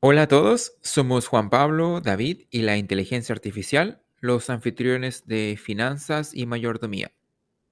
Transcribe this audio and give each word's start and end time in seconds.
Hola 0.00 0.22
a 0.22 0.28
todos, 0.28 0.78
somos 0.80 1.26
Juan 1.26 1.50
Pablo, 1.50 2.00
David 2.00 2.42
y 2.50 2.62
la 2.62 2.76
inteligencia 2.76 3.32
artificial, 3.32 4.00
los 4.20 4.48
anfitriones 4.48 5.26
de 5.26 5.58
Finanzas 5.60 6.36
y 6.36 6.46
Mayordomía, 6.46 7.10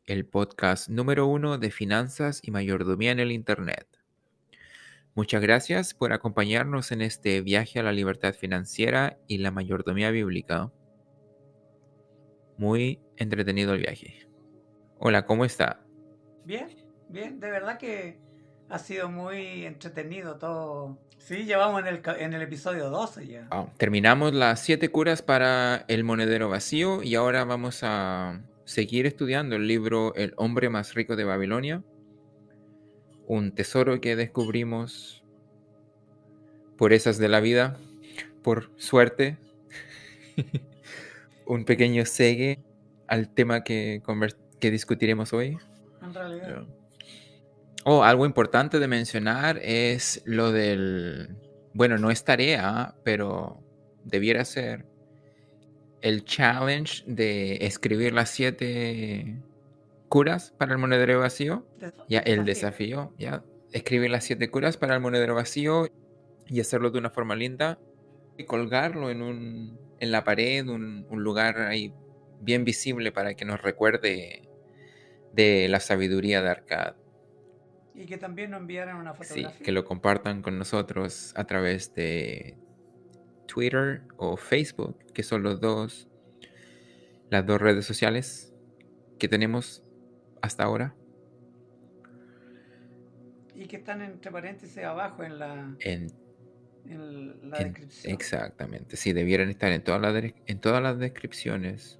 el 0.06 0.26
podcast 0.26 0.88
número 0.88 1.28
uno 1.28 1.56
de 1.56 1.70
finanzas 1.70 2.40
y 2.42 2.50
mayordomía 2.50 3.12
en 3.12 3.20
el 3.20 3.30
Internet. 3.30 3.86
Muchas 5.14 5.40
gracias 5.40 5.94
por 5.94 6.12
acompañarnos 6.12 6.90
en 6.90 7.02
este 7.02 7.42
viaje 7.42 7.78
a 7.78 7.84
la 7.84 7.92
libertad 7.92 8.34
financiera 8.34 9.20
y 9.28 9.38
la 9.38 9.52
mayordomía 9.52 10.10
bíblica. 10.10 10.72
Muy 12.58 12.98
entretenido 13.18 13.72
el 13.72 13.82
viaje. 13.82 14.28
Hola, 14.98 15.26
¿cómo 15.26 15.44
está? 15.44 15.86
Bien, 16.44 16.66
bien, 17.08 17.38
de 17.38 17.52
verdad 17.52 17.78
que 17.78 18.18
ha 18.68 18.80
sido 18.80 19.08
muy 19.08 19.64
entretenido 19.64 20.38
todo. 20.38 21.05
Sí, 21.26 21.44
llevamos 21.44 21.80
en 21.80 21.88
el, 21.88 22.02
ca- 22.02 22.16
en 22.16 22.34
el 22.34 22.42
episodio 22.42 22.88
12 22.88 23.26
ya. 23.26 23.48
Ah, 23.50 23.66
terminamos 23.78 24.32
las 24.32 24.60
siete 24.60 24.90
curas 24.90 25.22
para 25.22 25.84
el 25.88 26.04
monedero 26.04 26.48
vacío 26.48 27.02
y 27.02 27.16
ahora 27.16 27.44
vamos 27.44 27.80
a 27.82 28.40
seguir 28.64 29.06
estudiando 29.06 29.56
el 29.56 29.66
libro 29.66 30.14
El 30.14 30.34
hombre 30.36 30.68
más 30.68 30.94
rico 30.94 31.16
de 31.16 31.24
Babilonia, 31.24 31.82
un 33.26 33.50
tesoro 33.50 34.00
que 34.00 34.14
descubrimos 34.14 35.24
por 36.78 36.92
esas 36.92 37.18
de 37.18 37.28
la 37.28 37.40
vida, 37.40 37.76
por 38.44 38.70
suerte, 38.76 39.36
un 41.44 41.64
pequeño 41.64 42.04
segue 42.06 42.60
al 43.08 43.34
tema 43.34 43.64
que, 43.64 44.00
que 44.60 44.70
discutiremos 44.70 45.32
hoy. 45.32 45.58
En 46.02 46.14
realidad. 46.14 46.62
Oh, 47.88 48.02
algo 48.02 48.26
importante 48.26 48.80
de 48.80 48.88
mencionar 48.88 49.60
es 49.62 50.20
lo 50.24 50.50
del, 50.50 51.36
bueno, 51.72 51.98
no 51.98 52.10
es 52.10 52.24
tarea, 52.24 52.96
pero 53.04 53.62
debiera 54.02 54.44
ser 54.44 54.86
el 56.00 56.24
challenge 56.24 57.04
de 57.06 57.64
escribir 57.64 58.12
las 58.12 58.30
siete 58.30 59.40
curas 60.08 60.52
para 60.58 60.72
el 60.72 60.78
monedero 60.78 61.20
vacío. 61.20 61.64
Ya, 62.08 62.18
el 62.18 62.44
desafío, 62.44 63.14
ya, 63.18 63.44
escribir 63.70 64.10
las 64.10 64.24
siete 64.24 64.50
curas 64.50 64.76
para 64.76 64.96
el 64.96 65.00
monedero 65.00 65.36
vacío 65.36 65.86
y 66.44 66.58
hacerlo 66.58 66.90
de 66.90 66.98
una 66.98 67.10
forma 67.10 67.36
linda 67.36 67.78
y 68.36 68.46
colgarlo 68.46 69.10
en 69.10 69.22
un, 69.22 69.78
en 70.00 70.10
la 70.10 70.24
pared, 70.24 70.66
un, 70.66 71.06
un 71.08 71.22
lugar 71.22 71.60
ahí 71.60 71.94
bien 72.40 72.64
visible 72.64 73.12
para 73.12 73.34
que 73.34 73.44
nos 73.44 73.62
recuerde 73.62 74.42
de 75.32 75.68
la 75.68 75.78
sabiduría 75.78 76.42
de 76.42 76.50
Arcad. 76.50 76.96
Y 77.96 78.04
que 78.06 78.18
también 78.18 78.50
nos 78.50 78.60
enviaran 78.60 78.96
una 78.98 79.14
Sí, 79.14 79.24
fotografía. 79.24 79.64
que 79.64 79.72
lo 79.72 79.84
compartan 79.84 80.42
con 80.42 80.58
nosotros 80.58 81.32
a 81.34 81.44
través 81.44 81.94
de 81.94 82.56
Twitter 83.46 84.02
o 84.18 84.36
Facebook, 84.36 84.98
que 85.14 85.22
son 85.22 85.42
los 85.42 85.60
dos, 85.60 86.08
las 87.30 87.46
dos 87.46 87.60
redes 87.60 87.86
sociales 87.86 88.52
que 89.18 89.28
tenemos 89.28 89.82
hasta 90.42 90.64
ahora. 90.64 90.94
Y 93.54 93.66
que 93.66 93.76
están 93.76 94.02
entre 94.02 94.30
paréntesis 94.30 94.76
abajo 94.84 95.22
en 95.24 95.38
la, 95.38 95.74
En, 95.80 96.08
en 96.84 97.50
la 97.50 97.58
en- 97.62 97.72
descripción. 97.72 98.12
exactamente, 98.12 98.96
sí, 98.96 99.14
debieran 99.14 99.48
estar 99.48 99.72
en 99.72 99.82
todas 99.82 100.02
las, 100.02 100.32
en 100.46 100.60
todas 100.60 100.82
las 100.82 100.98
descripciones 100.98 101.98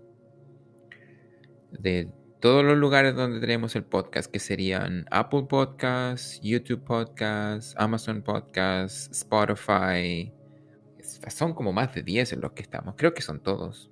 de 1.70 2.08
todos 2.47 2.64
los 2.64 2.78
lugares 2.78 3.16
donde 3.16 3.41
tenemos 3.41 3.75
el 3.75 3.83
podcast, 3.83 4.30
que 4.30 4.39
serían 4.39 5.05
Apple 5.11 5.47
Podcasts, 5.48 6.41
YouTube 6.44 6.84
Podcasts, 6.84 7.75
Amazon 7.77 8.22
Podcasts, 8.22 9.11
Spotify. 9.11 10.33
Son 11.27 11.55
como 11.55 11.72
más 11.72 11.92
de 11.92 12.05
10 12.05 12.34
en 12.34 12.42
los 12.42 12.52
que 12.52 12.62
estamos. 12.62 12.94
Creo 12.97 13.14
que 13.14 13.20
son 13.20 13.41
todos. 13.41 13.91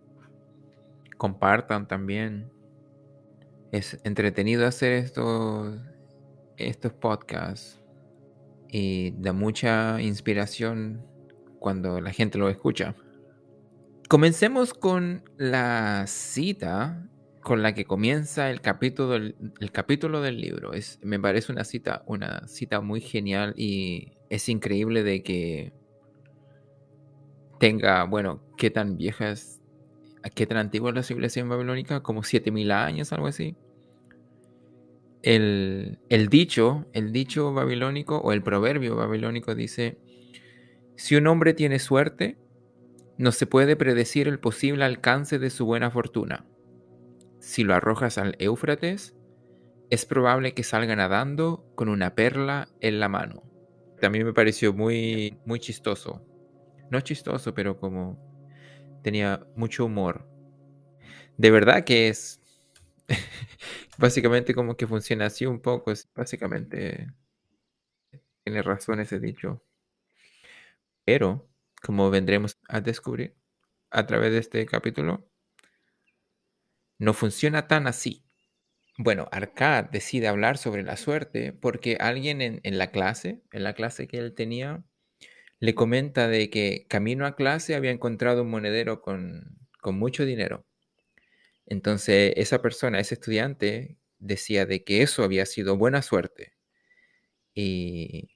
Compartan 1.19 1.89
también. 1.89 2.49
Es 3.73 3.99
entretenido 4.05 4.69
hacer 4.69 4.93
estos, 4.93 5.77
estos 6.57 6.93
podcasts 6.93 7.83
y 8.69 9.15
da 9.19 9.33
mucha 9.33 10.01
inspiración 10.01 11.05
cuando 11.59 12.01
la 12.01 12.13
gente 12.13 12.39
lo 12.39 12.49
escucha. 12.49 12.95
Comencemos 14.09 14.75
con 14.75 15.29
la 15.39 16.07
cita 16.07 17.11
con 17.45 17.63
la 17.63 17.75
que 17.75 17.85
comienza 17.85 18.51
el 18.51 18.63
capítulo 18.63 19.11
del, 19.11 19.37
el 19.61 19.71
capítulo 19.71 20.23
del 20.23 20.41
libro. 20.41 20.73
Es, 20.73 20.99
me 21.03 21.21
parece 21.21 21.53
una 21.53 21.63
cita, 21.65 22.03
una 22.07 22.49
cita 22.49 22.81
muy 22.81 23.03
genial 23.03 23.53
y 23.55 24.15
es 24.31 24.49
increíble 24.49 25.03
de 25.03 25.23
que 25.23 25.73
tenga, 27.61 28.05
bueno, 28.05 28.43
qué 28.57 28.71
tan 28.71 28.97
vieja 28.97 29.31
es, 29.31 29.61
qué 30.35 30.47
tan 30.47 30.57
antigua 30.57 30.89
es 30.89 30.97
la 30.97 31.03
civilización 31.03 31.51
babilónica, 31.51 32.03
como 32.03 32.23
7000 32.23 32.73
años, 32.73 33.13
algo 33.13 33.27
así. 33.27 33.55
El, 35.23 35.99
el 36.09 36.29
dicho, 36.29 36.87
el 36.95 37.13
dicho 37.13 37.53
babilónico 37.53 38.17
o 38.19 38.33
el 38.33 38.43
proverbio 38.43 38.97
babilónico 38.97 39.55
dice, 39.55 39.99
si 40.97 41.15
un 41.17 41.27
hombre 41.27 41.53
tiene 41.53 41.79
suerte, 41.79 42.39
no 43.19 43.33
se 43.33 43.47
puede 43.47 43.77
predecir 43.77 44.29
el 44.29 44.39
posible 44.39 44.85
alcance 44.85 45.39
de 45.39 45.51
su 45.51 45.67
buena 45.67 45.91
fortuna. 45.91 46.47
Si 47.45 47.63
lo 47.63 47.75
arrojas 47.75 48.17
al 48.17 48.37
Éufrates, 48.39 49.15
es 49.91 50.07
probable 50.07 50.55
que 50.55 50.63
salga 50.63 50.97
nadando 50.97 51.71
con 51.75 51.91
una 51.91 52.15
perla 52.15 52.69
en 52.81 53.01
la 53.01 53.11
mano. 53.11 53.43
También 54.01 54.25
me 54.25 54.33
pareció 54.33 54.73
muy, 54.73 55.39
muy 55.45 55.61
chistoso. 55.61 56.27
No 56.91 57.03
chistoso, 57.03 57.53
pero 57.53 57.79
como 57.79 58.19
tenía 59.03 59.47
mucho 59.57 59.85
humor. 59.85 60.27
De 61.37 61.51
verdad 61.51 61.85
que 61.85 62.09
es 62.09 62.41
básicamente 63.99 64.55
como 64.55 64.79
que 64.79 64.87
funciona 64.87 65.27
así 65.27 65.45
un 65.45 65.61
poco. 65.61 65.93
Es 65.93 66.09
básicamente 66.15 67.13
tiene 68.43 68.63
razón 68.63 69.01
ese 69.01 69.21
dicho. 69.21 69.63
Pero, 71.05 71.47
como 71.83 72.11
vendremos 72.11 72.59
a 72.69 72.81
descubrir 72.81 73.37
a 73.91 74.07
través 74.07 74.33
de 74.33 74.39
este 74.39 74.65
capítulo, 74.65 75.29
no 76.99 77.15
funciona 77.15 77.67
tan 77.69 77.87
así. 77.87 78.25
Bueno, 78.99 79.29
Arcad 79.33 79.87
decide 79.87 80.29
hablar 80.29 80.59
sobre 80.59 80.83
la 80.85 80.97
suerte 80.97 81.53
porque 81.53 81.97
alguien 82.01 82.41
en, 82.41 82.79
la 82.79 82.91
clase, 82.93 83.43
en 83.53 83.65
la 83.65 83.75
clase 83.75 84.07
que 84.07 84.19
él 84.19 84.35
tenía, 84.35 84.85
le 85.61 85.75
comenta 85.75 86.29
de 86.29 86.51
que 86.51 86.87
camino 86.89 87.27
a 87.27 87.37
clase 87.37 87.75
había 87.75 87.91
encontrado 87.91 88.43
un 88.43 88.51
monedero 88.51 89.03
con, 89.03 89.59
con 89.81 89.99
mucho 89.99 90.25
dinero. 90.25 90.65
Entonces 91.67 92.35
esa 92.37 92.63
persona, 92.63 93.01
ese 93.01 93.15
estudiante, 93.15 93.99
decía 94.19 94.67
de 94.67 94.85
que 94.85 95.03
eso 95.03 95.25
había 95.25 95.47
sido 95.47 95.77
buena 95.77 96.03
suerte. 96.03 96.55
Y 97.55 98.31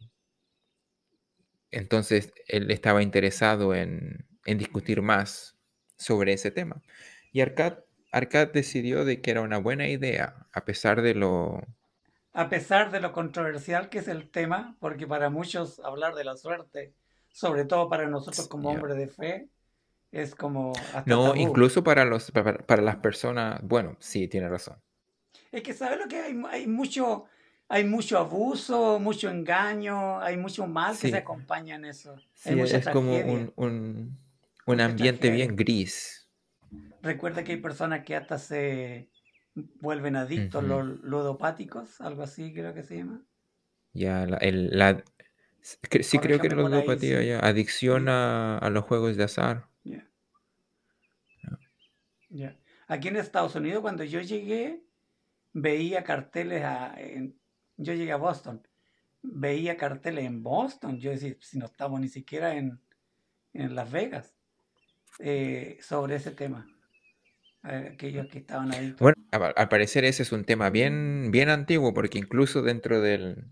entonces 1.70 2.32
él 2.46 2.70
estaba 2.70 3.02
interesado 3.02 3.74
en, 3.74 4.26
en 4.46 4.58
discutir 4.58 5.02
más 5.02 5.56
sobre 5.96 6.32
ese 6.32 6.50
tema. 6.50 6.82
Y 7.32 7.40
Arcad, 7.42 7.78
Arcad 8.12 8.48
decidió 8.52 9.04
de 9.04 9.20
que 9.20 9.30
era 9.30 9.42
una 9.42 9.58
buena 9.58 9.88
idea, 9.88 10.46
a 10.52 10.64
pesar 10.64 11.02
de 11.02 11.14
lo... 11.14 11.62
A 12.32 12.48
pesar 12.48 12.90
de 12.90 13.00
lo 13.00 13.12
controversial 13.12 13.88
que 13.88 13.98
es 13.98 14.08
el 14.08 14.30
tema, 14.30 14.76
porque 14.80 15.06
para 15.06 15.28
muchos 15.28 15.80
hablar 15.80 16.14
de 16.14 16.24
la 16.24 16.36
suerte, 16.36 16.94
sobre 17.32 17.64
todo 17.64 17.88
para 17.88 18.06
nosotros 18.08 18.48
como 18.48 18.70
hombres 18.70 18.96
de 18.96 19.08
fe, 19.08 19.48
es 20.12 20.34
como 20.34 20.72
hasta 20.94 21.04
No, 21.06 21.24
tabú. 21.24 21.40
incluso 21.40 21.82
para, 21.82 22.04
los, 22.04 22.30
para, 22.30 22.58
para 22.58 22.82
las 22.82 22.96
personas, 22.96 23.60
bueno, 23.62 23.96
sí, 24.00 24.28
tiene 24.28 24.48
razón. 24.48 24.76
Es 25.52 25.62
que 25.62 25.72
sabes 25.74 25.98
lo 25.98 26.08
que 26.08 26.16
hay, 26.20 26.42
hay 26.50 26.66
mucho, 26.66 27.24
hay 27.68 27.84
mucho 27.84 28.18
abuso, 28.18 28.98
mucho 28.98 29.28
engaño, 29.30 30.20
hay 30.20 30.36
mucho 30.36 30.66
mal 30.66 30.98
que 30.98 31.08
se 31.08 31.16
acompaña 31.16 31.76
en 31.76 31.84
eso. 31.84 32.16
Sí, 32.34 32.50
hay 32.50 32.56
mucha 32.56 32.76
es 32.78 32.88
como 32.88 33.12
un, 33.20 33.52
un, 33.56 34.18
un 34.66 34.80
ambiente 34.80 35.20
tragedia. 35.20 35.46
bien 35.46 35.56
gris. 35.56 36.17
Recuerda 37.02 37.44
que 37.44 37.52
hay 37.52 37.60
personas 37.60 38.04
que 38.04 38.16
hasta 38.16 38.38
se 38.38 39.08
vuelven 39.80 40.16
adictos, 40.16 40.64
los 40.64 41.00
ludopáticos, 41.02 42.00
algo 42.00 42.22
así 42.22 42.52
creo 42.52 42.74
que 42.74 42.82
se 42.82 42.98
llama. 42.98 43.22
Ya, 43.92 44.26
la, 44.26 44.36
el, 44.38 44.76
la, 44.78 45.02
sí 45.60 46.18
creo 46.18 46.38
que 46.40 46.48
ahí, 46.48 46.54
ludopatía, 46.54 47.22
ya, 47.22 47.40
adicción 47.40 48.02
Sí. 48.04 48.08
a, 48.10 48.58
a 48.58 48.70
los 48.70 48.84
juegos 48.84 49.16
de 49.16 49.24
azar. 49.24 49.68
Ya. 52.30 52.58
Aquí 52.86 53.08
en 53.08 53.16
Estados 53.16 53.54
Unidos, 53.54 53.80
cuando 53.80 54.04
yo 54.04 54.20
llegué, 54.20 54.82
veía 55.52 56.04
carteles 56.04 56.62
a- 56.62 56.94
en- 57.00 57.38
yo 57.76 57.94
llegué 57.94 58.12
a 58.12 58.16
Boston, 58.16 58.66
veía 59.22 59.76
carteles 59.76 60.24
en 60.24 60.42
Boston, 60.42 60.98
yo 61.00 61.10
decía, 61.10 61.34
si 61.40 61.58
no 61.58 61.66
estamos 61.66 62.00
ni 62.00 62.08
siquiera 62.08 62.54
en, 62.54 62.80
en 63.54 63.74
Las 63.74 63.90
Vegas, 63.90 64.34
eh, 65.20 65.78
sobre 65.80 66.16
ese 66.16 66.32
tema. 66.32 66.66
Eh, 67.68 67.90
aquellos 67.94 68.26
que 68.28 68.38
estaban 68.40 68.72
adictos. 68.72 69.08
Bueno, 69.32 69.52
al 69.56 69.68
parecer 69.68 70.04
ese 70.04 70.22
es 70.22 70.32
un 70.32 70.44
tema 70.44 70.70
bien, 70.70 71.30
bien 71.30 71.48
antiguo, 71.50 71.94
porque 71.94 72.18
incluso 72.18 72.62
dentro 72.62 73.00
del, 73.00 73.44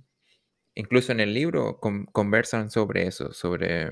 incluso 0.75 1.13
en 1.13 1.21
el 1.21 1.35
libro 1.35 1.81
con- 1.81 2.07
conversan 2.07 2.71
sobre 2.71 3.07
eso, 3.07 3.33
sobre 3.33 3.91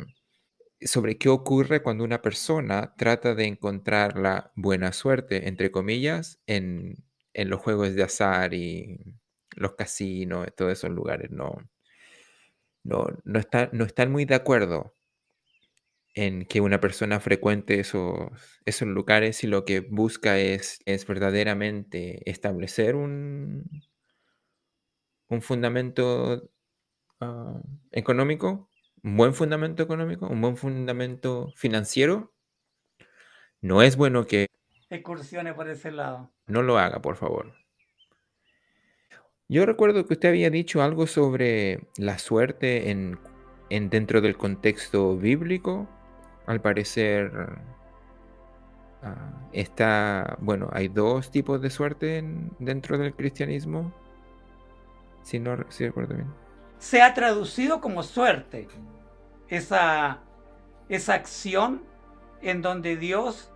sobre 0.82 1.18
qué 1.18 1.28
ocurre 1.30 1.82
cuando 1.82 2.04
una 2.04 2.22
persona 2.22 2.94
trata 2.98 3.34
de 3.34 3.46
encontrar 3.46 4.18
la 4.18 4.52
buena 4.56 4.92
suerte, 4.92 5.48
entre 5.48 5.70
comillas, 5.72 6.40
en, 6.46 7.04
en 7.34 7.50
los 7.50 7.60
juegos 7.62 7.94
de 7.94 8.02
azar 8.04 8.54
y 8.54 8.98
los 9.56 9.74
casinos, 9.76 10.48
todos 10.56 10.72
esos 10.72 10.90
lugares. 10.90 11.30
No, 11.30 11.56
no, 12.82 13.06
no, 13.24 13.38
está, 13.38 13.70
no 13.72 13.84
están 13.84 14.12
muy 14.12 14.24
de 14.24 14.34
acuerdo 14.34 14.94
en 16.14 16.46
que 16.46 16.60
una 16.60 16.80
persona 16.80 17.20
frecuente 17.20 17.80
esos, 17.80 18.30
esos 18.64 18.88
lugares 18.88 19.42
y 19.44 19.48
lo 19.48 19.64
que 19.64 19.80
busca 19.80 20.38
es, 20.38 20.78
es 20.86 21.06
verdaderamente 21.06 22.28
establecer 22.30 22.94
un, 22.94 23.68
un 25.28 25.42
fundamento 25.42 26.50
ah, 27.20 27.60
económico, 27.90 28.70
un 29.02 29.16
buen 29.16 29.34
fundamento 29.34 29.82
económico, 29.82 30.28
un 30.28 30.40
buen 30.40 30.56
fundamento 30.56 31.52
financiero, 31.56 32.32
no 33.60 33.82
es 33.82 33.96
bueno 33.96 34.26
que 34.26 34.46
Excursiones 34.90 35.54
por 35.54 35.68
ese 35.68 35.90
lado. 35.90 36.30
no 36.46 36.62
lo 36.62 36.78
haga, 36.78 37.00
por 37.00 37.16
favor. 37.16 37.54
Yo 39.48 39.66
recuerdo 39.66 40.06
que 40.06 40.14
usted 40.14 40.28
había 40.30 40.50
dicho 40.50 40.82
algo 40.82 41.06
sobre 41.06 41.88
la 41.96 42.18
suerte 42.18 42.90
en, 42.90 43.18
en 43.70 43.90
dentro 43.90 44.20
del 44.20 44.36
contexto 44.36 45.16
bíblico. 45.16 45.88
Al 46.46 46.60
parecer 46.60 47.30
ah, 49.02 49.48
está, 49.52 50.36
bueno, 50.40 50.68
hay 50.72 50.88
dos 50.88 51.30
tipos 51.30 51.60
de 51.60 51.70
suerte 51.70 52.18
en- 52.18 52.50
dentro 52.58 52.98
del 52.98 53.14
cristianismo. 53.14 53.92
Si 55.22 55.40
no 55.40 55.56
recuerdo 55.56 56.14
bien. 56.14 56.34
Se 56.78 57.02
ha 57.02 57.14
traducido 57.14 57.80
como 57.80 58.02
suerte 58.02 58.68
esa, 59.48 60.24
esa 60.88 61.14
acción 61.14 61.82
en 62.42 62.62
donde 62.62 62.96
Dios, 62.96 63.52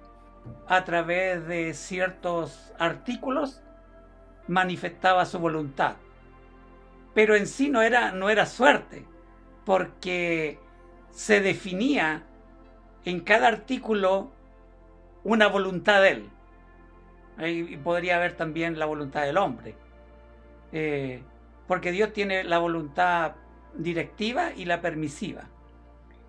a 0.67 0.85
través 0.85 1.47
de 1.47 1.75
ciertos 1.75 2.73
artículos, 2.79 3.63
manifestaba 4.49 5.27
su 5.27 5.39
voluntad. 5.39 5.97
Pero 7.15 7.35
en 7.37 7.47
sí 7.47 7.69
no 7.71 7.83
era, 7.83 8.13
no 8.13 8.31
era 8.31 8.47
suerte, 8.47 9.05
porque 9.65 10.59
se 11.11 11.41
definía 11.41 12.28
en 13.09 13.21
cada 13.21 13.49
artículo 13.49 14.31
una 15.25 15.47
voluntad 15.49 16.03
de 16.03 16.11
él. 16.11 16.31
Ahí 17.39 17.77
podría 17.79 18.17
haber 18.17 18.37
también 18.37 18.79
la 18.79 18.85
voluntad 18.85 19.23
del 19.23 19.39
hombre. 19.39 19.75
Eh, 20.73 21.23
porque 21.67 21.91
Dios 21.91 22.13
tiene 22.13 22.45
la 22.45 22.59
voluntad 22.59 23.33
directiva 23.75 24.53
y 24.55 24.67
la 24.67 24.83
permisiva. 24.83 25.45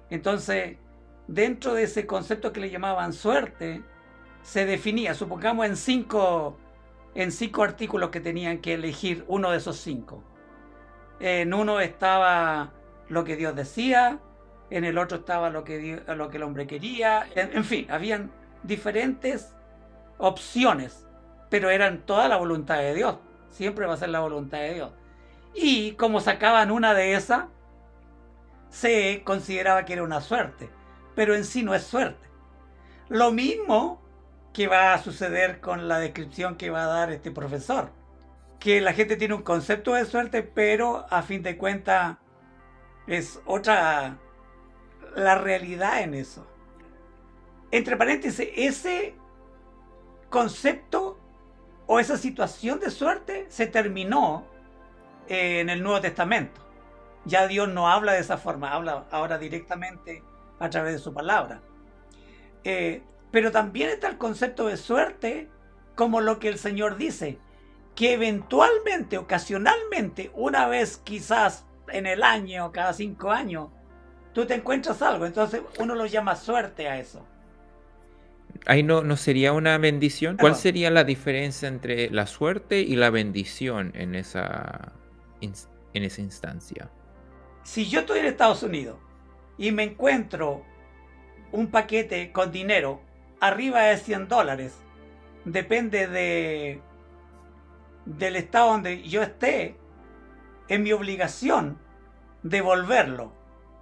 Entonces, 0.09 0.77
dentro 1.27 1.73
de 1.73 1.83
ese 1.83 2.05
concepto 2.05 2.53
que 2.53 2.61
le 2.61 2.69
llamaban 2.69 3.11
suerte, 3.11 3.81
se 4.41 4.65
definía, 4.65 5.13
supongamos, 5.13 5.65
en 5.65 5.75
cinco, 5.75 6.57
en 7.13 7.33
cinco 7.33 7.63
artículos 7.63 8.09
que 8.09 8.21
tenían 8.21 8.59
que 8.59 8.75
elegir 8.75 9.25
uno 9.27 9.51
de 9.51 9.57
esos 9.57 9.77
cinco. 9.77 10.23
En 11.19 11.53
uno 11.53 11.81
estaba 11.81 12.71
lo 13.09 13.25
que 13.25 13.35
Dios 13.35 13.53
decía, 13.53 14.19
en 14.69 14.85
el 14.85 14.97
otro 14.97 15.19
estaba 15.19 15.49
lo 15.49 15.63
que, 15.63 16.01
lo 16.07 16.29
que 16.29 16.37
el 16.37 16.43
hombre 16.43 16.67
quería, 16.67 17.27
en, 17.35 17.55
en 17.55 17.63
fin, 17.65 17.87
habían 17.89 18.31
diferentes 18.63 19.55
opciones, 20.17 21.07
pero 21.49 21.69
eran 21.69 22.05
toda 22.05 22.27
la 22.27 22.37
voluntad 22.37 22.77
de 22.77 22.93
Dios, 22.93 23.17
siempre 23.49 23.85
va 23.85 23.93
a 23.93 23.97
ser 23.97 24.09
la 24.09 24.19
voluntad 24.19 24.59
de 24.59 24.73
Dios. 24.75 24.91
Y 25.55 25.93
como 25.93 26.19
sacaban 26.19 26.71
una 26.71 26.93
de 26.93 27.13
esas, 27.13 27.45
se 28.69 29.23
consideraba 29.23 29.85
que 29.85 29.93
era 29.93 30.03
una 30.03 30.21
suerte, 30.21 30.69
pero 31.15 31.35
en 31.35 31.43
sí 31.43 31.63
no 31.63 31.73
es 31.73 31.83
suerte. 31.83 32.27
Lo 33.07 33.31
mismo 33.31 34.01
que 34.53 34.67
va 34.67 34.93
a 34.93 35.01
suceder 35.01 35.59
con 35.59 35.87
la 35.87 35.99
descripción 35.99 36.55
que 36.55 36.69
va 36.69 36.83
a 36.83 36.87
dar 36.87 37.11
este 37.11 37.31
profesor, 37.31 37.91
que 38.59 38.81
la 38.81 38.93
gente 38.93 39.15
tiene 39.15 39.33
un 39.33 39.41
concepto 39.41 39.93
de 39.93 40.05
suerte, 40.05 40.43
pero 40.43 41.05
a 41.09 41.23
fin 41.23 41.41
de 41.41 41.57
cuentas 41.57 42.17
es 43.07 43.41
otra 43.45 44.17
la 45.15 45.35
realidad 45.35 46.01
en 46.01 46.13
eso. 46.13 46.45
Entre 47.71 47.97
paréntesis, 47.97 48.49
ese 48.55 49.15
concepto 50.29 51.19
o 51.87 51.99
esa 51.99 52.17
situación 52.17 52.79
de 52.79 52.91
suerte 52.91 53.45
se 53.49 53.67
terminó 53.67 54.45
eh, 55.27 55.59
en 55.59 55.69
el 55.69 55.83
Nuevo 55.83 56.01
Testamento. 56.01 56.61
Ya 57.25 57.47
Dios 57.47 57.67
no 57.69 57.89
habla 57.89 58.13
de 58.13 58.19
esa 58.19 58.37
forma, 58.37 58.71
habla 58.71 59.05
ahora 59.11 59.37
directamente 59.37 60.23
a 60.59 60.69
través 60.69 60.93
de 60.93 60.99
su 60.99 61.13
palabra. 61.13 61.61
Eh, 62.63 63.03
pero 63.31 63.51
también 63.51 63.89
está 63.89 64.07
el 64.07 64.17
concepto 64.17 64.67
de 64.67 64.77
suerte 64.77 65.49
como 65.95 66.21
lo 66.21 66.39
que 66.39 66.47
el 66.47 66.57
Señor 66.57 66.97
dice, 66.97 67.37
que 67.95 68.13
eventualmente, 68.13 69.17
ocasionalmente, 69.17 70.31
una 70.33 70.67
vez 70.67 70.97
quizás 70.97 71.65
en 71.89 72.05
el 72.05 72.23
año, 72.23 72.71
cada 72.71 72.93
cinco 72.93 73.31
años, 73.31 73.69
tú 74.33 74.45
te 74.45 74.55
encuentras 74.55 75.01
algo. 75.01 75.25
Entonces 75.25 75.61
uno 75.79 75.95
lo 75.95 76.05
llama 76.05 76.35
suerte 76.35 76.87
a 76.87 76.99
eso. 76.99 77.25
Ahí 78.65 78.83
no, 78.83 79.03
no 79.03 79.15
sería 79.17 79.53
una 79.53 79.77
bendición. 79.77 80.37
¿Cuál 80.37 80.53
Claro. 80.53 80.61
sería 80.61 80.89
la 80.91 81.03
diferencia 81.03 81.67
entre 81.67 82.09
la 82.09 82.27
suerte 82.27 82.81
y 82.81 82.95
la 82.95 83.09
bendición 83.09 83.91
en 83.95 84.15
esa, 84.15 84.91
en 85.41 86.03
esa 86.03 86.21
instancia? 86.21 86.89
Si 87.63 87.87
yo 87.87 88.01
estoy 88.01 88.19
en 88.19 88.25
Estados 88.25 88.63
Unidos 88.63 88.97
y 89.57 89.71
me 89.71 89.83
encuentro 89.83 90.63
un 91.51 91.67
paquete 91.67 92.31
con 92.31 92.51
dinero 92.51 93.01
arriba 93.39 93.83
de 93.83 93.97
100 93.97 94.27
dólares, 94.27 94.73
depende 95.45 96.07
de 96.07 96.81
del 98.05 98.35
estado 98.37 98.71
donde 98.71 99.03
yo 99.03 99.21
esté, 99.21 99.75
es 100.67 100.79
mi 100.79 100.91
obligación 100.91 101.77
devolverlo. 102.41 103.31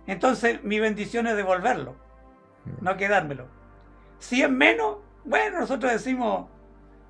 Entonces 0.08 0.64
mi 0.64 0.80
bendición 0.80 1.28
es 1.28 1.36
devolverlo, 1.36 1.96
no 2.82 2.98
quedármelo. 2.98 3.48
Si 4.20 4.42
es 4.42 4.50
menos, 4.50 4.98
bueno, 5.26 5.60
nosotros 5.60 5.92
decimos 5.92 6.48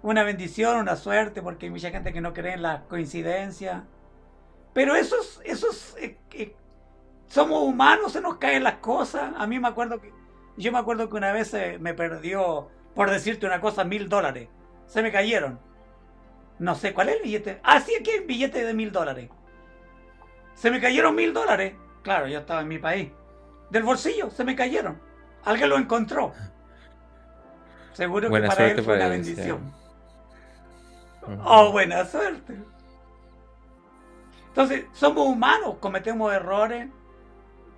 una 0.02 0.24
bendición, 0.24 0.78
una 0.78 0.96
suerte, 0.96 1.42
porque 1.42 1.68
hay 1.68 1.72
mucha 1.72 1.92
gente 1.92 2.12
que 2.14 2.22
no 2.22 2.34
cree 2.34 2.54
en 2.54 2.64
las 2.64 2.82
coincidencias. 2.84 3.84
Pero 4.74 4.96
esos, 4.96 5.42
esos, 5.44 5.96
eh, 5.98 6.18
eh, 6.34 6.56
somos 7.28 7.62
humanos, 7.64 8.14
se 8.14 8.22
nos 8.22 8.38
caen 8.38 8.64
las 8.64 8.76
cosas. 8.76 9.34
A 9.38 9.48
mí 9.48 9.60
me 9.60 9.68
acuerdo 9.68 10.00
que, 10.02 10.12
yo 10.58 10.72
me 10.72 10.80
acuerdo 10.80 11.10
que 11.10 11.16
una 11.16 11.32
vez 11.32 11.54
eh, 11.54 11.78
me 11.80 11.94
perdió, 11.94 12.70
por 12.96 13.10
decirte 13.10 13.46
una 13.46 13.62
cosa, 13.62 13.84
mil 13.84 14.10
dólares. 14.10 14.50
Se 14.86 15.02
me 15.02 15.12
cayeron. 15.12 15.60
No 16.60 16.76
sé 16.76 16.94
cuál 16.94 17.10
es 17.10 17.18
el 17.18 17.24
billete. 17.24 17.60
Ah, 17.64 17.80
sí, 17.82 17.94
aquí 18.00 18.12
hay 18.12 18.20
un 18.20 18.28
billete 18.28 18.64
de 18.64 18.74
mil 18.74 18.92
dólares. 18.92 19.30
Se 20.56 20.72
me 20.72 20.82
cayeron 20.82 21.16
mil 21.16 21.34
dólares. 21.34 21.76
Claro, 22.08 22.26
yo 22.30 22.40
estaba 22.40 22.62
en 22.62 22.70
mi 22.70 22.80
país. 22.80 23.12
Del 23.70 23.84
bolsillo, 23.84 24.30
se 24.30 24.46
me 24.46 24.56
cayeron. 24.56 24.98
Alguien 25.44 25.68
lo 25.68 25.78
encontró. 25.78 26.32
Seguro 27.92 28.30
Buena 28.30 28.48
que 28.48 28.56
para 28.56 28.72
él 28.72 28.82
fue 28.82 28.94
para 28.96 29.08
una 29.08 29.16
él, 29.16 29.26
sí. 29.26 29.32
bendición. 29.34 29.74
Ujú. 31.24 31.42
Oh, 31.44 31.72
buena 31.74 32.06
suerte. 32.06 32.64
Entonces, 34.48 34.86
somos 34.94 35.28
humanos, 35.28 35.80
cometemos 35.82 36.32
errores, 36.32 36.88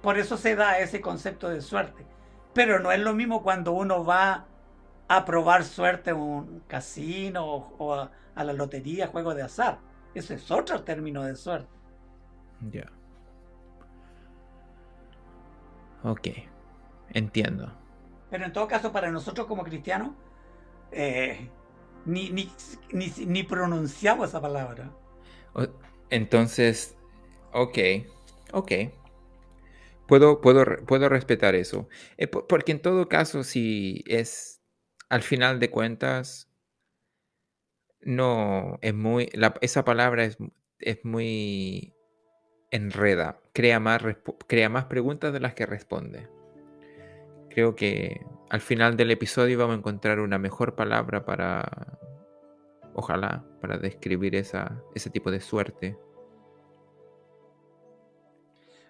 por 0.04 0.20
eso 0.20 0.38
se 0.38 0.56
da 0.56 0.78
ese 0.78 1.02
concepto 1.02 1.50
de 1.50 1.62
suerte. 1.62 2.06
Pero 2.54 2.78
no 2.78 2.92
es 2.92 3.00
lo 3.00 3.16
mismo 3.16 3.42
cuando 3.42 3.72
uno 3.72 4.06
va 4.06 4.46
a 5.08 5.26
probar 5.26 5.64
suerte 5.64 6.12
en 6.12 6.18
un 6.18 6.60
casino 6.68 7.44
o, 7.80 7.96
a, 7.96 8.12
a 8.36 8.44
la 8.44 8.54
lotería, 8.54 9.08
juego 9.08 9.34
de 9.34 9.42
azar. 9.42 9.80
Eso 10.14 10.36
es 10.36 10.52
otro 10.52 10.84
término 10.84 11.24
de 11.24 11.36
suerte. 11.36 11.74
Ya. 12.70 12.92
Ok. 16.04 16.28
Entiendo. 17.12 17.72
Pero 18.30 18.46
en 18.46 18.54
todo 18.54 18.68
caso, 18.68 18.92
para 18.92 19.12
nosotros 19.12 19.48
como 19.48 19.64
cristianos, 19.64 20.12
eh, 20.92 21.50
ni, 22.06 22.30
ni, 22.30 22.52
ni, 22.92 23.12
ni 23.26 23.44
pronunciamos 23.44 24.30
esa 24.30 24.42
palabra. 24.42 24.92
Entonces, 26.10 26.96
ok, 27.54 27.78
ok. 28.54 28.72
Puedo, 30.08 30.42
puedo, 30.42 30.66
puedo 30.88 31.10
respetar 31.10 31.56
eso. 31.56 31.88
Eh, 32.18 32.28
po- 32.28 32.48
porque 32.48 32.72
en 32.72 32.82
todo 32.82 33.08
caso, 33.10 33.44
si 33.44 34.04
es 34.08 34.62
al 35.10 35.22
final 35.24 35.60
de 35.60 35.70
cuentas, 35.70 36.50
no 38.02 38.80
es 38.82 38.94
muy. 38.94 39.30
la- 39.34 39.56
esa 39.62 39.84
palabra 39.86 40.24
es, 40.24 40.38
es 40.80 41.04
muy 41.04 41.94
enreda. 42.72 43.40
Crea 43.60 43.82
más, 43.82 44.02
crea 44.48 44.70
más 44.70 44.86
preguntas 44.86 45.34
de 45.34 45.42
las 45.42 45.54
que 45.54 45.66
responde. 45.66 46.30
Creo 47.50 47.76
que 47.76 48.26
al 48.50 48.62
final 48.62 48.96
del 48.96 49.12
episodio 49.12 49.58
vamos 49.58 49.76
a 49.76 49.80
encontrar 49.80 50.22
una 50.22 50.38
mejor 50.38 50.76
palabra 50.76 51.26
para. 51.26 51.98
Ojalá, 52.94 53.44
para 53.60 53.78
describir 53.78 54.34
esa, 54.36 54.82
ese 54.96 55.10
tipo 55.10 55.30
de 55.30 55.42
suerte. 55.42 56.00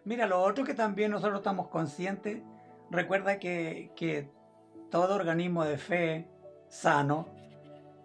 Mira, 0.05 0.27
lo 0.27 0.39
otro 0.39 0.63
que 0.63 0.75
también 0.75 1.09
nosotros 1.09 1.39
estamos 1.39 1.69
conscientes, 1.69 2.43
recuerda 2.91 3.39
que, 3.39 3.91
que 3.95 4.29
todo 4.91 5.15
organismo 5.15 5.65
de 5.65 5.79
fe 5.79 6.27
sano 6.67 7.27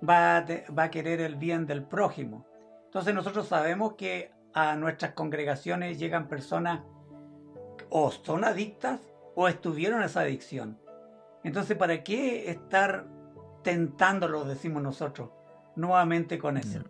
va 0.03 0.39
a, 0.39 0.47
va 0.73 0.85
a 0.85 0.91
querer 0.91 1.21
el 1.21 1.37
bien 1.37 1.67
del 1.67 1.85
prójimo. 1.85 2.47
Entonces 2.87 3.15
nosotros 3.15 3.49
sabemos 3.49 3.97
que 3.97 4.34
a 4.55 4.77
nuestras 4.77 5.13
congregaciones 5.13 5.99
llegan 5.99 6.29
personas 6.29 6.83
o 7.91 8.11
son 8.11 8.45
adictas 8.45 9.01
o 9.35 9.49
estuvieron 9.49 9.99
en 10.01 10.07
esa 10.07 10.21
adicción. 10.21 10.79
Entonces, 11.43 11.77
¿para 11.77 12.03
qué 12.05 12.49
estar 12.51 13.07
tentándolo, 13.63 14.45
decimos 14.45 14.83
nosotros, 14.83 15.31
nuevamente 15.75 16.39
con 16.39 16.57
eso? 16.57 16.81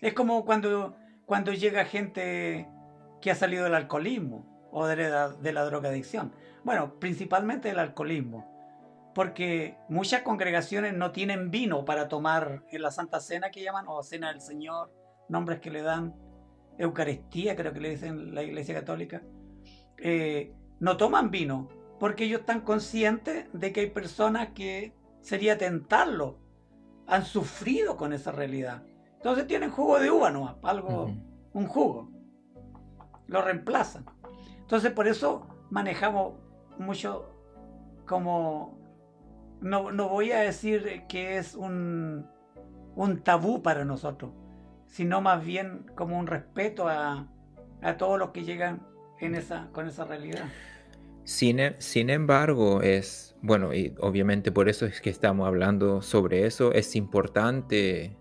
Es 0.00 0.14
como 0.14 0.44
cuando, 0.44 0.96
cuando 1.26 1.52
llega 1.52 1.84
gente 1.84 2.68
que 3.20 3.30
ha 3.30 3.34
salido 3.34 3.64
del 3.64 3.74
alcoholismo 3.74 4.68
o 4.70 4.86
de 4.86 4.96
la, 4.96 5.28
de 5.28 5.52
la 5.52 5.64
drogadicción. 5.64 6.32
Bueno, 6.64 6.98
principalmente 6.98 7.68
del 7.68 7.80
alcoholismo. 7.80 8.50
Porque 9.14 9.76
muchas 9.88 10.22
congregaciones 10.22 10.94
no 10.94 11.12
tienen 11.12 11.50
vino 11.50 11.84
para 11.84 12.08
tomar 12.08 12.62
en 12.70 12.80
la 12.80 12.90
Santa 12.90 13.20
Cena 13.20 13.50
que 13.50 13.62
llaman, 13.62 13.84
o 13.86 14.02
Cena 14.02 14.28
del 14.28 14.40
Señor, 14.40 14.90
nombres 15.32 15.60
que 15.60 15.70
le 15.70 15.82
dan, 15.82 16.14
Eucaristía 16.78 17.56
creo 17.56 17.72
que 17.72 17.80
le 17.80 17.90
dicen 17.90 18.34
la 18.34 18.42
Iglesia 18.42 18.74
Católica. 18.74 19.22
Eh, 19.98 20.54
no 20.78 20.96
toman 20.96 21.30
vino 21.30 21.68
porque 21.98 22.24
ellos 22.24 22.40
están 22.40 22.60
conscientes 22.60 23.46
de 23.52 23.72
que 23.72 23.80
hay 23.80 23.90
personas 23.90 24.50
que 24.54 24.94
sería 25.20 25.56
tentarlo, 25.56 26.38
han 27.06 27.24
sufrido 27.24 27.96
con 27.96 28.12
esa 28.12 28.32
realidad. 28.32 28.82
Entonces 29.14 29.46
tienen 29.46 29.70
jugo 29.70 29.98
de 30.00 30.10
uva 30.10 30.30
no 30.30 30.58
algo, 30.62 31.10
un 31.52 31.66
jugo. 31.66 32.10
Lo 33.28 33.42
reemplazan. 33.42 34.04
Entonces 34.60 34.92
por 34.92 35.06
eso 35.06 35.46
manejamos 35.70 36.34
mucho 36.78 37.30
como, 38.06 38.78
no, 39.60 39.92
no 39.92 40.08
voy 40.08 40.32
a 40.32 40.40
decir 40.40 41.04
que 41.08 41.38
es 41.38 41.54
un, 41.54 42.26
un 42.96 43.22
tabú 43.22 43.62
para 43.62 43.84
nosotros, 43.84 44.32
sino 44.92 45.22
más 45.22 45.42
bien 45.44 45.86
como 45.94 46.18
un 46.18 46.26
respeto 46.26 46.86
a, 46.86 47.26
a 47.80 47.96
todos 47.96 48.18
los 48.18 48.30
que 48.30 48.44
llegan 48.44 48.86
en 49.20 49.34
esa, 49.34 49.70
con 49.72 49.88
esa 49.88 50.04
realidad. 50.04 50.44
Sin, 51.24 51.60
e, 51.60 51.76
sin, 51.78 52.10
embargo, 52.10 52.82
es, 52.82 53.34
bueno, 53.40 53.72
y 53.72 53.94
obviamente 54.00 54.52
por 54.52 54.68
eso 54.68 54.84
es 54.84 55.00
que 55.00 55.08
estamos 55.08 55.48
hablando 55.48 56.02
sobre 56.02 56.46
eso, 56.46 56.72
es 56.72 56.94
importante, 56.94 58.18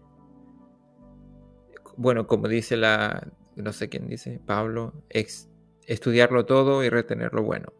bueno, 1.97 2.25
como 2.25 2.47
dice 2.47 2.77
la, 2.77 3.27
no 3.57 3.73
sé 3.73 3.89
quién 3.89 4.07
dice, 4.07 4.39
Pablo, 4.45 4.93
estudiarlo 5.87 6.45
todo 6.45 6.85
y 6.85 6.89
retener 6.89 7.33
lo 7.33 7.43
bueno. 7.43 7.73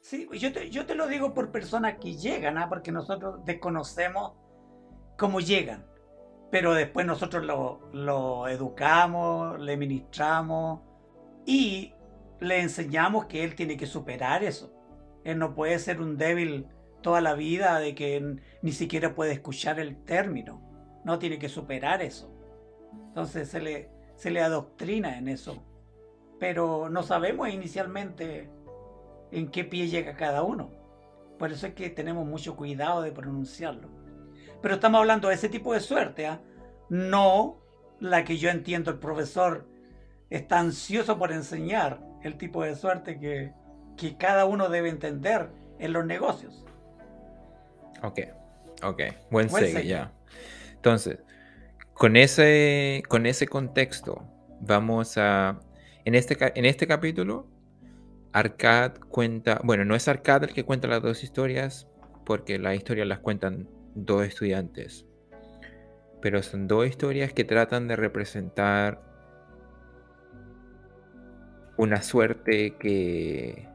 Sí, 0.00 0.28
yo 0.32 0.52
te, 0.52 0.68
yo 0.68 0.84
te 0.84 0.96
lo 0.96 1.06
digo 1.06 1.32
por 1.32 1.52
personas 1.52 1.98
que 2.00 2.16
llegan, 2.16 2.58
¿ah? 2.58 2.68
porque 2.68 2.90
nosotros 2.90 3.44
desconocemos 3.44 4.32
cómo 5.16 5.38
llegan, 5.38 5.91
pero 6.52 6.74
después 6.74 7.06
nosotros 7.06 7.46
lo, 7.46 8.46
educamos, 8.46 9.58
le 9.58 9.78
ministramos 9.78 10.80
y 11.46 11.94
le 12.40 12.60
enseñamos 12.60 13.24
que 13.24 13.42
él 13.42 13.54
tiene 13.54 13.78
que 13.78 13.86
superar 13.86 14.44
eso. 14.44 14.70
Él 15.24 15.38
no 15.38 15.54
puede 15.54 15.78
ser 15.78 16.02
un 16.02 16.18
débil 16.18 16.66
toda 17.00 17.22
la 17.22 17.32
vida 17.32 17.78
de 17.78 17.94
que 17.94 18.36
ni 18.60 18.72
siquiera 18.72 19.14
puede 19.14 19.32
escuchar 19.32 19.80
el 19.80 19.96
término. 20.04 20.60
No 21.06 21.18
tiene 21.18 21.38
que 21.38 21.48
superar 21.48 22.02
eso. 22.02 22.30
Entonces 23.08 23.48
se 23.48 23.62
le, 23.62 23.88
se 24.16 24.30
le 24.30 24.42
adoctrina 24.42 25.16
en 25.16 25.28
eso. 25.28 25.64
Pero 26.38 26.90
no 26.90 27.02
sabemos 27.02 27.48
inicialmente 27.48 28.50
en 29.30 29.48
qué 29.50 29.64
pie 29.64 29.88
llega 29.88 30.16
cada 30.16 30.42
uno. 30.42 30.70
Por 31.38 31.50
eso 31.50 31.66
es 31.66 31.72
que 31.72 31.88
tenemos 31.88 32.26
mucho 32.26 32.56
cuidado 32.56 33.00
de 33.00 33.12
pronunciarlo. 33.12 34.01
Pero 34.62 34.74
estamos 34.74 35.00
hablando 35.00 35.28
de 35.28 35.34
ese 35.34 35.48
tipo 35.48 35.74
de 35.74 35.80
suerte, 35.80 36.26
¿ah? 36.26 36.40
no 36.88 37.58
la 38.00 38.24
que 38.24 38.38
yo 38.38 38.48
entiendo 38.50 38.90
el 38.90 38.98
profesor 38.98 39.66
está 40.30 40.58
ansioso 40.58 41.18
por 41.18 41.32
enseñar, 41.32 42.00
el 42.22 42.36
tipo 42.36 42.62
de 42.62 42.74
suerte 42.74 43.18
que, 43.18 43.52
cada 44.18 44.46
uno 44.46 44.68
debe 44.68 44.88
entender 44.88 45.48
en 45.78 45.92
los 45.92 46.04
negocios. 46.04 46.64
Ok, 48.02 48.20
ok, 48.82 49.02
buen, 49.30 49.46
buen 49.46 49.82
ya. 49.82 50.10
Entonces, 50.74 51.18
con 51.94 52.16
ese, 52.16 53.04
con 53.08 53.26
ese 53.26 53.46
contexto, 53.46 54.26
vamos 54.60 55.18
a... 55.18 55.60
En 56.04 56.16
este, 56.16 56.36
en 56.58 56.64
este 56.64 56.88
capítulo, 56.88 57.46
Arcad 58.32 58.94
cuenta, 59.08 59.60
bueno, 59.62 59.84
no 59.84 59.94
es 59.94 60.08
Arcad 60.08 60.42
el 60.42 60.52
que 60.52 60.64
cuenta 60.64 60.88
las 60.88 61.00
dos 61.00 61.22
historias, 61.22 61.86
porque 62.24 62.58
las 62.58 62.74
historias 62.74 63.06
las 63.06 63.20
cuentan 63.20 63.68
dos 63.94 64.26
estudiantes, 64.26 65.06
pero 66.20 66.42
son 66.42 66.68
dos 66.68 66.86
historias 66.86 67.32
que 67.32 67.44
tratan 67.44 67.88
de 67.88 67.96
representar 67.96 69.00
una 71.76 72.02
suerte 72.02 72.76
que, 72.78 73.68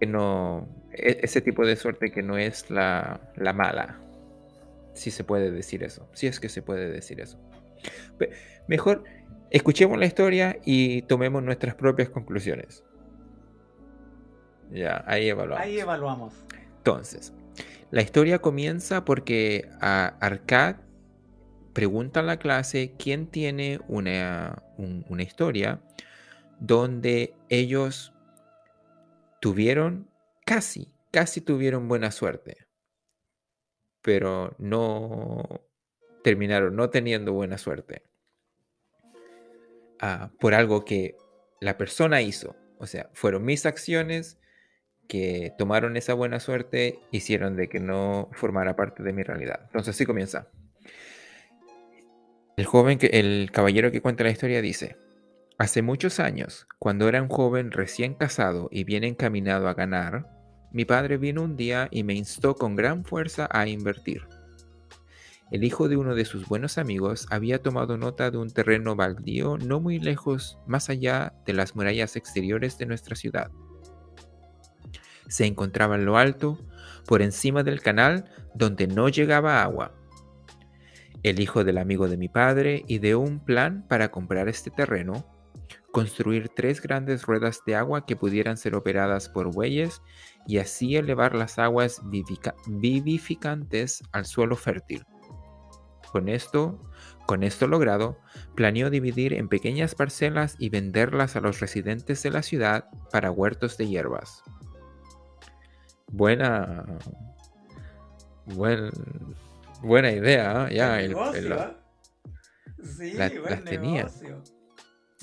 que 0.00 0.06
no, 0.06 0.68
e, 0.92 1.20
ese 1.22 1.40
tipo 1.40 1.66
de 1.66 1.76
suerte 1.76 2.10
que 2.10 2.22
no 2.22 2.38
es 2.38 2.70
la, 2.70 3.20
la 3.36 3.52
mala, 3.52 4.00
si 4.94 5.10
se 5.10 5.24
puede 5.24 5.50
decir 5.50 5.82
eso, 5.82 6.08
si 6.12 6.26
es 6.26 6.40
que 6.40 6.48
se 6.48 6.62
puede 6.62 6.90
decir 6.90 7.20
eso. 7.20 7.38
Mejor 8.66 9.04
escuchemos 9.50 9.98
la 9.98 10.06
historia 10.06 10.58
y 10.64 11.02
tomemos 11.02 11.42
nuestras 11.42 11.74
propias 11.74 12.10
conclusiones. 12.10 12.84
Ya, 14.70 15.04
ahí 15.06 15.28
evaluamos. 15.28 15.64
Ahí 15.64 15.78
evaluamos. 15.78 16.44
Entonces, 16.88 17.34
la 17.90 18.00
historia 18.00 18.38
comienza 18.38 19.04
porque 19.04 19.68
a 19.82 20.06
Arcad 20.20 20.76
pregunta 21.74 22.20
a 22.20 22.22
la 22.22 22.38
clase 22.38 22.94
quién 22.98 23.26
tiene 23.26 23.78
una, 23.88 24.62
una 24.78 25.22
historia 25.22 25.82
donde 26.60 27.34
ellos 27.50 28.14
tuvieron, 29.42 30.08
casi, 30.46 30.90
casi 31.10 31.42
tuvieron 31.42 31.88
buena 31.88 32.10
suerte, 32.10 32.56
pero 34.00 34.56
no 34.58 35.60
terminaron 36.24 36.74
no 36.74 36.88
teniendo 36.88 37.34
buena 37.34 37.58
suerte 37.58 38.02
ah, 40.00 40.30
por 40.40 40.54
algo 40.54 40.86
que 40.86 41.18
la 41.60 41.76
persona 41.76 42.22
hizo. 42.22 42.56
O 42.78 42.86
sea, 42.86 43.10
fueron 43.12 43.44
mis 43.44 43.66
acciones 43.66 44.38
que 45.08 45.52
tomaron 45.58 45.96
esa 45.96 46.14
buena 46.14 46.38
suerte, 46.38 47.00
hicieron 47.10 47.56
de 47.56 47.68
que 47.68 47.80
no 47.80 48.28
formara 48.32 48.76
parte 48.76 49.02
de 49.02 49.12
mi 49.12 49.22
realidad. 49.22 49.60
Entonces 49.64 49.94
así 49.94 50.06
comienza. 50.06 50.48
El 52.56 52.66
joven, 52.66 52.98
que, 52.98 53.06
el 53.06 53.50
caballero 53.52 53.90
que 53.90 54.02
cuenta 54.02 54.24
la 54.24 54.30
historia 54.30 54.60
dice, 54.60 54.96
Hace 55.60 55.82
muchos 55.82 56.20
años, 56.20 56.68
cuando 56.78 57.08
era 57.08 57.20
un 57.20 57.28
joven 57.28 57.72
recién 57.72 58.14
casado 58.14 58.68
y 58.70 58.84
bien 58.84 59.02
encaminado 59.02 59.66
a 59.66 59.74
ganar, 59.74 60.30
mi 60.70 60.84
padre 60.84 61.16
vino 61.16 61.42
un 61.42 61.56
día 61.56 61.88
y 61.90 62.04
me 62.04 62.14
instó 62.14 62.54
con 62.54 62.76
gran 62.76 63.04
fuerza 63.04 63.48
a 63.50 63.66
invertir. 63.66 64.22
El 65.50 65.64
hijo 65.64 65.88
de 65.88 65.96
uno 65.96 66.14
de 66.14 66.26
sus 66.26 66.46
buenos 66.46 66.78
amigos 66.78 67.26
había 67.30 67.60
tomado 67.60 67.96
nota 67.96 68.30
de 68.30 68.38
un 68.38 68.50
terreno 68.50 68.94
baldío 68.94 69.58
no 69.58 69.80
muy 69.80 69.98
lejos, 69.98 70.60
más 70.66 70.90
allá 70.90 71.34
de 71.44 71.54
las 71.54 71.74
murallas 71.74 72.14
exteriores 72.14 72.78
de 72.78 72.86
nuestra 72.86 73.16
ciudad. 73.16 73.50
Se 75.28 75.46
encontraba 75.46 75.94
en 75.94 76.04
lo 76.04 76.16
alto, 76.16 76.58
por 77.06 77.22
encima 77.22 77.62
del 77.62 77.80
canal, 77.80 78.24
donde 78.54 78.86
no 78.86 79.08
llegaba 79.08 79.62
agua 79.62 79.94
el 81.22 81.40
hijo 81.40 81.64
del 81.64 81.78
amigo 81.78 82.08
de 82.08 82.16
mi 82.16 82.28
padre 82.28 82.84
ideó 82.86 83.18
un 83.20 83.40
plan 83.40 83.84
para 83.88 84.10
comprar 84.10 84.48
este 84.48 84.70
terreno, 84.70 85.26
construir 85.90 86.48
tres 86.48 86.80
grandes 86.80 87.24
ruedas 87.24 87.62
de 87.66 87.74
agua 87.74 88.06
que 88.06 88.14
pudieran 88.16 88.56
ser 88.56 88.76
operadas 88.76 89.28
por 89.28 89.52
bueyes 89.52 90.00
y 90.46 90.58
así 90.58 90.96
elevar 90.96 91.34
las 91.34 91.58
aguas 91.58 92.00
vivificantes 92.66 94.02
al 94.12 94.26
suelo 94.26 94.54
fértil. 94.56 95.04
Con 96.12 96.28
esto, 96.28 96.88
con 97.26 97.42
esto 97.42 97.66
logrado, 97.66 98.18
planeó 98.54 98.88
dividir 98.88 99.34
en 99.34 99.48
pequeñas 99.48 99.94
parcelas 99.94 100.56
y 100.58 100.70
venderlas 100.70 101.36
a 101.36 101.40
los 101.40 101.60
residentes 101.60 102.22
de 102.22 102.30
la 102.30 102.42
ciudad 102.42 102.88
para 103.10 103.30
huertos 103.30 103.76
de 103.76 103.88
hierbas. 103.88 104.42
Buena. 106.08 106.84
Buen, 108.46 108.90
Buena 109.82 110.10
idea, 110.10 110.68
¿eh? 110.68 110.74
ya. 110.74 111.00
El, 111.00 111.12
¿eh? 111.12 111.76
sí, 112.82 113.12
las 113.12 113.64
tenían. 113.64 114.08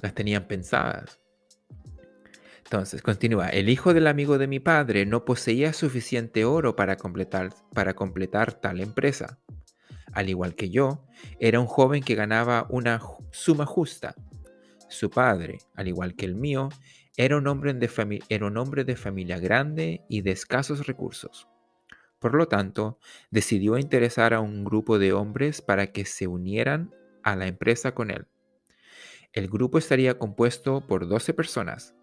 Las 0.02 0.14
tenían 0.14 0.48
pensadas. 0.48 1.20
Entonces, 2.64 3.02
continúa. 3.02 3.50
El 3.50 3.70
hijo 3.70 3.94
del 3.94 4.08
amigo 4.08 4.38
de 4.38 4.48
mi 4.48 4.60
padre 4.60 5.06
no 5.06 5.24
poseía 5.24 5.74
suficiente 5.74 6.46
oro 6.46 6.76
para 6.76 6.98
completar, 6.98 7.54
para 7.74 7.94
completar 7.94 8.54
tal 8.54 8.82
empresa. 8.82 9.40
Al 10.14 10.30
igual 10.30 10.56
que 10.56 10.70
yo, 10.70 11.06
era 11.40 11.60
un 11.60 11.68
joven 11.68 12.02
que 12.02 12.16
ganaba 12.16 12.66
una 12.70 13.02
suma 13.32 13.66
justa. 13.66 14.16
Su 14.88 15.10
padre, 15.10 15.60
al 15.76 15.88
igual 15.88 16.16
que 16.16 16.26
el 16.26 16.36
mío, 16.36 16.70
era 17.18 17.38
un 17.38 17.48
hombre 17.48 17.74
de, 17.74 17.88
familia 18.96 19.40
grande 19.40 20.02
y 20.10 20.22
de 20.22 20.32
escasos 20.32 20.86
recursos. 20.86 21.48
Por 22.20 22.36
lo 22.36 22.48
tanto, 22.48 23.00
decidió 23.32 23.78
interesar 23.78 24.34
a 24.34 24.42
un 24.42 24.66
grupo 24.66 25.00
de 25.00 25.14
hombres 25.14 25.62
para 25.62 25.88
que 25.92 26.06
se 26.06 26.28
unieran 26.28 26.94
a 27.24 27.36
la 27.36 27.48
empresa 27.48 27.94
con 27.94 28.12
él. 28.12 28.28
El 29.32 29.48
grupo 29.48 29.78
estaría 29.78 30.18
compuesto 30.18 30.86
por 30.88 31.08
12 31.08 31.34
personas, 31.34 31.96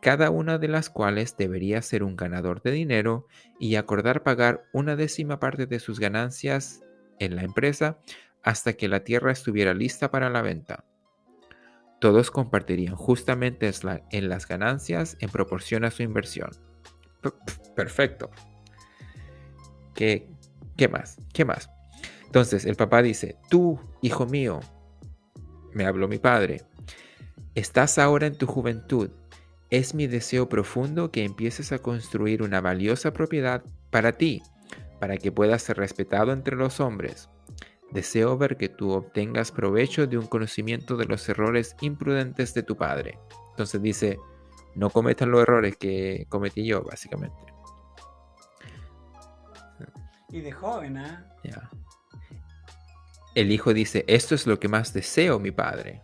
cada 0.00 0.30
una 0.30 0.58
de 0.58 0.68
las 0.68 0.90
cuales 0.90 1.36
debería 1.36 1.82
ser 1.82 2.02
un 2.02 2.16
ganador 2.16 2.62
de 2.62 2.70
dinero 2.70 3.26
y 3.58 3.76
acordar 3.76 4.22
pagar 4.22 4.64
una 4.72 4.96
décima 4.96 5.40
parte 5.40 5.66
de 5.66 5.80
sus 5.80 5.98
ganancias 5.98 6.84
en 7.18 7.36
la 7.36 7.42
empresa 7.42 7.98
hasta 8.42 8.74
que 8.74 8.88
la 8.88 9.04
tierra 9.04 9.32
estuviera 9.32 9.74
lista 9.74 10.10
para 10.10 10.30
la 10.30 10.42
venta. 10.42 10.87
Todos 12.00 12.30
compartirían 12.30 12.94
justamente 12.94 13.70
en 14.10 14.28
las 14.28 14.46
ganancias 14.46 15.16
en 15.20 15.30
proporción 15.30 15.84
a 15.84 15.90
su 15.90 16.02
inversión. 16.02 16.50
Perfecto. 17.74 18.30
¿Qué, 19.94 20.30
qué 20.76 20.88
más? 20.88 21.16
¿Qué 21.32 21.44
más? 21.44 21.70
Entonces 22.24 22.64
el 22.64 22.76
papá 22.76 23.02
dice, 23.02 23.36
tú, 23.50 23.80
hijo 24.02 24.26
mío, 24.26 24.60
me 25.72 25.86
habló 25.86 26.08
mi 26.08 26.18
padre, 26.18 26.62
estás 27.54 27.98
ahora 27.98 28.26
en 28.26 28.36
tu 28.36 28.46
juventud 28.46 29.10
es 29.70 29.94
mi 29.94 30.06
deseo 30.06 30.48
profundo 30.48 31.10
que 31.10 31.24
empieces 31.24 31.72
a 31.72 31.78
construir 31.78 32.42
una 32.42 32.60
valiosa 32.60 33.12
propiedad 33.12 33.62
para 33.90 34.12
ti, 34.12 34.42
para 34.98 35.18
que 35.18 35.30
puedas 35.30 35.62
ser 35.62 35.76
respetado 35.76 36.32
entre 36.32 36.56
los 36.56 36.80
hombres. 36.80 37.28
Deseo 37.90 38.36
ver 38.36 38.56
que 38.56 38.68
tú 38.68 38.92
obtengas 38.92 39.50
provecho 39.50 40.06
de 40.06 40.18
un 40.18 40.26
conocimiento 40.26 40.96
de 40.96 41.06
los 41.06 41.28
errores 41.28 41.74
imprudentes 41.80 42.52
de 42.54 42.62
tu 42.62 42.76
padre. 42.76 43.18
Entonces 43.50 43.80
dice, 43.80 44.18
no 44.74 44.90
cometan 44.90 45.30
los 45.30 45.42
errores 45.42 45.76
que 45.76 46.26
cometí 46.28 46.66
yo, 46.66 46.82
básicamente. 46.82 47.36
Y 50.30 50.40
de 50.40 50.52
joven, 50.52 50.98
¿ah? 50.98 51.34
El 53.34 53.50
hijo 53.50 53.72
dice, 53.72 54.04
esto 54.08 54.34
es 54.34 54.46
lo 54.46 54.58
que 54.58 54.68
más 54.68 54.92
deseo, 54.92 55.38
mi 55.38 55.50
padre. 55.50 56.02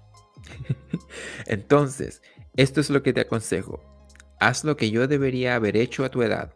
Entonces, 1.47 2.23
esto 2.57 2.81
es 2.81 2.91
lo 2.91 3.03
que 3.03 3.13
te 3.13 3.21
aconsejo. 3.21 3.83
Haz 4.41 4.65
lo 4.65 4.77
que 4.77 4.91
yo 4.91 5.07
debería 5.07 5.57
haber 5.57 5.77
hecho 5.77 6.05
a 6.05 6.11
tu 6.11 6.23
edad. 6.23 6.55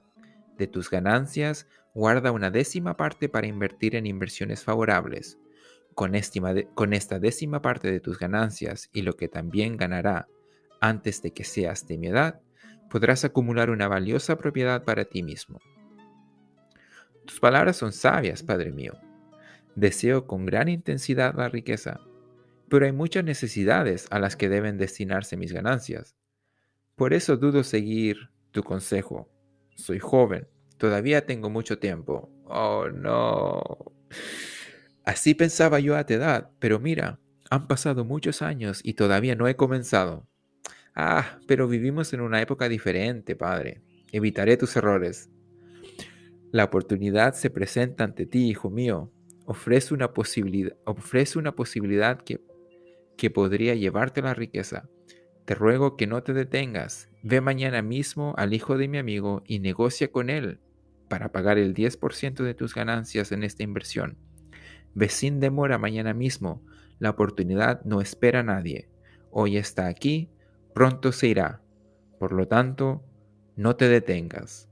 De 0.56 0.66
tus 0.66 0.88
ganancias, 0.88 1.66
guarda 1.94 2.32
una 2.32 2.50
décima 2.50 2.96
parte 2.96 3.28
para 3.28 3.46
invertir 3.46 3.96
en 3.96 4.06
inversiones 4.06 4.64
favorables. 4.64 5.38
Con, 5.94 6.14
esta 6.14 7.18
décima 7.18 7.60
parte 7.60 7.90
de 7.90 7.98
tus 7.98 8.18
ganancias 8.18 8.88
y 8.92 9.02
lo 9.02 9.14
que 9.14 9.28
también 9.28 9.76
ganará 9.76 10.28
antes 10.80 11.22
de 11.22 11.32
que 11.32 11.42
seas 11.42 11.88
de 11.88 11.98
mi 11.98 12.06
edad, 12.06 12.40
podrás 12.88 13.24
acumular 13.24 13.70
una 13.70 13.88
valiosa 13.88 14.38
propiedad 14.38 14.84
para 14.84 15.04
ti 15.04 15.24
mismo. 15.24 15.58
Tus 17.26 17.40
palabras 17.40 17.76
son 17.76 17.92
sabias, 17.92 18.44
Padre 18.44 18.70
mío. 18.70 18.94
Deseo 19.74 20.26
con 20.26 20.46
gran 20.46 20.68
intensidad 20.68 21.34
la 21.34 21.48
riqueza, 21.48 22.00
pero 22.68 22.86
hay 22.86 22.92
muchas 22.92 23.24
necesidades 23.24 24.06
a 24.10 24.18
las 24.18 24.36
que 24.36 24.48
deben 24.48 24.78
destinarse 24.78 25.36
mis 25.36 25.52
ganancias. 25.52 26.16
Por 26.94 27.12
eso 27.12 27.36
dudo 27.36 27.64
seguir 27.64 28.30
tu 28.50 28.62
consejo. 28.62 29.28
Soy 29.76 29.98
joven, 29.98 30.48
todavía 30.78 31.26
tengo 31.26 31.50
mucho 31.50 31.78
tiempo. 31.78 32.30
Oh, 32.44 32.88
no. 32.88 33.62
Así 35.04 35.34
pensaba 35.34 35.80
yo 35.80 35.96
a 35.96 36.04
tu 36.04 36.14
edad, 36.14 36.50
pero 36.58 36.80
mira, 36.80 37.20
han 37.50 37.66
pasado 37.66 38.04
muchos 38.04 38.42
años 38.42 38.80
y 38.82 38.94
todavía 38.94 39.34
no 39.34 39.48
he 39.48 39.56
comenzado. 39.56 40.26
Ah, 40.94 41.38
pero 41.46 41.68
vivimos 41.68 42.12
en 42.12 42.20
una 42.20 42.40
época 42.40 42.68
diferente, 42.68 43.36
padre. 43.36 43.82
Evitaré 44.12 44.56
tus 44.56 44.74
errores. 44.76 45.30
La 46.50 46.64
oportunidad 46.64 47.34
se 47.34 47.50
presenta 47.50 48.04
ante 48.04 48.26
ti, 48.26 48.48
hijo 48.48 48.70
mío. 48.70 49.12
Ofrece 49.44 49.94
una 49.94 50.12
posibilidad, 50.12 50.76
ofrece 50.84 51.38
una 51.38 51.54
posibilidad 51.54 52.20
que 52.20 52.40
que 53.18 53.30
podría 53.30 53.74
llevarte 53.74 54.22
la 54.22 54.32
riqueza. 54.32 54.88
Te 55.44 55.54
ruego 55.54 55.96
que 55.96 56.06
no 56.06 56.22
te 56.22 56.32
detengas. 56.32 57.10
Ve 57.22 57.42
mañana 57.42 57.82
mismo 57.82 58.32
al 58.38 58.54
hijo 58.54 58.78
de 58.78 58.88
mi 58.88 58.96
amigo 58.96 59.42
y 59.44 59.58
negocia 59.58 60.10
con 60.10 60.30
él 60.30 60.60
para 61.08 61.32
pagar 61.32 61.58
el 61.58 61.74
10% 61.74 62.44
de 62.44 62.54
tus 62.54 62.74
ganancias 62.74 63.32
en 63.32 63.44
esta 63.44 63.62
inversión. 63.62 64.16
Ve 64.94 65.08
sin 65.08 65.40
demora 65.40 65.78
mañana 65.78 66.14
mismo. 66.14 66.62
La 66.98 67.10
oportunidad 67.10 67.84
no 67.84 68.00
espera 68.00 68.40
a 68.40 68.44
nadie. 68.44 68.88
Hoy 69.30 69.56
está 69.56 69.86
aquí, 69.86 70.30
pronto 70.74 71.12
se 71.12 71.28
irá. 71.28 71.60
Por 72.18 72.32
lo 72.32 72.48
tanto, 72.48 73.04
no 73.56 73.76
te 73.76 73.88
detengas. 73.88 74.68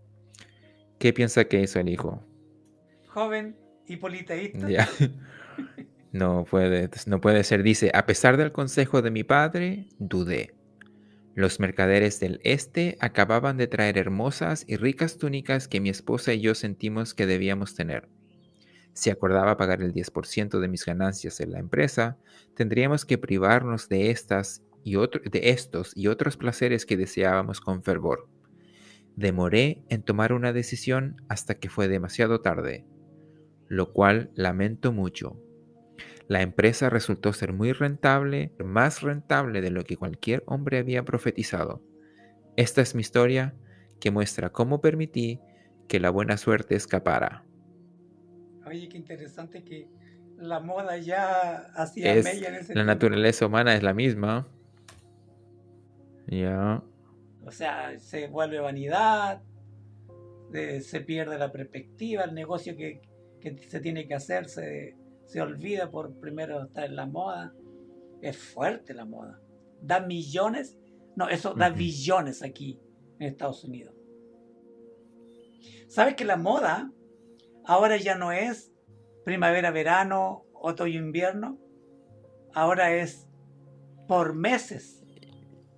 ¿Qué 0.99 1.13
piensa 1.13 1.45
que 1.45 1.61
hizo 1.61 1.79
el 1.79 1.89
hijo? 1.89 2.25
Joven 3.09 3.57
y 3.87 3.97
politeísta. 3.97 4.69
No 6.13 6.45
puede, 6.45 6.89
no 7.07 7.21
puede 7.21 7.45
ser. 7.45 7.63
Dice, 7.63 7.91
a 7.93 8.07
pesar 8.07 8.39
del 8.39 8.51
consejo 8.51 9.03
de 9.03 9.11
mi 9.11 9.23
padre, 9.23 9.89
dudé. 9.99 10.56
Los 11.37 11.61
mercaderes 11.61 12.19
del 12.19 12.41
este 12.45 12.97
acababan 12.99 13.59
de 13.59 13.67
traer 13.67 13.99
hermosas 13.99 14.65
y 14.67 14.77
ricas 14.77 15.19
túnicas 15.19 15.69
que 15.69 15.81
mi 15.83 15.91
esposa 15.91 16.33
y 16.33 16.41
yo 16.41 16.55
sentimos 16.55 17.13
que 17.13 17.27
debíamos 17.27 17.75
tener. 17.75 18.09
Si 18.95 19.11
acordaba 19.11 19.59
pagar 19.59 19.83
el 19.83 19.93
10% 19.93 20.61
de 20.61 20.69
mis 20.69 20.87
ganancias 20.87 21.41
en 21.41 21.53
la 21.53 21.59
empresa, 21.59 22.17
tendríamos 22.55 23.05
que 23.05 23.19
privarnos 23.19 23.91
de, 23.91 24.11
estas 24.11 24.63
y 24.83 24.95
de 24.95 25.51
estos 25.51 25.93
y 25.95 26.07
otros 26.07 26.39
placeres 26.39 26.87
que 26.87 26.97
deseábamos 26.97 27.61
con 27.61 27.83
fervor. 27.83 28.31
Demoré 29.15 29.85
en 29.91 30.03
tomar 30.03 30.33
una 30.33 30.55
decisión 30.55 31.17
hasta 31.29 31.57
que 31.57 31.69
fue 31.69 31.87
demasiado 31.87 32.41
tarde, 32.41 32.87
lo 33.69 33.93
cual 33.93 34.31
lamento 34.37 34.91
mucho 34.91 35.39
la 36.29 36.43
empresa 36.43 36.91
resultó 36.91 37.33
ser 37.33 37.53
muy 37.53 37.73
rentable, 37.73 38.53
más 38.59 39.03
rentable 39.03 39.61
de 39.61 39.71
lo 39.71 39.85
que 39.85 39.97
cualquier 39.97 40.43
hombre 40.47 40.79
había 40.79 41.05
profetizado. 41.05 41.83
Esta 42.57 42.81
es 42.81 42.95
mi 42.95 43.01
historia 43.01 43.55
que 44.01 44.11
muestra 44.11 44.51
cómo 44.51 44.81
permití 44.81 45.41
que 45.89 46.01
la 46.01 46.11
buena 46.11 46.37
suerte 46.37 46.75
escapara. 46.75 47.45
Oye, 48.67 48.89
qué 48.89 48.97
interesante 48.97 49.63
que 49.63 49.89
la 50.37 50.59
moda 50.59 50.99
ya 50.99 51.71
hacía 51.77 52.15
en 52.15 52.27
ese 52.27 52.75
La 52.75 52.85
naturaleza 52.85 53.47
humana 53.47 53.75
es 53.77 53.83
la 53.85 53.95
misma. 53.95 54.49
Ya. 56.27 56.83
O 57.45 57.53
sea, 57.53 58.01
se 58.01 58.27
vuelve 58.27 58.59
vanidad, 58.59 59.43
se 60.81 61.01
pierde 61.03 61.39
la 61.39 61.53
perspectiva, 61.53 62.25
el 62.25 62.35
negocio 62.35 62.77
que, 62.77 63.01
que 63.41 63.57
se 63.59 63.79
tiene 63.79 64.09
que 64.09 64.15
hacer 64.15 64.49
se, 64.49 64.97
se 65.27 65.41
olvida 65.41 65.91
por 65.91 66.19
primero 66.19 66.63
estar 66.63 66.85
en 66.85 66.97
la 66.97 67.07
moda. 67.07 67.53
Es 68.23 68.39
fuerte 68.39 68.95
la 68.95 69.05
moda. 69.05 69.41
Da 69.83 70.01
millones, 70.01 70.79
no, 71.17 71.29
eso 71.29 71.53
da 71.53 71.69
billones 71.69 72.43
aquí 72.43 72.81
en 73.19 73.29
Estados 73.29 73.65
Unidos. 73.65 73.95
¿Sabes 75.89 76.15
que 76.15 76.25
la 76.25 76.37
moda 76.37 76.91
ahora 77.65 77.97
ya 77.97 78.17
no 78.17 78.33
es 78.33 78.73
primavera, 79.25 79.71
verano, 79.71 80.45
otoño, 80.55 80.99
invierno? 80.99 81.59
Ahora 82.55 82.95
es 82.95 83.29
por 84.09 84.35
meses. 84.35 85.03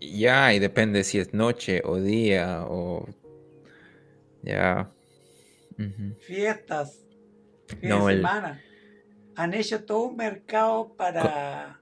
Ya, 0.00 0.54
y 0.54 0.58
depende 0.58 1.02
si 1.02 1.18
es 1.18 1.34
noche 1.34 1.82
o 1.84 1.96
día 1.96 2.64
o... 2.68 3.06
Ya. 4.42 4.92
Fiestas, 6.20 7.04
fin 7.66 7.90
de 7.90 8.14
semana 8.14 8.62
han 9.38 9.54
hecho 9.54 9.84
todo 9.84 10.08
un 10.08 10.16
mercado 10.16 10.94
para... 10.96 11.80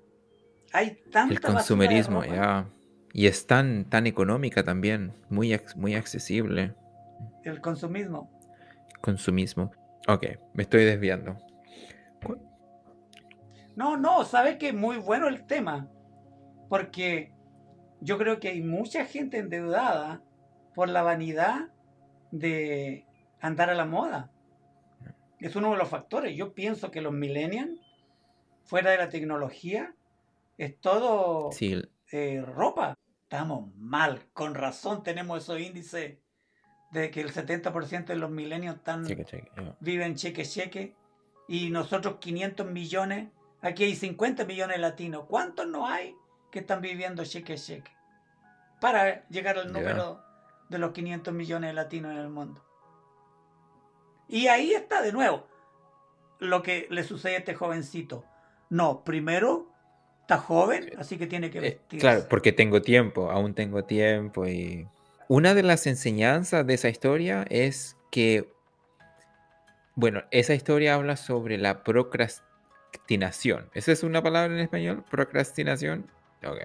Hay 0.75 0.99
tanta 1.11 1.33
El 1.33 1.41
consumerismo, 1.41 2.23
ya. 2.23 2.69
Y 3.15 3.29
es 3.29 3.47
tan, 3.47 3.87
tan 3.87 4.07
económica 4.07 4.63
también, 4.63 5.15
muy, 5.31 5.59
muy 5.75 5.95
accesible. 5.95 6.75
El 7.45 7.63
consumismo. 7.63 8.31
Consumismo. 9.01 9.73
Ok, 10.07 10.27
me 10.53 10.65
estoy 10.65 10.85
desviando. 10.85 11.39
No, 13.75 13.97
no, 13.97 14.25
sabe 14.25 14.59
que 14.59 14.69
es 14.69 14.75
muy 14.75 14.99
bueno 14.99 15.27
el 15.27 15.47
tema. 15.47 15.89
Porque 16.69 17.33
yo 18.03 18.19
creo 18.19 18.39
que 18.39 18.49
hay 18.49 18.61
mucha 18.61 19.07
gente 19.07 19.39
endeudada 19.39 20.21
por 20.75 20.91
la 20.91 21.03
vanidad 21.03 21.71
de 22.33 23.07
andar 23.41 23.71
a 23.71 23.75
la 23.75 23.87
moda 23.87 24.31
es 25.41 25.57
uno 25.57 25.73
de 25.73 25.79
los 25.79 25.89
factores. 25.89 26.37
Yo 26.37 26.55
pienso 26.55 26.91
que 26.91 27.01
los 27.01 27.13
millennials, 27.13 27.81
fuera 28.65 28.91
de 28.91 28.99
la 28.99 29.09
tecnología, 29.09 29.95
es 30.59 30.79
todo 30.81 31.51
eh, 32.13 32.43
ropa. 32.47 32.99
Estamos 33.23 33.75
mal, 33.77 34.23
con 34.33 34.55
razón 34.55 35.03
tenemos 35.03 35.43
esos 35.43 35.61
índices 35.61 36.19
de 36.93 37.11
que 37.11 37.21
el 37.21 37.33
70% 37.33 38.07
de 38.07 38.17
los 38.17 38.31
millennials 38.31 38.79
están, 38.79 39.05
viven 39.81 40.15
cheque 40.15 40.45
cheque 40.45 40.95
y 41.49 41.71
nosotros 41.71 42.19
500 42.21 42.71
millones, 42.71 43.31
aquí 43.61 43.85
hay 43.85 43.97
50 43.97 44.45
millones 44.45 44.77
de 44.77 44.83
latinos. 44.83 45.25
¿Cuántos 45.29 45.67
no 45.67 45.87
hay 45.87 46.15
que 46.53 46.61
están 46.61 46.81
viviendo 46.81 47.25
cheque 47.25 47.57
cheque 47.57 47.91
para 48.81 49.27
llegar 49.29 49.59
al 49.59 49.73
número 49.73 50.23
de 50.69 50.79
los 50.79 50.93
500 50.93 51.33
millones 51.35 51.71
de 51.71 51.75
latinos 51.75 52.13
en 52.13 52.19
el 52.19 52.29
mundo. 52.29 52.66
Y 54.29 54.49
ahí 54.49 54.73
está 54.73 55.03
de 55.03 55.13
nuevo 55.13 55.47
lo 56.39 56.63
que 56.63 56.87
le 56.91 57.03
sucede 57.05 57.37
a 57.37 57.39
este 57.39 57.55
jovencito. 57.55 58.25
No, 58.69 59.05
primero 59.05 59.69
está 60.23 60.39
joven, 60.39 60.91
así 60.99 61.17
que 61.19 61.27
tiene 61.27 61.51
que 61.51 61.59
Eh, 61.59 61.63
vestirse. 61.63 61.99
claro, 62.01 62.27
porque 62.29 62.53
tengo 62.53 62.83
tiempo, 62.83 63.31
aún 63.31 63.55
tengo 63.55 63.85
tiempo 63.85 64.47
y... 64.47 64.87
Una 65.29 65.55
de 65.55 65.63
las 65.63 65.87
enseñanzas 65.87 66.67
de 66.67 66.75
esa 66.75 66.89
historia 66.89 67.45
es 67.51 67.97
que, 68.13 68.53
bueno, 69.95 70.23
esa 70.31 70.55
historia 70.55 70.95
habla 70.95 71.17
sobre 71.17 71.59
la 71.59 71.83
procrastinación. 71.83 73.71
¿Esa 73.75 73.91
es 73.93 74.03
una 74.05 74.23
palabra 74.23 74.55
en 74.55 74.61
español? 74.61 75.05
Procrastinación. 75.11 76.09
Ok. 76.45 76.59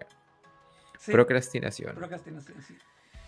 Sí, 1.00 1.12
Procrastinación. 1.12 1.95
procrastinación, 1.95 2.62
sí. 2.62 2.78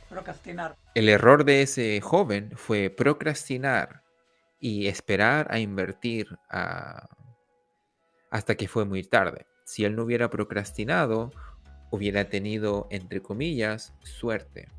Procrastinar. 0.10 0.76
El 0.94 1.10
error 1.10 1.44
de 1.46 1.64
ese 1.64 2.00
joven 2.02 2.52
fue 2.56 2.92
procrastinar 2.92 4.03
y 4.64 4.88
esperar 4.88 5.48
a 5.52 5.60
invertir 5.60 6.40
a- 6.50 7.10
hasta 8.32 8.56
que 8.56 8.70
fue 8.70 8.86
muy 8.86 9.04
tarde. 9.04 9.46
Si 9.66 9.84
él 9.84 9.94
no 9.98 10.04
hubiera 10.04 10.30
procrastinado, 10.30 11.32
hubiera 11.92 12.30
tenido, 12.30 12.88
entre 12.90 13.22
comillas, 13.22 13.94
suerte. 14.04 14.70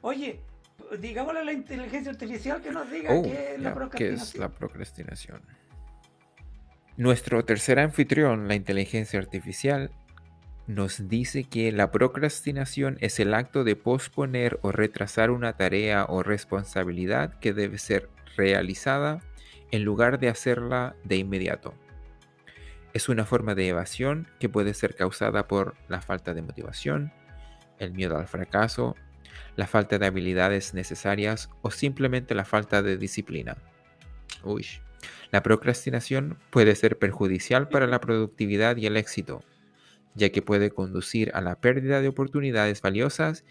Oye, 0.00 0.40
digámosle 0.98 1.40
a 1.40 1.44
la 1.44 1.52
inteligencia 1.52 2.10
artificial 2.10 2.62
que 2.62 2.70
nos 2.70 2.90
diga 2.90 3.10
Oh, 3.12 3.22
qué 3.22 3.54
es 3.54 3.60
la 3.60 3.68
ya, 3.68 3.74
¿qué 3.74 3.74
procrastinación. 3.74 4.22
es 4.22 4.34
la 4.38 4.48
procrastinación? 4.48 5.42
Nuestro 6.96 7.44
tercer 7.44 7.78
anfitrión, 7.80 8.48
la 8.48 8.54
inteligencia 8.54 9.20
artificial, 9.20 9.90
nos 10.68 11.08
dice 11.08 11.44
que 11.44 11.72
la 11.72 11.90
procrastinación 11.90 12.98
es 13.00 13.18
el 13.18 13.32
acto 13.32 13.64
de 13.64 13.74
posponer 13.74 14.60
o 14.62 14.70
retrasar 14.70 15.30
una 15.30 15.54
tarea 15.54 16.04
o 16.06 16.22
responsabilidad 16.22 17.38
que 17.40 17.54
debe 17.54 17.78
ser 17.78 18.10
realizada 18.36 19.22
en 19.70 19.82
lugar 19.82 20.20
de 20.20 20.28
hacerla 20.28 20.94
de 21.04 21.16
inmediato. 21.16 21.72
Es 22.92 23.08
una 23.08 23.24
forma 23.24 23.54
de 23.54 23.68
evasión 23.68 24.28
que 24.38 24.50
puede 24.50 24.74
ser 24.74 24.94
causada 24.94 25.48
por 25.48 25.74
la 25.88 26.02
falta 26.02 26.34
de 26.34 26.42
motivación, 26.42 27.12
el 27.78 27.92
miedo 27.94 28.18
al 28.18 28.28
fracaso, 28.28 28.94
la 29.56 29.66
falta 29.66 29.98
de 29.98 30.06
habilidades 30.06 30.74
necesarias 30.74 31.48
o 31.62 31.70
simplemente 31.70 32.34
la 32.34 32.44
falta 32.44 32.82
de 32.82 32.98
disciplina. 32.98 33.56
Uy. 34.44 34.66
La 35.30 35.42
procrastinación 35.42 36.38
puede 36.50 36.74
ser 36.74 36.98
perjudicial 36.98 37.68
para 37.68 37.86
la 37.86 38.00
productividad 38.00 38.76
y 38.76 38.86
el 38.86 38.96
éxito, 38.96 39.42
ya 40.18 40.30
que 40.30 40.42
puede 40.42 40.70
conducir 40.70 41.30
a 41.34 41.40
la 41.40 41.60
pérdida 41.60 42.00
de 42.02 42.08
oportunidades 42.08 42.82
valiosas 42.82 43.44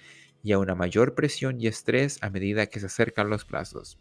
y 0.44 0.52
a 0.52 0.60
una 0.60 0.76
mayor 0.76 1.16
presión 1.16 1.60
y 1.60 1.68
estrés 1.68 2.20
a 2.22 2.30
medida 2.30 2.68
que 2.68 2.80
se 2.80 2.86
acercan 2.86 3.30
los 3.30 3.46
plazos. 3.46 3.98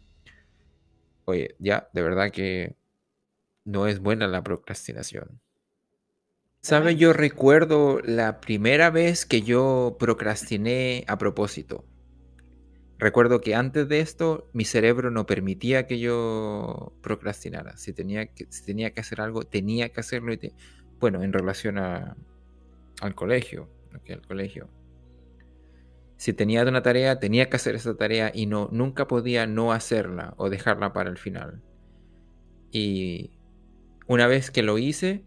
Oye, 1.25 1.55
ya, 1.59 1.89
de 1.93 2.01
verdad 2.01 2.31
que 2.31 2.75
no 3.65 3.87
es 3.87 3.99
buena 3.99 4.27
la 4.27 4.43
procrastinación. 4.43 5.41
¿Sabe? 6.61 6.95
Yo 6.95 7.13
recuerdo 7.13 8.01
la 8.03 8.39
primera 8.41 8.89
vez 8.89 9.25
que 9.25 9.41
yo 9.41 9.95
procrastiné 9.99 11.05
a 11.07 11.17
propósito. 11.17 11.85
Recuerdo 12.99 13.41
que 13.41 13.55
antes 13.55 13.87
de 13.87 13.99
esto 13.99 14.49
mi 14.53 14.65
cerebro 14.65 15.11
no 15.11 15.25
permitía 15.25 15.85
que 15.85 15.99
yo 15.99 16.93
procrastinara. 17.01 17.77
Si 17.77 17.93
tenía 17.93 18.25
que, 18.33 18.47
si 18.49 18.65
tenía 18.65 18.91
que 18.91 19.01
hacer 19.01 19.21
algo, 19.21 19.43
tenía 19.43 19.89
que 19.89 19.99
hacerlo. 19.99 20.33
Y 20.33 20.37
te- 20.37 20.53
bueno, 20.99 21.21
en 21.23 21.31
relación 21.31 21.77
a, 21.77 22.17
al 23.01 23.15
colegio. 23.15 23.69
al 24.09 24.21
colegio. 24.27 24.69
Si 26.17 26.33
tenía 26.33 26.63
una 26.63 26.81
tarea, 26.81 27.19
tenía 27.19 27.49
que 27.49 27.57
hacer 27.57 27.75
esa 27.75 27.95
tarea 27.95 28.31
y 28.33 28.47
no, 28.47 28.69
nunca 28.71 29.07
podía 29.07 29.45
no 29.45 29.71
hacerla 29.71 30.33
o 30.37 30.49
dejarla 30.49 30.91
para 30.93 31.09
el 31.09 31.17
final. 31.17 31.61
Y 32.71 33.39
una 34.07 34.25
vez 34.27 34.49
que 34.49 34.63
lo 34.63 34.77
hice, 34.77 35.23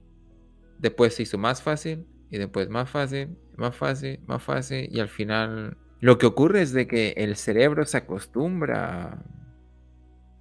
después 0.79 1.15
se 1.15 1.23
hizo 1.23 1.39
más 1.39 1.63
fácil 1.63 2.07
y 2.31 2.39
después 2.39 2.69
más 2.69 2.91
fácil, 2.91 3.37
más 3.57 3.77
fácil, 3.77 4.21
más 4.27 4.43
fácil 4.43 4.89
y 4.91 5.01
al 5.01 5.09
final 5.09 5.77
lo 6.01 6.17
que 6.17 6.27
ocurre 6.27 6.63
es 6.63 6.73
de 6.73 6.87
que 6.87 7.11
el 7.17 7.37
cerebro 7.37 7.85
se 7.85 7.99
acostumbra 7.99 9.23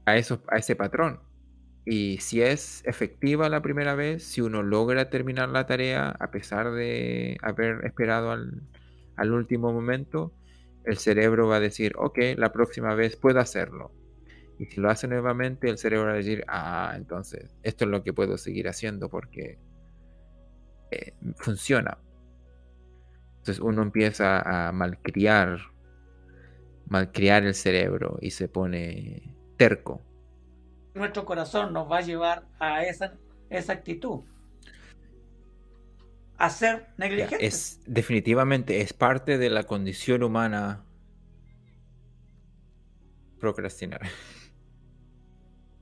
a, 0.05 0.11
a 0.11 0.17
ese 0.57 0.75
patrón. 0.75 1.19
Y 1.91 2.19
si 2.19 2.43
es 2.43 2.83
efectiva 2.85 3.49
la 3.49 3.63
primera 3.63 3.95
vez, 3.95 4.23
si 4.23 4.41
uno 4.41 4.61
logra 4.61 5.09
terminar 5.09 5.49
la 5.49 5.65
tarea 5.65 6.09
a 6.19 6.29
pesar 6.29 6.69
de 6.69 7.35
haber 7.41 7.83
esperado 7.83 8.29
al, 8.29 9.33
último 9.33 9.73
momento, 9.73 10.31
el 10.83 10.99
cerebro 10.99 11.47
va 11.47 11.55
a 11.55 11.59
decir, 11.59 11.93
ok, 11.97 12.19
la 12.37 12.51
próxima 12.51 12.93
vez 12.93 13.15
puedo 13.15 13.39
hacerlo. 13.39 13.91
Y 14.59 14.67
si 14.67 14.79
lo 14.79 14.91
hace 14.91 15.07
nuevamente, 15.07 15.67
el 15.67 15.79
cerebro 15.79 16.09
va 16.09 16.13
a 16.13 16.17
decir, 16.17 16.43
ah, 16.47 16.93
entonces, 16.95 17.57
esto 17.63 17.85
es 17.85 17.89
lo 17.89 18.03
que 18.03 18.13
puedo 18.13 18.37
seguir 18.37 18.67
haciendo 18.67 19.09
porque 19.09 19.57
eh, 20.91 21.15
funciona. 21.37 21.97
Entonces 23.39 23.59
uno 23.59 23.81
empieza 23.81 24.67
a 24.67 24.71
malcriar, 24.73 25.57
malcriar 26.87 27.45
el 27.45 27.55
cerebro 27.55 28.19
y 28.21 28.29
se 28.29 28.47
pone 28.47 29.35
terco. 29.57 30.03
Nuestro 30.93 31.25
corazón 31.25 31.73
nos 31.73 31.89
va 31.89 31.97
a 31.97 32.01
llevar 32.01 32.47
a 32.59 32.83
esa, 32.83 33.13
esa 33.49 33.73
actitud. 33.73 34.21
A 36.37 36.49
ser 36.49 36.87
negligentes. 36.97 37.39
Es 37.41 37.81
definitivamente 37.85 38.81
es 38.81 38.93
parte 38.93 39.37
de 39.37 39.49
la 39.49 39.63
condición 39.63 40.23
humana 40.23 40.85
procrastinar. 43.39 44.01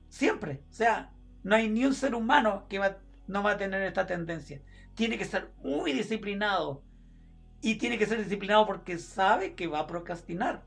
Siempre. 0.08 0.62
O 0.70 0.72
sea, 0.72 1.12
no 1.42 1.54
hay 1.54 1.68
ni 1.68 1.84
un 1.84 1.94
ser 1.94 2.14
humano 2.14 2.66
que 2.68 2.78
va- 2.78 2.98
no 3.26 3.42
va 3.42 3.52
a 3.52 3.56
tener 3.56 3.82
esta 3.82 4.06
tendencia. 4.06 4.62
Tiene 4.94 5.16
que 5.18 5.24
ser 5.24 5.52
muy 5.62 5.92
disciplinado. 5.92 6.82
Y 7.60 7.76
tiene 7.76 7.98
que 7.98 8.06
ser 8.06 8.18
disciplinado 8.18 8.66
porque 8.66 8.98
sabe 8.98 9.54
que 9.54 9.66
va 9.66 9.80
a 9.80 9.86
procrastinar. 9.86 10.64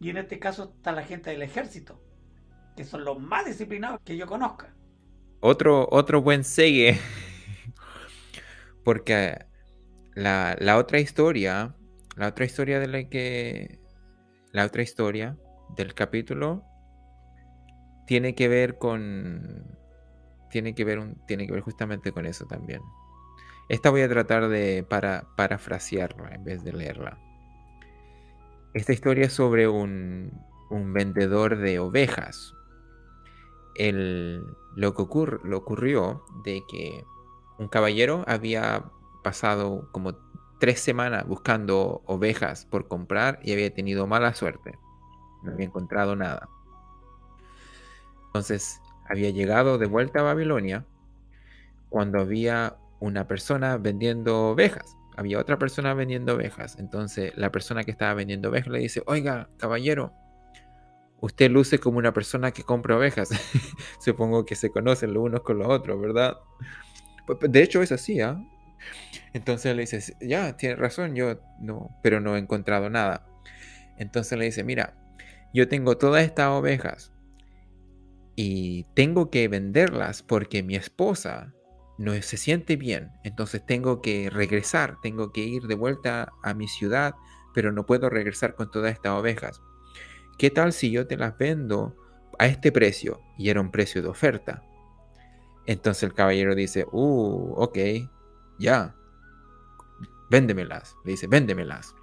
Y 0.00 0.10
en 0.10 0.18
este 0.18 0.38
caso 0.38 0.74
está 0.76 0.92
la 0.92 1.02
gente 1.02 1.30
del 1.30 1.42
ejército, 1.42 2.02
que 2.76 2.84
son 2.84 3.04
los 3.04 3.18
más 3.18 3.46
disciplinados 3.46 4.00
que 4.04 4.16
yo 4.16 4.26
conozca. 4.26 4.74
Otro, 5.40 5.88
otro 5.90 6.22
buen 6.22 6.44
segue. 6.44 6.98
Porque 8.84 9.38
la, 10.14 10.56
la 10.60 10.76
otra 10.76 11.00
historia, 11.00 11.74
la 12.16 12.28
otra 12.28 12.44
historia 12.44 12.78
de 12.78 12.86
la 12.86 13.08
que. 13.08 13.80
La 14.52 14.64
otra 14.64 14.82
historia 14.82 15.36
del 15.76 15.94
capítulo 15.94 16.64
tiene 18.06 18.34
que 18.34 18.48
ver 18.48 18.78
con. 18.78 19.76
Tiene 20.50 20.74
que 20.74 20.84
ver, 20.84 20.98
un, 21.00 21.26
tiene 21.26 21.46
que 21.46 21.52
ver 21.52 21.62
justamente 21.62 22.12
con 22.12 22.24
eso 22.26 22.46
también. 22.46 22.80
Esta 23.68 23.90
voy 23.90 24.02
a 24.02 24.08
tratar 24.08 24.48
de 24.48 24.84
para, 24.88 25.26
parafrasearla 25.36 26.34
en 26.34 26.44
vez 26.44 26.62
de 26.62 26.72
leerla. 26.72 27.18
Esta 28.74 28.92
historia 28.92 29.26
es 29.26 29.32
sobre 29.32 29.66
un, 29.66 30.30
un 30.70 30.92
vendedor 30.92 31.58
de 31.58 31.78
ovejas. 31.78 32.54
Lo, 33.78 34.94
que 34.94 35.38
lo 35.44 35.58
ocurrió 35.58 36.24
de 36.44 36.62
que 36.68 37.04
un 37.58 37.68
caballero 37.68 38.24
había 38.26 38.84
pasado 39.22 39.88
como 39.92 40.14
tres 40.58 40.80
semanas 40.80 41.26
buscando 41.26 42.02
ovejas 42.06 42.66
por 42.66 42.88
comprar 42.88 43.38
y 43.42 43.52
había 43.52 43.72
tenido 43.72 44.06
mala 44.06 44.34
suerte. 44.34 44.78
No 45.42 45.52
había 45.52 45.66
encontrado 45.66 46.16
nada. 46.16 46.48
Entonces 48.26 48.80
había 49.08 49.30
llegado 49.30 49.78
de 49.78 49.86
vuelta 49.86 50.20
a 50.20 50.24
Babilonia 50.24 50.84
cuando 51.88 52.20
había 52.20 52.76
una 53.00 53.26
persona 53.26 53.76
vendiendo 53.78 54.48
ovejas. 54.50 54.96
Había 55.16 55.38
otra 55.38 55.58
persona 55.58 55.94
vendiendo 55.94 56.34
ovejas. 56.34 56.76
Entonces 56.78 57.32
la 57.36 57.50
persona 57.50 57.84
que 57.84 57.90
estaba 57.90 58.14
vendiendo 58.14 58.50
ovejas 58.50 58.68
le 58.68 58.80
dice, 58.80 59.02
oiga, 59.06 59.48
caballero, 59.58 60.12
usted 61.20 61.50
luce 61.50 61.78
como 61.78 61.98
una 61.98 62.12
persona 62.12 62.52
que 62.52 62.62
compra 62.62 62.96
ovejas. 62.96 63.30
Supongo 64.00 64.44
que 64.44 64.54
se 64.54 64.70
conocen 64.70 65.14
los 65.14 65.24
unos 65.24 65.42
con 65.42 65.58
los 65.58 65.68
otros, 65.68 66.00
¿verdad? 66.00 66.36
Pues, 67.26 67.38
De 67.50 67.62
hecho 67.62 67.82
es 67.82 67.92
así, 67.92 68.20
¿ah? 68.20 68.40
Entonces 69.32 69.74
le 69.74 69.82
dice, 69.82 70.16
ya, 70.20 70.56
tiene 70.56 70.76
razón, 70.76 71.14
yo 71.14 71.40
no, 71.60 71.90
pero 72.02 72.20
no 72.20 72.36
he 72.36 72.38
encontrado 72.38 72.90
nada. 72.90 73.26
Entonces 73.98 74.38
le 74.38 74.46
dice, 74.46 74.64
mira, 74.64 74.94
yo 75.52 75.68
tengo 75.68 75.96
todas 75.96 76.24
estas 76.24 76.48
ovejas 76.48 77.12
y 78.36 78.84
tengo 78.94 79.30
que 79.30 79.48
venderlas 79.48 80.22
porque 80.22 80.62
mi 80.62 80.76
esposa 80.76 81.54
no 81.98 82.12
se 82.22 82.36
siente 82.36 82.76
bien. 82.76 83.10
Entonces 83.24 83.64
tengo 83.64 84.02
que 84.02 84.30
regresar, 84.30 84.98
tengo 85.02 85.32
que 85.32 85.40
ir 85.40 85.62
de 85.62 85.74
vuelta 85.74 86.32
a 86.42 86.54
mi 86.54 86.68
ciudad, 86.68 87.14
pero 87.54 87.72
no 87.72 87.86
puedo 87.86 88.10
regresar 88.10 88.54
con 88.54 88.70
todas 88.70 88.92
estas 88.92 89.12
ovejas. 89.12 89.62
¿Qué 90.38 90.50
tal 90.50 90.72
si 90.72 90.90
yo 90.90 91.06
te 91.06 91.16
las 91.16 91.36
vendo 91.38 91.96
a 92.38 92.46
este 92.46 92.72
precio? 92.72 93.20
Y 93.38 93.48
era 93.48 93.60
un 93.60 93.70
precio 93.70 94.02
de 94.02 94.08
oferta. 94.08 94.62
Entonces 95.66 96.02
el 96.04 96.14
caballero 96.14 96.54
dice, 96.54 96.86
uh, 96.90 97.54
ok, 97.56 97.78
ya, 98.58 98.94
véndemelas. 100.30 100.96
Le 101.04 101.12
dice, 101.12 101.26
véndemelas. 101.26 101.94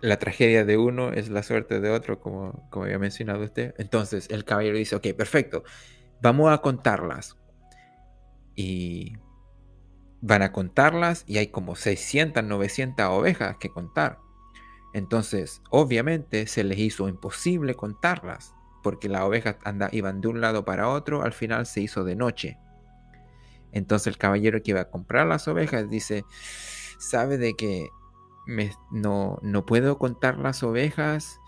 La 0.00 0.18
tragedia 0.18 0.64
de 0.64 0.76
uno 0.76 1.12
es 1.12 1.28
la 1.28 1.44
suerte 1.44 1.80
de 1.80 1.90
otro, 1.90 2.20
como, 2.20 2.68
como 2.70 2.84
había 2.84 2.98
mencionado 2.98 3.44
usted. 3.44 3.74
Entonces 3.78 4.28
el 4.30 4.44
caballero 4.44 4.76
dice, 4.76 4.96
ok, 4.96 5.08
perfecto, 5.16 5.62
vamos 6.20 6.52
a 6.52 6.58
contarlas. 6.58 7.36
Y 8.56 9.14
van 10.20 10.42
a 10.42 10.52
contarlas 10.52 11.24
y 11.26 11.38
hay 11.38 11.48
como 11.48 11.76
600, 11.76 12.42
900 12.44 13.06
ovejas 13.06 13.56
que 13.58 13.68
contar. 13.68 14.18
Entonces, 14.92 15.62
obviamente 15.70 16.46
se 16.46 16.64
les 16.64 16.78
hizo 16.78 17.08
imposible 17.08 17.74
contarlas, 17.74 18.54
porque 18.82 19.08
las 19.08 19.22
ovejas 19.22 19.56
iban 19.92 20.20
de 20.20 20.28
un 20.28 20.40
lado 20.40 20.64
para 20.64 20.88
otro, 20.88 21.22
al 21.22 21.32
final 21.32 21.66
se 21.66 21.80
hizo 21.80 22.04
de 22.04 22.16
noche. 22.16 22.58
Entonces 23.72 24.08
el 24.08 24.18
caballero 24.18 24.62
que 24.62 24.72
iba 24.72 24.82
a 24.82 24.90
comprar 24.90 25.26
las 25.26 25.48
ovejas 25.48 25.88
dice, 25.88 26.24
sabe 26.98 27.38
de 27.38 27.54
que 27.54 27.88
no, 28.90 29.38
no 29.42 29.64
puedo 29.64 29.98
contar 29.98 30.38
las 30.38 30.62
ovejas, 30.62 31.38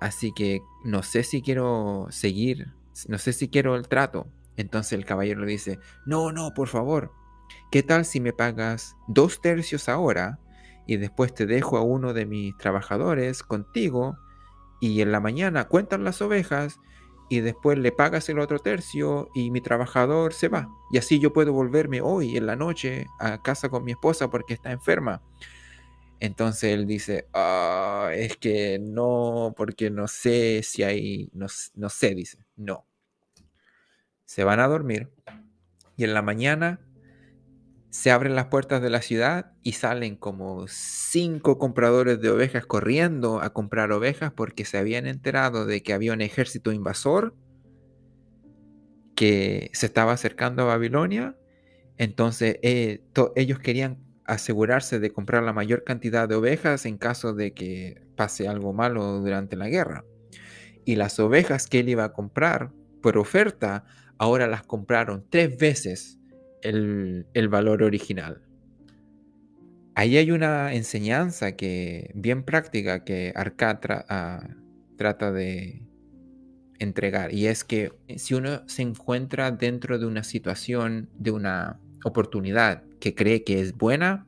así 0.00 0.32
que 0.32 0.62
no 0.84 1.02
sé 1.02 1.22
si 1.22 1.42
quiero 1.42 2.06
seguir, 2.10 2.72
no 3.08 3.18
sé 3.18 3.32
si 3.32 3.48
quiero 3.48 3.76
el 3.76 3.88
trato. 3.88 4.26
Entonces 4.56 4.94
el 4.94 5.04
caballero 5.04 5.40
le 5.40 5.52
dice, 5.52 5.78
no, 6.06 6.32
no, 6.32 6.54
por 6.54 6.68
favor, 6.68 7.12
¿qué 7.70 7.82
tal 7.82 8.06
si 8.06 8.20
me 8.20 8.32
pagas 8.32 8.96
dos 9.06 9.42
tercios 9.42 9.90
ahora 9.90 10.38
y 10.86 10.96
después 10.96 11.34
te 11.34 11.46
dejo 11.46 11.76
a 11.76 11.82
uno 11.82 12.12
de 12.12 12.26
mis 12.26 12.56
trabajadores 12.56 13.42
contigo 13.42 14.16
y 14.80 15.00
en 15.00 15.12
la 15.12 15.20
mañana 15.20 15.68
cuentan 15.68 16.04
las 16.04 16.22
ovejas 16.22 16.78
y 17.28 17.40
después 17.40 17.78
le 17.78 17.90
pagas 17.92 18.28
el 18.28 18.38
otro 18.38 18.58
tercio 18.58 19.28
y 19.34 19.50
mi 19.50 19.60
trabajador 19.60 20.32
se 20.32 20.48
va. 20.48 20.68
Y 20.92 20.98
así 20.98 21.18
yo 21.18 21.32
puedo 21.32 21.52
volverme 21.52 22.00
hoy 22.00 22.36
en 22.36 22.46
la 22.46 22.56
noche 22.56 23.06
a 23.18 23.42
casa 23.42 23.68
con 23.68 23.84
mi 23.84 23.92
esposa 23.92 24.30
porque 24.30 24.54
está 24.54 24.70
enferma. 24.70 25.22
Entonces 26.20 26.72
él 26.72 26.86
dice, 26.86 27.26
ah, 27.34 28.10
es 28.14 28.36
que 28.36 28.78
no, 28.80 29.54
porque 29.56 29.90
no 29.90 30.08
sé 30.08 30.62
si 30.62 30.82
hay, 30.82 31.28
no, 31.32 31.46
no 31.74 31.88
sé, 31.88 32.14
dice, 32.14 32.38
no. 32.54 32.86
Se 34.24 34.44
van 34.44 34.60
a 34.60 34.68
dormir 34.68 35.10
y 35.96 36.04
en 36.04 36.14
la 36.14 36.22
mañana 36.22 36.80
se 37.96 38.10
abren 38.10 38.34
las 38.34 38.48
puertas 38.48 38.82
de 38.82 38.90
la 38.90 39.00
ciudad 39.00 39.52
y 39.62 39.72
salen 39.72 40.16
como 40.16 40.68
cinco 40.68 41.58
compradores 41.58 42.20
de 42.20 42.28
ovejas 42.28 42.66
corriendo 42.66 43.40
a 43.40 43.54
comprar 43.54 43.90
ovejas 43.90 44.30
porque 44.32 44.66
se 44.66 44.76
habían 44.76 45.06
enterado 45.06 45.64
de 45.64 45.82
que 45.82 45.94
había 45.94 46.12
un 46.12 46.20
ejército 46.20 46.72
invasor 46.72 47.34
que 49.14 49.70
se 49.72 49.86
estaba 49.86 50.12
acercando 50.12 50.64
a 50.64 50.66
Babilonia. 50.66 51.38
Entonces 51.96 52.58
eh, 52.60 53.02
ellos 53.34 53.60
querían 53.60 53.96
asegurarse 54.26 54.98
de 54.98 55.10
comprar 55.10 55.42
la 55.42 55.54
mayor 55.54 55.82
cantidad 55.82 56.28
de 56.28 56.34
ovejas 56.34 56.84
en 56.84 56.98
caso 56.98 57.32
de 57.32 57.54
que 57.54 58.02
pase 58.14 58.46
algo 58.46 58.74
malo 58.74 59.20
durante 59.20 59.56
la 59.56 59.70
guerra. 59.70 60.04
Y 60.84 60.96
las 60.96 61.18
ovejas 61.18 61.66
que 61.66 61.80
él 61.80 61.88
iba 61.88 62.04
a 62.04 62.12
comprar 62.12 62.72
por 63.00 63.16
oferta, 63.16 63.86
ahora 64.18 64.46
las 64.48 64.64
compraron 64.64 65.24
tres 65.30 65.56
veces 65.56 66.15
el, 66.68 67.48
valor 67.48 67.82
original. 67.82 68.42
Ahí 69.94 70.16
hay 70.16 70.30
una 70.30 70.74
enseñanza 70.74 71.56
que 71.56 72.10
bien 72.14 72.42
práctica 72.42 73.04
que 73.04 73.32
Arcatra 73.34 74.04
ah, 74.08 74.46
trata 74.96 75.32
de 75.32 75.82
entregar 76.78 77.32
y 77.32 77.46
es 77.46 77.64
que 77.64 77.92
si 78.16 78.34
uno 78.34 78.68
se 78.68 78.82
encuentra 78.82 79.50
dentro 79.50 79.98
de 79.98 80.06
una 80.06 80.22
situación, 80.22 81.08
de 81.14 81.30
una 81.30 81.80
oportunidad 82.04 82.82
que 83.00 83.14
cree 83.14 83.42
que 83.44 83.60
es 83.60 83.74
buena, 83.74 84.26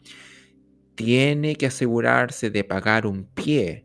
tiene 0.94 1.56
que 1.56 1.66
asegurarse 1.66 2.50
de 2.50 2.64
pagar 2.64 3.06
un 3.06 3.24
pie 3.26 3.84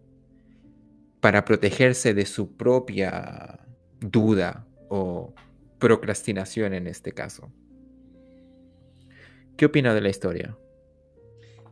para 1.19 1.45
protegerse 1.45 2.13
de 2.13 2.25
su 2.25 2.55
propia 2.55 3.59
duda 3.99 4.65
o 4.89 5.33
procrastinación 5.79 6.73
en 6.73 6.87
este 6.87 7.11
caso. 7.11 7.51
¿Qué 9.57 9.65
opina 9.65 9.93
de 9.93 10.01
la 10.01 10.09
historia? 10.09 10.57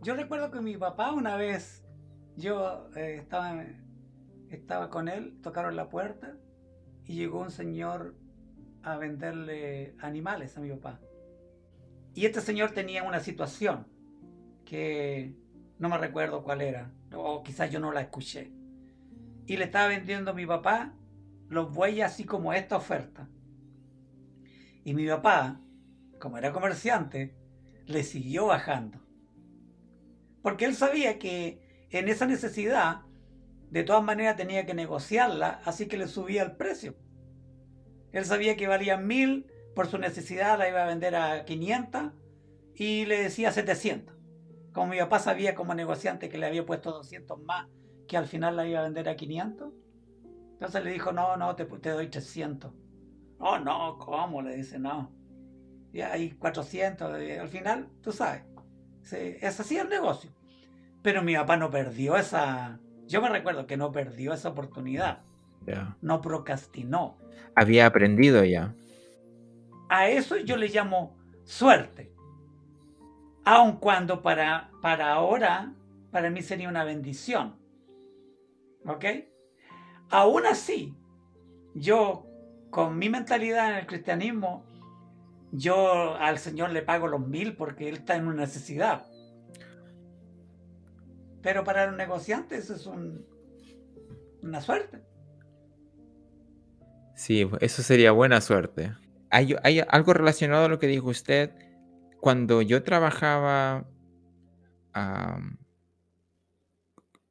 Yo 0.04 0.16
recuerdo 0.16 0.52
que 0.52 0.62
mi 0.62 0.78
papá 0.78 1.12
una 1.14 1.36
vez, 1.36 1.84
yo 2.38 2.88
eh, 2.96 3.16
estaba, 3.20 3.66
estaba 4.50 4.90
con 4.92 5.10
él, 5.10 5.40
tocaron 5.42 5.76
la 5.76 5.90
puerta 5.90 6.38
y 7.06 7.16
llegó 7.16 7.40
un 7.40 7.50
señor 7.50 8.16
a 8.84 8.98
venderle 8.98 9.96
animales 10.00 10.58
a 10.58 10.62
mi 10.62 10.70
papá. 10.70 11.00
Y 12.14 12.28
este 12.28 12.42
señor 12.42 12.72
tenía 12.72 13.02
una 13.02 13.20
situación 13.20 13.88
que 14.64 15.34
no 15.80 15.90
me 15.90 15.98
recuerdo 15.98 16.44
cuál 16.44 16.62
era, 16.62 16.92
o 17.16 17.42
quizás 17.42 17.72
yo 17.72 17.80
no 17.80 17.92
la 17.92 18.02
escuché. 18.02 18.52
Y 19.48 19.58
le 19.58 19.66
estaba 19.66 19.88
vendiendo 19.88 20.32
a 20.32 20.34
mi 20.36 20.46
papá 20.46 20.94
los 21.50 21.74
bueyes 21.74 22.06
así 22.06 22.26
como 22.26 22.54
esta 22.54 22.78
oferta. 22.78 23.28
Y 24.84 24.94
mi 24.94 25.08
papá, 25.08 25.60
como 26.20 26.38
era 26.38 26.52
comerciante, 26.52 27.41
le 27.92 28.04
siguió 28.04 28.48
bajando. 28.48 29.00
Porque 30.42 30.66
él 30.66 30.76
sabía 30.76 31.20
que 31.20 31.88
en 31.90 32.10
esa 32.10 32.26
necesidad, 32.26 33.02
de 33.70 33.84
todas 33.84 34.04
maneras 34.04 34.36
tenía 34.36 34.66
que 34.66 34.74
negociarla, 34.74 35.62
así 35.66 35.88
que 35.88 35.98
le 35.98 36.08
subía 36.08 36.44
el 36.44 36.56
precio. 36.56 36.96
Él 38.12 38.26
sabía 38.26 38.58
que 38.58 38.68
valía 38.68 38.98
mil, 38.98 39.46
por 39.76 39.88
su 39.88 39.98
necesidad 39.98 40.58
la 40.58 40.68
iba 40.68 40.84
a 40.84 40.88
vender 40.88 41.16
a 41.16 41.46
500 41.46 42.12
y 42.76 43.06
le 43.06 43.24
decía 43.24 43.52
700. 43.52 44.16
Como 44.74 44.88
mi 44.88 44.98
papá 45.00 45.20
sabía 45.20 45.56
como 45.56 45.74
negociante 45.74 46.30
que 46.30 46.38
le 46.38 46.48
había 46.48 46.66
puesto 46.66 46.92
200 46.92 47.40
más, 47.44 47.68
que 48.08 48.18
al 48.18 48.28
final 48.28 48.56
la 48.56 48.68
iba 48.68 48.80
a 48.80 48.84
vender 48.84 49.08
a 49.08 49.16
500, 49.16 49.72
entonces 50.54 50.84
le 50.84 50.92
dijo, 50.92 51.12
no, 51.12 51.38
no, 51.38 51.56
te, 51.56 51.66
te 51.66 51.90
doy 51.90 52.08
300. 52.08 52.72
Oh, 53.40 53.60
no, 53.60 53.98
¿cómo? 53.98 54.42
Le 54.42 54.56
dice, 54.56 54.80
no 54.80 55.21
y 55.94 56.02
hay 56.02 56.32
400, 56.32 57.14
al 57.14 57.50
final, 57.50 57.88
tú 58.02 58.12
sabes, 58.12 58.44
es 59.12 59.60
así 59.60 59.78
el 59.78 59.90
negocio. 59.90 60.32
Pero 61.02 61.22
mi 61.22 61.36
papá 61.36 61.58
no 61.58 61.70
perdió 61.70 62.16
esa, 62.16 62.80
yo 63.08 63.22
me 63.22 63.30
recuerdo 63.30 63.68
que 63.68 63.78
no 63.78 63.92
perdió 63.92 64.34
esa 64.34 64.50
oportunidad, 64.50 65.24
no 66.02 66.22
procrastinó. 66.22 67.18
Había 67.56 67.86
aprendido 67.86 68.44
ya. 68.44 68.74
A 69.90 70.08
eso 70.10 70.38
yo 70.38 70.56
le 70.56 70.70
llamo 70.70 71.18
suerte. 71.44 72.14
Aun 73.44 73.78
cuando 73.78 74.22
para, 74.22 74.70
para 74.82 75.12
ahora, 75.12 75.74
para 76.12 76.30
mí 76.30 76.42
sería 76.42 76.70
una 76.70 76.84
bendición. 76.84 77.56
¿Ok? 78.86 79.06
Aún 80.10 80.46
así, 80.46 80.96
yo 81.74 82.26
con 82.70 82.98
mi 82.98 83.10
mentalidad 83.10 83.72
en 83.72 83.78
el 83.78 83.88
cristianismo, 83.88 84.64
yo 85.52 86.16
al 86.16 86.40
Señor 86.40 86.72
le 86.72 86.82
pago 86.82 87.08
los 87.08 87.26
mil 87.28 87.56
porque 87.56 87.90
Él 87.90 87.96
está 87.98 88.16
en 88.16 88.28
una 88.28 88.42
necesidad. 88.42 89.06
Pero 91.42 91.64
para 91.64 91.88
los 91.88 91.98
negociantes 91.98 92.70
es 92.70 92.86
un, 92.86 93.26
una 94.42 94.62
suerte. 94.62 95.02
Sí, 97.16 97.48
eso 97.60 97.84
sería 97.84 98.12
buena 98.12 98.42
suerte. 98.42 98.94
Hay, 99.30 99.56
algo 99.90 100.14
relacionado 100.14 100.66
a 100.66 100.70
lo 100.70 100.80
que 100.80 100.88
dijo 100.88 101.10
usted. 101.10 101.52
Cuando 102.20 102.62
yo 102.62 102.84
trabajaba, 102.84 103.88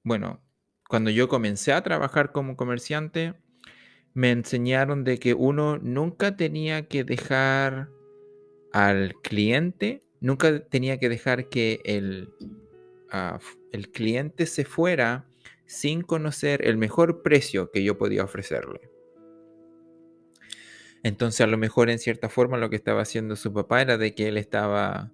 bueno, 0.03 0.41
cuando 0.89 1.11
yo 1.11 1.29
comencé 1.29 1.73
a 1.73 1.83
trabajar 1.83 2.33
como 2.33 2.57
comerciante, 2.57 3.35
me 4.15 4.31
enseñaron 4.31 5.05
de 5.05 5.19
que 5.19 5.35
uno 5.35 5.79
nunca 5.79 6.37
tenía 6.37 6.89
que 6.89 7.05
dejar 7.05 7.89
al 8.73 9.15
cliente, 9.23 10.05
nunca 10.21 10.65
tenía 10.67 10.99
que 10.99 11.09
dejar 11.09 11.49
que 11.49 11.81
el, 11.85 12.33
ah, 13.11 13.39
el 13.73 13.91
cliente 13.91 14.47
se 14.47 14.65
fuera 14.65 15.27
sin 15.67 16.03
conocer 16.03 16.67
el 16.67 16.77
mejor 16.77 17.23
precio 17.23 17.71
que 17.71 17.83
yo 17.83 17.97
podía 17.97 18.25
ofrecerle. 18.25 18.91
Entonces 21.03 21.41
a 21.41 21.47
lo 21.47 21.57
mejor 21.57 21.91
en 21.91 21.99
cierta 21.99 22.29
forma 22.29 22.59
lo 22.59 22.69
que 22.69 22.77
estaba 22.77 23.03
haciendo 23.03 23.37
su 23.37 23.53
papá 23.53 23.81
era 23.81 23.97
de 23.97 24.15
que 24.15 24.29
él 24.29 24.37
estaba 24.37 25.13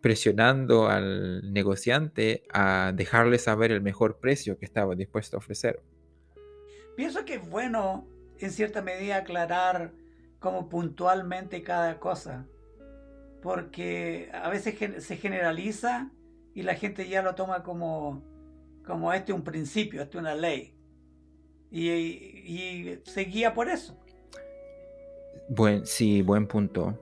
presionando 0.00 0.88
al 0.88 1.52
negociante 1.52 2.44
a 2.52 2.92
dejarle 2.94 3.38
saber 3.38 3.72
el 3.72 3.80
mejor 3.80 4.20
precio 4.20 4.58
que 4.58 4.66
estaba 4.66 4.94
dispuesto 4.94 5.36
a 5.36 5.38
ofrecer. 5.38 5.82
Pienso 6.96 7.24
que 7.24 7.34
es 7.34 7.48
bueno 7.48 8.06
en 8.38 8.50
cierta 8.50 8.82
medida 8.82 9.16
aclarar 9.16 9.92
como 10.38 10.68
puntualmente 10.68 11.62
cada 11.62 11.98
cosa 11.98 12.46
porque 13.44 14.30
a 14.32 14.48
veces 14.48 15.04
se 15.04 15.16
generaliza 15.18 16.10
y 16.54 16.62
la 16.62 16.76
gente 16.76 17.06
ya 17.06 17.20
lo 17.20 17.34
toma 17.34 17.62
como, 17.62 18.22
como 18.86 19.12
este 19.12 19.34
un 19.34 19.44
principio, 19.44 20.00
este 20.00 20.16
una 20.16 20.34
ley. 20.34 20.72
Y, 21.70 23.00
se 23.02 23.20
guía 23.24 23.52
por 23.52 23.68
eso. 23.68 24.02
Buen, 25.50 25.84
sí, 25.84 26.22
buen 26.22 26.46
punto. 26.46 26.98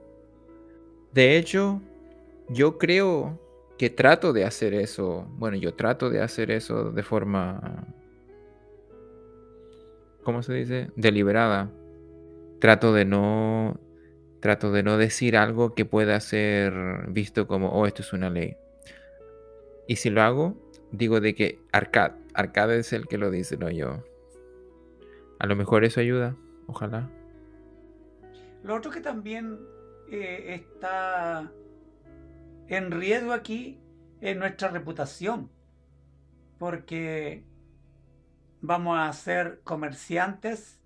De 1.13 1.37
hecho, 1.37 1.79
yo 2.49 2.77
creo 2.77 3.39
que 3.77 3.89
trato 3.89 4.33
de 4.33 4.43
hacer 4.43 4.73
eso. 4.73 5.25
Bueno, 5.37 5.55
yo 5.55 5.75
trato 5.75 6.09
de 6.09 6.21
hacer 6.21 6.51
eso 6.51 6.91
de 6.91 7.03
forma. 7.03 7.87
¿Cómo 10.23 10.43
se 10.43 10.55
dice? 10.55 10.91
Deliberada. 10.97 11.71
Trato 12.59 12.91
de 12.91 13.05
no. 13.05 13.79
Trato 14.43 14.73
de 14.73 14.83
no 14.83 14.97
decir 14.97 15.37
algo 15.37 15.73
que 15.73 15.85
pueda 15.85 16.19
ser 16.19 16.73
visto 17.07 17.47
como, 17.47 17.69
oh, 17.69 17.87
esto 17.87 18.01
es 18.01 18.11
una 18.11 18.29
ley. 18.29 18.57
Y 19.87 19.95
si 19.95 20.09
lo 20.09 20.21
hago, 20.21 20.57
digo 20.91 21.21
de 21.21 21.33
que 21.33 21.59
Arcad, 21.71 22.11
Arcad 22.33 22.73
es 22.73 22.91
el 22.91 23.07
que 23.07 23.17
lo 23.17 23.31
dice, 23.31 23.55
no 23.55 23.71
yo. 23.71 24.03
A 25.39 25.47
lo 25.47 25.55
mejor 25.55 25.85
eso 25.85 26.01
ayuda, 26.01 26.35
ojalá. 26.67 27.09
Lo 28.63 28.75
otro 28.75 28.91
que 28.91 28.99
también 28.99 29.59
eh, 30.11 30.55
está 30.55 31.49
en 32.67 32.91
riesgo 32.91 33.31
aquí 33.31 33.79
es 34.19 34.35
nuestra 34.35 34.67
reputación, 34.67 35.49
porque 36.59 37.45
vamos 38.59 38.99
a 38.99 39.13
ser 39.13 39.61
comerciantes 39.63 40.81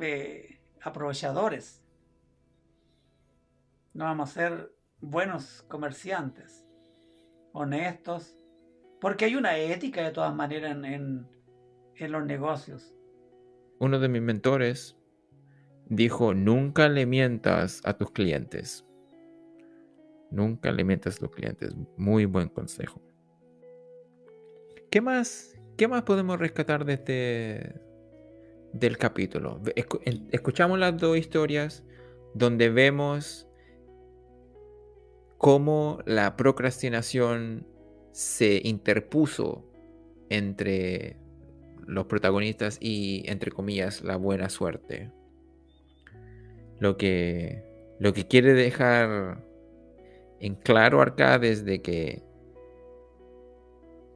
eh, 0.00 0.58
aprovechadores. 0.82 1.83
No 3.94 4.04
vamos 4.04 4.30
a 4.30 4.34
ser 4.34 4.74
buenos 5.00 5.64
comerciantes, 5.68 6.66
honestos, 7.52 8.36
porque 9.00 9.24
hay 9.24 9.36
una 9.36 9.56
ética 9.56 10.02
de 10.02 10.10
todas 10.10 10.34
maneras 10.34 10.72
en, 10.72 11.28
en 11.94 12.12
los 12.12 12.26
negocios. 12.26 12.92
Uno 13.78 14.00
de 14.00 14.08
mis 14.08 14.20
mentores 14.22 14.96
dijo, 15.86 16.34
nunca 16.34 16.88
le 16.88 17.06
mientas 17.06 17.80
a 17.84 17.96
tus 17.96 18.10
clientes. 18.10 18.84
Nunca 20.32 20.72
le 20.72 20.82
mientas 20.82 21.16
a 21.16 21.18
tus 21.20 21.30
clientes. 21.30 21.72
Muy 21.96 22.24
buen 22.24 22.48
consejo. 22.48 23.00
¿Qué 24.90 25.00
más, 25.00 25.56
qué 25.76 25.86
más 25.86 26.02
podemos 26.02 26.38
rescatar 26.40 26.84
de 26.84 26.94
este, 26.94 27.80
del 28.72 28.98
capítulo? 28.98 29.60
Escuchamos 30.32 30.80
las 30.80 30.96
dos 30.96 31.16
historias 31.16 31.84
donde 32.34 32.70
vemos 32.70 33.46
cómo 35.44 35.98
la 36.06 36.38
procrastinación 36.38 37.66
se 38.12 38.62
interpuso 38.64 39.70
entre 40.30 41.18
los 41.86 42.06
protagonistas 42.06 42.78
y, 42.80 43.24
entre 43.26 43.50
comillas, 43.50 44.00
la 44.00 44.16
buena 44.16 44.48
suerte. 44.48 45.12
Lo 46.78 46.96
que, 46.96 47.62
lo 47.98 48.14
que 48.14 48.26
quiere 48.26 48.54
dejar 48.54 49.44
en 50.40 50.54
claro 50.54 51.02
Arcade 51.02 51.50
es 51.50 51.66
de 51.66 51.82
que 51.82 52.22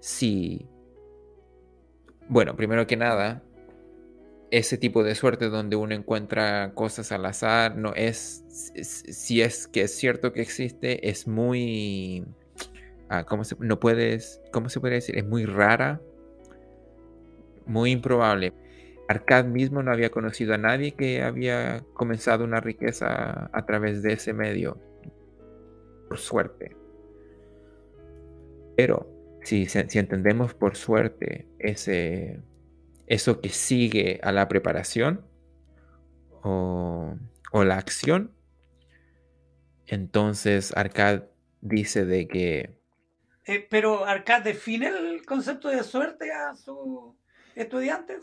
si, 0.00 0.66
bueno, 2.30 2.56
primero 2.56 2.86
que 2.86 2.96
nada, 2.96 3.42
ese 4.50 4.78
tipo 4.78 5.04
de 5.04 5.14
suerte 5.14 5.48
donde 5.48 5.76
uno 5.76 5.94
encuentra 5.94 6.72
cosas 6.74 7.12
al 7.12 7.26
azar, 7.26 7.76
no 7.76 7.92
es, 7.94 8.44
si 8.48 9.42
es 9.42 9.68
que 9.68 9.82
es 9.82 9.94
cierto 9.94 10.32
que 10.32 10.40
existe, 10.40 11.08
es 11.08 11.26
muy, 11.26 12.24
ah, 13.08 13.24
¿cómo 13.24 13.44
se, 13.44 13.56
no 13.60 13.78
puedes, 13.78 14.40
¿cómo 14.52 14.68
se 14.68 14.80
puede 14.80 14.94
decir? 14.94 15.18
Es 15.18 15.26
muy 15.26 15.44
rara, 15.44 16.00
muy 17.66 17.90
improbable. 17.90 18.52
Arcad 19.08 19.46
mismo 19.46 19.82
no 19.82 19.92
había 19.92 20.10
conocido 20.10 20.54
a 20.54 20.58
nadie 20.58 20.92
que 20.92 21.22
había 21.22 21.84
comenzado 21.94 22.44
una 22.44 22.60
riqueza 22.60 23.50
a 23.52 23.66
través 23.66 24.02
de 24.02 24.14
ese 24.14 24.32
medio, 24.32 24.78
por 26.08 26.18
suerte. 26.18 26.76
Pero 28.76 29.10
si, 29.42 29.66
si 29.66 29.98
entendemos 29.98 30.54
por 30.54 30.76
suerte 30.76 31.46
ese, 31.58 32.40
eso 33.08 33.40
que 33.40 33.48
sigue 33.48 34.20
a 34.22 34.32
la 34.32 34.48
preparación 34.48 35.24
o, 36.42 37.16
o 37.52 37.64
la 37.64 37.76
acción, 37.78 38.32
entonces 39.86 40.76
Arcad 40.76 41.24
dice 41.60 42.04
de 42.04 42.28
que... 42.28 42.78
Eh, 43.46 43.66
pero 43.70 44.04
Arcad 44.04 44.42
define 44.42 44.88
el 44.88 45.24
concepto 45.24 45.68
de 45.68 45.82
suerte 45.82 46.30
a 46.30 46.54
sus 46.54 47.14
estudiantes. 47.54 48.22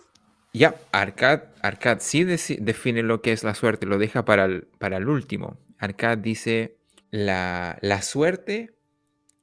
Ya, 0.54 0.76
Arcad, 0.92 1.42
Arcad 1.62 1.98
sí 2.00 2.24
define 2.24 3.02
lo 3.02 3.22
que 3.22 3.32
es 3.34 3.44
la 3.44 3.56
suerte, 3.56 3.88
lo 3.88 3.98
deja 3.98 4.24
para 4.24 4.46
el, 4.46 4.68
para 4.78 4.98
el 4.98 5.10
último. 5.10 5.60
Arcad 5.80 6.20
dice, 6.20 6.78
la, 7.10 7.78
la 7.82 8.02
suerte, 8.04 8.78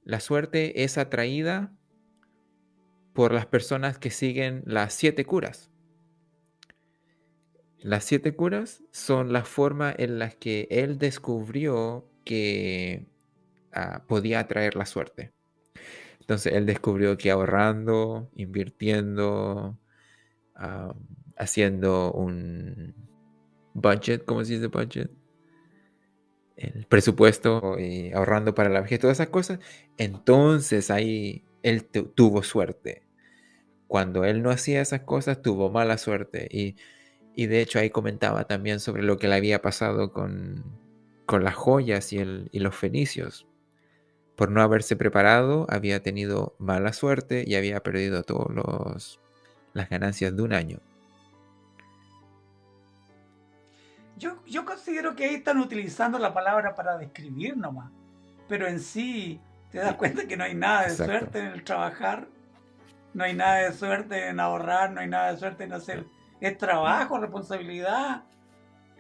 la 0.05 0.20
suerte 0.20 0.85
es 0.85 0.96
atraída 0.96 1.72
por 3.12 3.33
las 3.33 3.46
personas 3.46 3.98
que 3.98 4.11
siguen 4.11 4.62
las 4.66 4.94
siete 4.94 5.25
curas. 5.25 5.70
Las 7.79 8.05
siete 8.05 8.35
curas 8.35 8.83
son 8.92 9.33
la 9.33 9.44
forma 9.44 9.92
en 9.96 10.18
la 10.18 10.31
que 10.31 10.68
él 10.70 10.98
descubrió 10.98 12.09
que 12.25 13.07
ah, 13.72 14.05
podía 14.07 14.40
atraer 14.40 14.77
la 14.77 14.87
suerte. 14.87 15.33
Entonces 16.20 16.53
él 16.55 16.66
descubrió 16.66 17.18
que 17.18 17.33
ahorrando, 17.33 18.31
invirtiendo, 18.37 19.77
haciendo 21.37 22.12
un 22.12 22.94
budget, 23.75 24.25
¿cómo 24.25 24.44
se 24.44 24.55
dice 24.55 24.68
budget? 24.68 25.11
El 26.55 26.87
presupuesto 26.87 27.77
y 27.81 28.12
ahorrando 28.12 28.55
para 28.55 28.68
la 28.68 28.83
vejez, 28.83 29.01
todas 29.01 29.16
esas 29.16 29.31
cosas. 29.31 29.59
Entonces 29.98 30.92
ahí 30.92 31.44
él 31.62 31.85
tuvo 31.85 32.42
suerte. 32.42 33.03
Cuando 33.87 34.25
él 34.25 34.42
no 34.42 34.51
hacía 34.51 34.81
esas 34.81 35.01
cosas, 35.03 35.42
tuvo 35.42 35.70
mala 35.70 35.98
suerte. 35.98 36.48
Y, 36.51 36.77
de 37.46 37.61
hecho 37.61 37.79
ahí 37.79 37.90
comentaba 37.90 38.44
también 38.44 38.81
sobre 38.81 39.03
lo 39.03 39.18
que 39.18 39.29
le 39.29 39.35
había 39.35 39.62
pasado 39.62 40.12
con, 40.12 40.64
con 41.27 41.44
las 41.44 41.55
joyas 41.55 42.12
y, 42.12 42.18
el, 42.18 42.48
y 42.53 42.61
los 42.61 42.75
fenicios. 42.75 43.46
Por 44.37 44.51
no 44.51 44.62
haberse 44.62 44.96
preparado, 44.96 45.66
había 45.68 46.03
tenido 46.03 46.57
mala 46.59 46.92
suerte 46.92 47.44
y 47.46 47.55
había 47.55 47.83
perdido 47.83 48.22
todos 48.22 48.51
los 48.55 49.20
las 49.75 49.88
ganancias 49.88 50.35
de 50.37 50.42
un 50.42 50.53
año. 50.53 50.79
Yo, 54.16 54.42
yo 54.46 54.64
considero 54.64 55.16
que 55.16 55.25
ahí 55.25 55.35
están 55.35 55.59
utilizando 55.59 56.18
la 56.18 56.33
palabra 56.33 56.75
para 56.75 56.98
describir 56.98 57.57
nomás, 57.57 57.90
pero 58.48 58.68
en 58.68 58.79
sí 58.81 59.40
te 59.72 59.78
das 59.78 59.94
cuenta 59.94 60.26
que 60.26 60.37
no 60.37 60.44
hay 60.44 60.54
nada 60.54 60.87
de 60.87 60.94
suerte 60.94 61.38
en 61.38 61.46
el 61.46 61.64
trabajar, 61.64 62.28
no 63.14 63.24
hay 63.24 63.35
nada 63.35 63.68
de 63.68 63.72
suerte 63.72 64.28
en 64.28 64.38
ahorrar, 64.38 64.92
no 64.92 65.00
hay 65.00 65.08
nada 65.08 65.32
de 65.32 65.38
suerte 65.38 65.64
en 65.64 65.72
hacer. 65.72 66.04
Es 66.40 66.58
trabajo, 66.58 67.18
responsabilidad, 67.18 68.24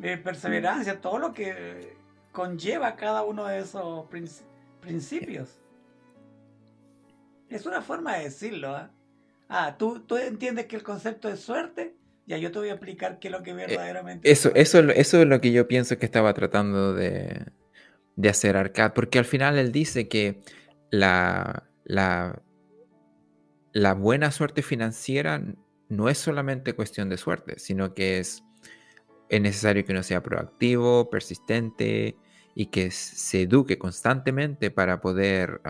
eh, 0.02 0.16
perseverancia, 0.16 1.00
todo 1.00 1.18
lo 1.18 1.32
que 1.32 1.96
conlleva 2.32 2.96
cada 2.96 3.22
uno 3.22 3.46
de 3.46 3.60
esos 3.60 4.06
principios. 4.80 5.60
Es 7.48 7.66
una 7.66 7.82
forma 7.82 8.16
de 8.16 8.24
decirlo, 8.24 8.78
¿eh? 8.78 8.88
ah, 9.48 9.76
¿tú, 9.78 10.00
tú 10.00 10.16
entiendes 10.16 10.66
que 10.66 10.76
el 10.76 10.82
concepto 10.82 11.28
es 11.28 11.40
suerte, 11.40 11.94
ya 12.26 12.38
yo 12.38 12.50
te 12.50 12.58
voy 12.58 12.68
a 12.70 12.72
explicar 12.72 13.18
qué 13.18 13.28
es 13.28 13.32
lo 13.32 13.42
que 13.42 13.50
eh, 13.50 13.54
verdaderamente 13.54 14.30
eso, 14.30 14.50
es 14.54 14.74
eso, 14.74 14.90
eso 14.90 15.20
es 15.20 15.28
lo 15.28 15.40
que 15.40 15.52
yo 15.52 15.68
pienso 15.68 15.98
que 15.98 16.06
estaba 16.06 16.32
tratando 16.34 16.94
de, 16.94 17.46
hacer 18.28 18.56
Arcad, 18.56 18.92
porque 18.94 19.18
al 19.18 19.24
final 19.24 19.58
él 19.58 19.72
dice 19.72 20.08
que 20.08 20.40
la, 20.92 21.64
la, 21.84 23.94
buena 23.94 24.30
suerte 24.30 24.62
financiera 24.62 25.42
no 25.88 26.08
es 26.08 26.18
solamente 26.18 26.74
cuestión 26.74 27.08
de 27.08 27.16
suerte, 27.16 27.58
sino 27.58 27.94
que 27.94 28.18
es, 28.18 28.44
es 29.28 29.40
necesario 29.40 29.84
que 29.84 29.92
uno 29.92 30.02
sea 30.02 30.22
proactivo, 30.22 31.10
persistente 31.10 32.16
y 32.54 32.66
que 32.66 32.90
se 32.90 33.42
eduque 33.42 33.78
constantemente 33.78 34.70
para 34.70 35.00
poder 35.00 35.62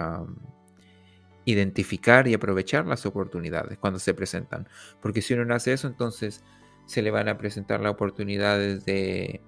identificar 1.45 2.27
y 2.27 2.35
aprovechar 2.35 2.87
las 2.87 3.07
oportunidades 3.07 3.79
cuando 3.79 4.01
se 4.01 4.14
presentan. 4.14 4.68
Porque 5.01 5.23
si 5.23 5.35
uno 5.35 5.45
no 5.45 5.55
hace 5.55 5.73
eso, 5.73 5.87
entonces 5.87 6.43
se 6.87 7.01
le 7.01 7.12
van 7.12 7.29
a 7.29 7.39
presentar 7.39 7.81
las 7.81 7.93
oportunidades 7.93 8.85
de 8.85 9.41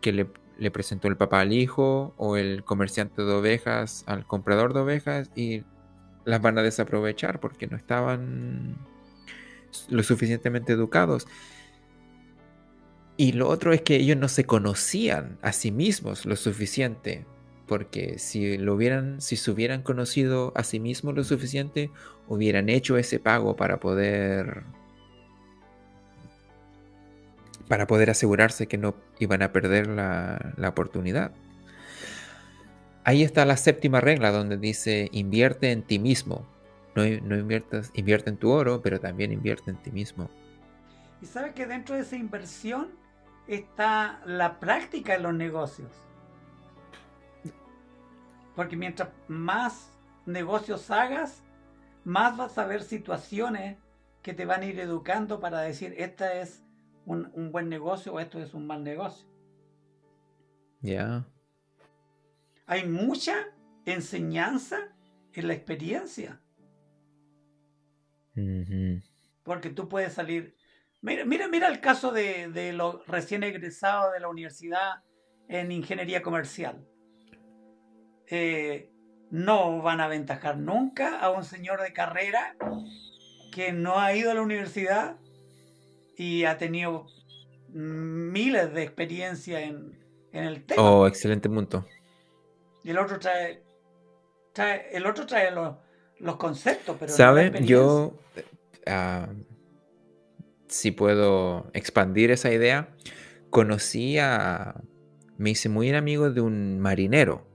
que 0.00 0.12
le, 0.12 0.30
presentó 0.70 1.08
el 1.08 1.16
papá 1.16 1.40
al 1.40 1.52
hijo 1.52 2.12
o 2.18 2.36
el 2.36 2.64
comerciante 2.64 3.22
de 3.22 3.32
ovejas 3.32 4.04
al 4.06 4.26
comprador 4.26 4.74
de 4.74 4.80
ovejas 4.80 5.30
y 5.34 5.62
las 6.24 6.42
van 6.42 6.58
a 6.58 6.62
desaprovechar 6.62 7.40
porque 7.40 7.66
no 7.66 7.76
estaban 7.76 8.76
lo 9.88 10.02
suficientemente 10.02 10.72
educados. 10.72 11.26
Y 13.16 13.32
lo 13.32 13.48
otro 13.48 13.72
es 13.72 13.82
que 13.82 13.96
ellos 13.96 14.16
no 14.16 14.28
se 14.28 14.44
conocían 14.44 15.38
a 15.42 15.52
sí 15.52 15.70
mismos 15.70 16.26
lo 16.26 16.36
suficiente 16.36 17.24
porque 17.66 18.18
si 18.18 18.58
lo 18.58 18.74
hubieran, 18.74 19.20
si 19.20 19.36
se 19.36 19.48
hubieran 19.48 19.82
conocido 19.82 20.52
a 20.56 20.64
sí 20.64 20.80
mismos 20.80 21.14
lo 21.14 21.22
suficiente, 21.22 21.90
hubieran 22.26 22.68
hecho 22.68 22.96
ese 22.96 23.20
pago 23.20 23.54
para 23.54 23.78
poder 23.78 24.64
para 27.70 27.86
poder 27.86 28.10
asegurarse 28.10 28.66
que 28.66 28.78
no 28.78 28.96
iban 29.20 29.42
a 29.42 29.52
perder 29.52 29.86
la, 29.86 30.54
oportunidad. 30.66 31.30
ahí 33.04 33.22
está 33.22 33.44
la 33.44 33.56
séptima 33.56 34.00
regla 34.00 34.32
donde 34.32 34.56
dice 34.56 35.08
invierte 35.12 35.70
en 35.70 35.84
ti 35.84 36.00
mismo. 36.00 36.44
No, 36.96 37.04
no 37.04 37.36
inviertas, 37.38 37.92
invierte 37.94 38.28
en 38.28 38.38
tu 38.38 38.50
oro, 38.50 38.82
pero 38.82 38.98
también 38.98 39.30
invierte 39.30 39.70
en 39.70 39.76
ti 39.76 39.92
mismo. 39.92 40.28
Y 41.22 41.26
sabes 41.26 41.54
que 41.54 41.64
dentro 41.64 41.94
de 41.94 42.00
esa 42.00 42.16
inversión 42.16 42.88
está 43.46 44.20
la 44.26 44.58
práctica 44.58 45.14
en 45.14 45.22
los 45.22 45.34
negocios. 45.34 45.92
Porque 48.56 48.76
mientras 48.76 49.10
más 49.28 49.92
negocios 50.26 50.90
hagas, 50.90 51.40
más 52.02 52.36
vas 52.36 52.58
a 52.58 52.66
ver 52.66 52.82
situaciones 52.82 53.76
que 54.22 54.34
te 54.34 54.44
van 54.44 54.62
a 54.62 54.66
ir 54.66 54.80
educando 54.80 55.38
para 55.38 55.60
decir, 55.60 55.94
esta 55.96 56.34
es 56.34 56.64
un, 57.10 57.50
buen 57.50 57.68
negocio 57.68 58.12
o 58.12 58.20
esto 58.20 58.40
es 58.40 58.54
un 58.54 58.66
mal 58.66 58.84
negocio. 58.84 59.28
Ya. 60.80 61.26
Hay 62.66 62.86
mucha 62.86 63.34
enseñanza 63.84 64.78
en 65.32 65.48
la 65.48 65.54
experiencia. 65.54 66.40
Porque 69.42 69.70
tú 69.70 69.88
puedes 69.88 70.14
salir. 70.14 70.54
Mira, 71.02 71.24
mira, 71.24 71.48
mira 71.48 71.68
el 71.68 71.80
caso 71.80 72.12
de, 72.12 72.50
de 72.50 72.72
los 72.72 73.06
recién 73.06 73.42
egresados 73.42 74.12
de 74.12 74.20
la 74.20 74.28
universidad 74.28 75.02
en 75.48 75.72
ingeniería 75.72 76.22
comercial. 76.22 76.86
Eh, 78.28 78.90
no 79.30 79.82
van 79.82 80.00
a 80.00 80.04
aventajar 80.04 80.56
nunca 80.56 81.18
a 81.18 81.30
un 81.30 81.44
señor 81.44 81.82
de 81.82 81.92
carrera 81.92 82.56
que 83.52 83.72
no 83.72 83.98
ha 83.98 84.14
ido 84.14 84.30
a 84.30 84.34
la 84.34 84.42
universidad 84.42 85.19
y 86.20 86.44
ha 86.44 86.58
tenido 86.58 87.06
miles 87.72 88.74
de 88.74 88.82
experiencia 88.82 89.62
en, 89.62 89.98
el 90.32 90.62
tema. 90.64 90.82
Oh, 90.82 91.06
excelente 91.06 91.48
punto. 91.48 91.86
Y 92.84 92.90
el 92.90 92.98
otro 92.98 93.18
trae, 93.18 93.62
el 94.92 95.06
otro 95.06 95.24
trae 95.24 95.50
los, 95.50 96.36
conceptos, 96.36 96.94
pero 97.00 97.10
¿Sabe? 97.10 97.64
Yo, 97.64 98.12
ah, 98.86 99.30
si 100.68 100.90
puedo 100.90 101.70
expandir 101.72 102.30
esa 102.30 102.52
idea, 102.52 102.94
conocí 103.48 104.18
a, 104.18 104.78
me 105.38 105.48
hice 105.48 105.70
muy 105.70 105.88
amigo 105.88 106.30
de 106.30 106.42
un 106.42 106.80
marinero 106.80 107.46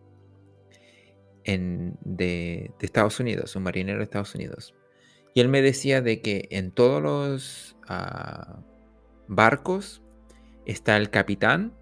de, 1.45 2.71
Estados 2.79 3.19
Unidos, 3.19 3.55
un 3.55 3.61
marinero 3.61 3.99
de 3.99 4.05
Estados 4.05 4.33
Unidos. 4.33 4.73
Y 5.35 5.41
él 5.41 5.49
me 5.49 5.61
decía 5.61 6.01
de 6.01 6.19
que 6.21 6.47
en 6.49 6.71
todos 6.71 7.03
los 7.03 7.74
barcos 9.27 10.01
está 10.65 10.97
el 10.97 11.09
capitán 11.09 11.73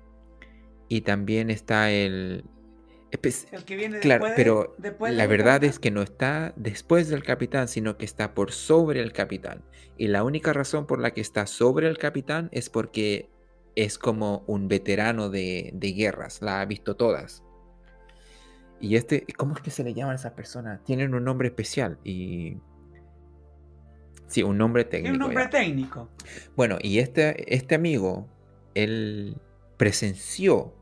y 0.88 1.01
también 1.01 1.49
está 1.49 1.91
el... 1.91 2.45
El 3.12 3.64
que 3.64 3.76
viene 3.76 3.99
claro, 3.99 4.26
pero 4.36 4.76
la 4.99 5.28
verdad 5.28 5.64
es 5.64 5.78
que 5.78 5.91
no 5.91 6.01
está 6.01 6.51
después 6.56 7.10
del 7.10 7.24
capitán, 7.24 7.68
sino 7.68 7.95
que 7.95 8.06
está 8.06 8.34
por 8.34 8.51
sobre 8.51 9.01
el 9.01 9.14
capitán. 9.14 9.64
Y 9.97 10.08
la 10.08 10.24
única 10.24 10.51
razón 10.51 10.88
por 10.88 10.99
la 10.99 11.12
que 11.12 11.22
está 11.22 11.45
sobre 11.45 11.88
el 11.88 11.99
capitán 11.99 12.49
es 12.51 12.72
porque 12.72 13.30
es 13.76 13.99
como 13.99 14.43
un 14.47 14.68
veterano 14.68 15.30
de, 15.30 15.72
de 15.76 15.93
guerras, 15.93 16.41
la 16.41 16.62
ha 16.62 16.66
visto 16.66 16.95
todas. 16.95 17.43
Y 18.80 18.95
este, 18.95 19.26
¿cómo 19.38 19.54
es 19.54 19.62
que 19.62 19.70
se 19.72 19.84
le 19.84 19.93
llaman 19.93 20.14
a 20.14 20.16
esas 20.16 20.34
personas? 20.34 20.84
Tienen 20.84 21.14
un 21.14 21.24
nombre 21.24 21.47
especial 21.47 21.99
y... 22.04 22.58
Sí, 24.28 24.43
un 24.43 24.57
nombre 24.57 24.86
técnico. 24.86 25.13
un 25.13 25.19
nombre 25.19 25.47
técnico. 25.47 26.09
Bueno, 26.55 26.78
y 26.82 26.99
este, 26.99 27.53
este 27.53 27.76
amigo, 27.76 28.28
él 28.74 29.38
presenció 29.78 30.74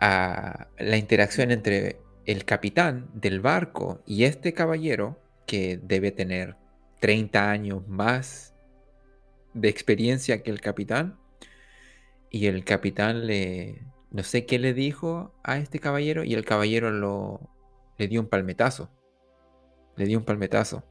a 0.00 0.68
la 0.78 0.96
interacción 0.96 1.50
entre 1.50 2.00
el 2.26 2.44
capitán 2.44 3.08
del 3.14 3.40
barco 3.40 4.02
y 4.06 4.24
este 4.24 4.52
caballero, 4.52 5.20
que 5.46 5.78
debe 5.82 6.10
tener 6.10 6.56
30 7.00 7.50
años 7.50 7.86
más 7.86 8.54
de 9.52 9.68
experiencia 9.68 10.42
que 10.42 10.50
el 10.50 10.60
capitán, 10.60 11.18
y 12.34 12.46
el 12.46 12.64
capitán 12.64 13.28
le, 13.28 13.86
no 14.10 14.24
sé 14.24 14.44
qué 14.44 14.58
le 14.58 14.74
dijo 14.74 15.32
a 15.44 15.58
este 15.58 15.78
caballero 15.78 16.24
y 16.24 16.34
el 16.34 16.44
caballero 16.44 16.90
lo, 16.90 17.48
le 17.96 18.08
dio 18.08 18.20
un 18.20 18.26
palmetazo. 18.26 18.90
Le 19.94 20.06
dio 20.06 20.18
un 20.18 20.24
palmetazo. 20.24 20.82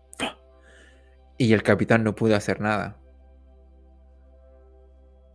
Y 1.37 1.53
el 1.53 1.63
capitán 1.63 2.03
no 2.03 2.15
pudo 2.15 2.35
hacer 2.35 2.61
nada. 2.61 2.97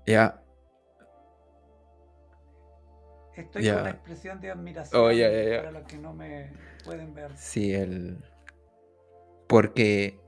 Ya. 0.07 0.43
Estoy 3.37 3.69
con 3.69 3.85
la 3.85 3.91
expresión 3.91 4.41
de 4.41 4.51
admiración 4.51 5.01
oh, 5.01 5.07
para 5.07 5.71
los 5.71 5.83
que 5.85 5.99
no 5.99 6.13
me 6.13 6.51
pueden 6.85 7.15
ver. 7.15 7.37
Sí, 7.37 7.75
el. 7.75 8.19
Porque. 9.47 10.19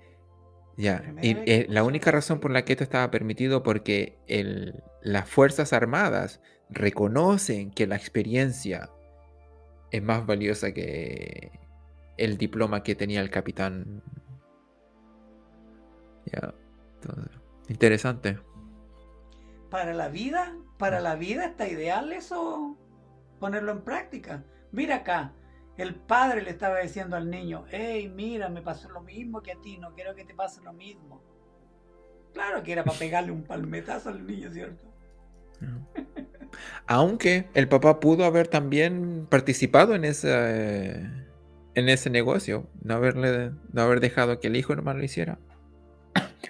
Ya. 0.77 1.03
Y, 1.21 1.37
eh, 1.51 1.66
la 1.68 1.83
única 1.83 2.11
razón 2.11 2.41
por 2.41 2.51
la 2.51 2.64
que 2.64 2.73
esto 2.73 2.85
estaba 2.85 3.11
permitido 3.11 3.62
porque 3.62 4.18
el, 4.27 4.83
las 5.03 5.29
Fuerzas 5.29 5.73
Armadas 5.73 6.41
reconocen 6.68 7.71
que 7.71 7.87
la 7.87 7.97
experiencia 7.97 8.91
es 9.91 10.03
más 10.03 10.25
valiosa 10.25 10.73
que 10.73 11.51
el 12.16 12.39
diploma 12.39 12.83
que 12.83 12.95
tenía 12.95 13.21
el 13.21 13.31
capitán. 13.31 14.03
Ya, 16.33 16.55
interesante. 17.68 18.39
Para 19.70 19.95
la 19.95 20.09
vida, 20.09 20.57
para 20.78 20.99
ah. 20.99 21.01
la 21.01 21.14
vida 21.14 21.47
está 21.47 21.68
ideal 21.68 22.12
eso, 22.12 22.76
ponerlo 23.39 23.72
en 23.72 23.83
práctica. 23.83 24.45
Mira 24.72 24.97
acá, 24.97 25.33
el 25.76 25.95
padre 25.95 26.43
le 26.43 26.51
estaba 26.51 26.81
diciendo 26.81 27.16
al 27.16 27.31
niño, 27.31 27.64
hey, 27.70 28.12
mira, 28.14 28.49
me 28.49 28.62
pasó 28.62 28.89
lo 28.91 29.01
mismo 29.01 29.43
que 29.43 29.53
a 29.53 29.61
ti, 29.61 29.78
no 29.78 29.95
quiero 29.95 30.14
que 30.14 30.24
te 30.24 30.35
pase 30.35 30.61
lo 30.62 30.72
mismo. 30.72 31.22
Claro 32.35 32.62
que 32.62 32.72
era 32.72 32.85
para 32.85 32.99
pegarle 32.99 33.33
un 33.33 33.43
palmetazo 33.43 34.11
al 34.11 34.26
niño, 34.26 34.51
¿cierto? 34.53 34.87
Aunque 36.87 37.49
el 37.55 37.68
papá 37.68 38.01
pudo 38.01 38.24
haber 38.24 38.49
también 38.49 39.26
participado 39.28 39.95
en 39.95 40.05
ese, 40.05 41.01
en 41.74 41.89
ese 41.89 42.11
negocio, 42.11 42.68
no, 42.83 42.95
haberle, 42.95 43.53
no 43.72 43.83
haber 43.83 44.01
dejado 44.01 44.41
que 44.41 44.49
el 44.49 44.57
hijo 44.57 44.74
nomás 44.74 44.97
lo 44.97 45.05
hiciera. 45.05 45.39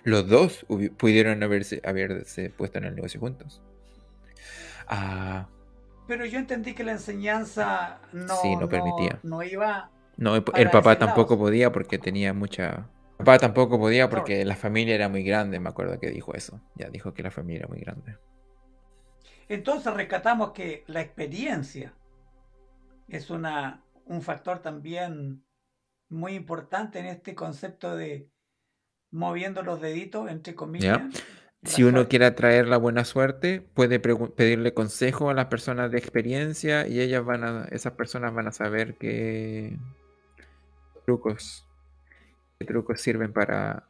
Los 0.05 0.29
dos 0.29 0.67
pudieron 0.97 1.43
haberse, 1.43 1.81
haberse 1.85 2.51
puesto 2.51 2.79
en 2.79 2.85
el 2.85 2.95
negocio 2.95 3.21
juntos. 3.21 3.63
Ah, 4.87 5.47
Pero 6.07 6.25
yo 6.25 6.39
entendí 6.39 6.75
que 6.75 6.85
la 6.85 6.93
enseñanza 6.93 8.01
no, 8.13 8.37
no, 8.61 8.69
permitía. 8.69 9.19
No, 9.23 9.43
iba. 9.43 9.91
No, 10.17 10.37
el 10.37 10.71
papá 10.71 10.99
tampoco 10.99 11.39
podía 11.39 11.71
porque 11.71 11.99
tenía 11.99 12.33
mucha. 12.33 12.89
El 13.19 13.25
papá 13.25 13.39
tampoco 13.39 13.79
podía 13.79 14.09
porque 14.09 14.45
la 14.45 14.57
familia 14.57 14.95
era 14.95 15.09
muy 15.09 15.23
grande, 15.23 15.61
me 15.61 15.69
acuerdo 15.69 15.99
que 16.01 16.11
dijo 16.11 16.35
eso. 16.35 16.61
Ya 16.75 16.89
dijo 16.89 17.13
que 17.15 17.23
la 17.23 17.31
familia 17.31 17.61
era 17.61 17.69
muy 17.69 17.81
grande. 17.81 18.17
Entonces 19.49 19.93
rescatamos 19.93 20.53
que 20.53 20.85
la 20.87 21.01
experiencia 21.01 21.93
es 23.09 23.31
una, 23.31 23.85
un 24.07 24.23
factor 24.23 24.61
también 24.61 25.45
muy 26.09 26.35
importante 26.35 26.99
en 26.99 27.07
este 27.07 27.35
concepto 27.35 27.97
de 27.97 28.29
moviendo 29.11 29.63
los 29.63 29.81
deditos, 29.81 30.31
entre 30.31 30.55
comillas. 30.55 31.03
Si 31.63 31.83
uno 31.85 32.09
quiere 32.09 32.25
atraer 32.25 32.69
la 32.69 32.79
buena 32.79 33.05
suerte, 33.05 33.61
puede 33.61 34.01
pedirle 34.01 34.73
consejo 34.73 35.29
a 35.29 35.35
las 35.35 35.47
personas 35.47 35.91
de 35.91 35.99
experiencia 35.99 36.87
y 36.87 37.01
ellas 37.01 37.23
van 37.25 37.45
a, 37.45 37.65
esas 37.71 37.93
personas 37.93 38.33
van 38.33 38.49
a 38.49 38.53
saber 38.53 38.97
qué 38.97 39.77
trucos, 41.05 41.67
qué 42.59 42.65
trucos 42.65 43.01
sirven 43.01 43.35
para 43.35 43.85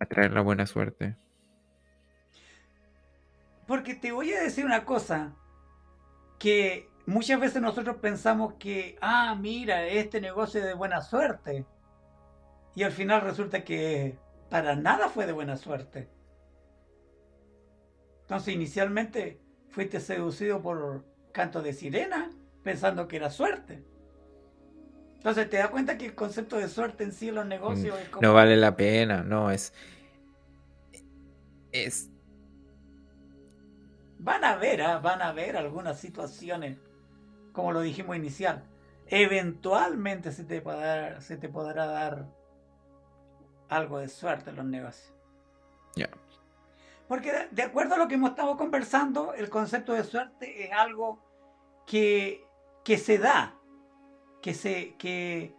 atraer 0.00 0.32
la 0.32 0.40
buena 0.40 0.66
suerte. 0.66 1.14
Porque 3.68 3.94
te 3.94 4.10
voy 4.10 4.32
a 4.32 4.42
decir 4.42 4.64
una 4.64 4.84
cosa, 4.84 5.36
que 6.38 6.88
muchas 7.06 7.40
veces 7.40 7.60
nosotros 7.60 7.96
pensamos 7.96 8.54
que, 8.54 8.96
ah, 9.00 9.36
mira, 9.38 9.86
este 9.86 10.20
negocio 10.20 10.60
es 10.60 10.66
de 10.66 10.74
buena 10.74 11.00
suerte. 11.00 11.64
Y 12.78 12.84
al 12.84 12.92
final 12.92 13.22
resulta 13.22 13.64
que 13.64 14.16
para 14.50 14.76
nada 14.76 15.08
fue 15.08 15.26
de 15.26 15.32
buena 15.32 15.56
suerte. 15.56 16.08
Entonces 18.20 18.54
inicialmente 18.54 19.40
fuiste 19.68 19.98
seducido 19.98 20.62
por 20.62 21.04
canto 21.32 21.60
de 21.60 21.72
sirena 21.72 22.30
pensando 22.62 23.08
que 23.08 23.16
era 23.16 23.30
suerte. 23.30 23.82
Entonces 25.16 25.50
te 25.50 25.56
das 25.56 25.70
cuenta 25.70 25.98
que 25.98 26.06
el 26.06 26.14
concepto 26.14 26.56
de 26.56 26.68
suerte 26.68 27.02
en 27.02 27.10
sí 27.10 27.30
en 27.30 27.34
los 27.34 27.46
negocios 27.46 27.96
mm, 27.98 28.00
es 28.00 28.08
como... 28.10 28.22
No 28.22 28.32
vale 28.32 28.56
la 28.56 28.76
pena, 28.76 29.24
no, 29.24 29.50
es... 29.50 29.72
Es 31.72 32.12
Van 34.20 34.44
a 34.44 34.54
ver, 34.54 34.82
¿ah? 34.82 35.00
van 35.00 35.20
a 35.20 35.32
ver 35.32 35.56
algunas 35.56 35.98
situaciones, 35.98 36.78
como 37.50 37.72
lo 37.72 37.80
dijimos 37.80 38.16
inicial. 38.16 38.62
Eventualmente 39.08 40.30
se 40.30 40.44
te 40.44 40.60
podrá, 40.60 41.20
se 41.20 41.36
te 41.36 41.48
podrá 41.48 41.84
dar 41.86 42.37
algo 43.68 43.98
de 43.98 44.08
suerte 44.08 44.50
en 44.50 44.56
los 44.56 44.64
negocios. 44.64 45.14
Ya. 45.96 46.08
Porque 47.06 47.32
de, 47.50 47.62
acuerdo 47.62 47.94
a 47.94 47.98
lo 47.98 48.08
que 48.08 48.14
hemos 48.14 48.30
estado 48.30 48.56
conversando, 48.56 49.32
el 49.34 49.48
concepto 49.48 49.94
de 49.94 50.04
suerte 50.04 50.64
es 50.64 50.72
algo 50.72 51.22
que, 51.86 52.46
que 52.84 52.98
se 52.98 53.18
da, 53.18 53.58
que 54.42 54.52
se, 54.52 54.94
que, 54.96 55.54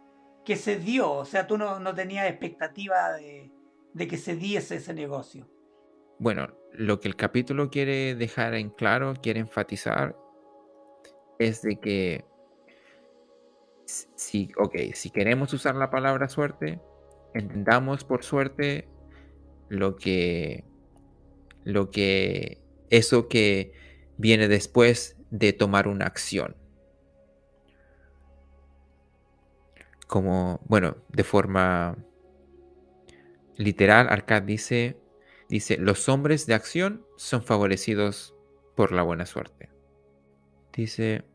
que 0.45 0.55
se 0.55 0.77
dio. 0.77 1.11
O 1.11 1.25
sea, 1.25 1.47
tú 1.47 1.57
no, 1.57 1.79
no 1.79 1.95
tenías 1.95 2.29
expectativa 2.29 3.13
de, 3.13 3.51
de 3.93 4.07
que 4.07 4.17
se 4.17 4.35
diese 4.35 4.75
ese 4.75 4.93
negocio. 4.93 5.49
Bueno, 6.19 6.47
lo 6.73 6.99
que 6.99 7.07
el 7.07 7.15
capítulo 7.15 7.69
quiere 7.69 8.13
dejar 8.13 8.53
en 8.53 8.69
claro, 8.69 9.13
quiere 9.21 9.39
enfatizar, 9.39 10.15
es 11.39 11.61
de 11.61 11.79
que 11.79 12.25
si, 13.85 14.51
ok, 14.57 14.75
si 14.93 15.09
queremos 15.09 15.51
usar 15.53 15.75
la 15.75 15.89
palabra 15.89 16.29
suerte, 16.29 16.79
entendamos 17.33 18.03
por 18.03 18.23
suerte 18.23 18.87
lo 19.69 19.95
que, 19.95 20.63
lo 21.63 21.91
que, 21.91 22.61
eso 22.89 23.27
que 23.27 23.73
viene 24.17 24.47
después 24.47 25.17
de 25.29 25.53
tomar 25.53 25.87
una 25.87 26.05
acción. 26.05 26.55
Como, 30.07 30.59
bueno, 30.65 30.97
de 31.09 31.23
forma 31.23 31.97
literal, 33.57 34.07
Arcad 34.09 34.41
dice, 34.41 34.97
dice, 35.49 35.77
los 35.77 36.09
hombres 36.09 36.47
de 36.47 36.55
acción 36.55 37.05
son 37.17 37.43
favorecidos 37.43 38.33
por 38.75 38.91
la 38.91 39.03
buena 39.03 39.25
suerte. 39.25 39.69
Dice, 40.73 41.25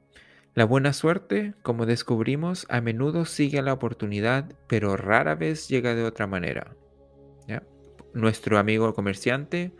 la 0.55 0.64
buena 0.64 0.92
suerte, 0.92 1.55
como 1.62 1.84
descubrimos, 1.84 2.66
a 2.70 2.80
menudo 2.80 3.24
sigue 3.24 3.61
la 3.61 3.72
oportunidad, 3.72 4.52
pero 4.68 4.96
rara 4.96 5.34
vez 5.34 5.68
llega 5.68 5.96
de 5.96 6.05
otra 6.05 6.26
manera. 6.26 6.76
Nuestro 8.12 8.59
amigo 8.59 8.94
comerciante 8.94 9.72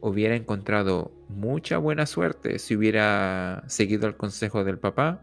hubiera 0.00 0.36
encontrado 0.36 1.12
mucha 1.28 1.76
buena 1.76 2.06
suerte 2.06 2.58
si 2.58 2.74
hubiera 2.74 3.62
seguido 3.66 4.06
el 4.06 4.16
consejo 4.16 4.64
del 4.64 4.78
papá 4.78 5.20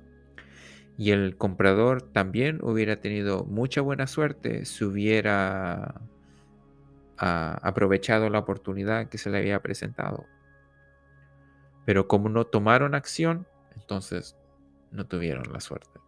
y 0.96 1.10
el 1.10 1.38
comprador 1.38 2.04
también 2.04 2.60
hubiera 2.62 2.98
tenido 2.98 3.46
mucha 3.46 3.82
buena 3.82 4.06
suerte 4.06 4.66
si 4.66 4.84
hubiera 4.84 6.02
ah, 7.18 7.60
aprovechado 7.64 8.30
la 8.30 8.38
oportunidad 8.38 9.10
que 9.10 9.18
se 9.18 9.32
le 9.32 9.40
había 9.40 9.60
presentado. 9.64 10.28
Pero 11.86 12.08
como 12.08 12.30
no 12.30 12.46
tomaron 12.46 12.94
acción, 12.94 13.48
entonces 13.76 14.36
no 14.92 15.06
tuvieron 15.06 15.52
la 15.52 15.60
suerte. 15.60 16.00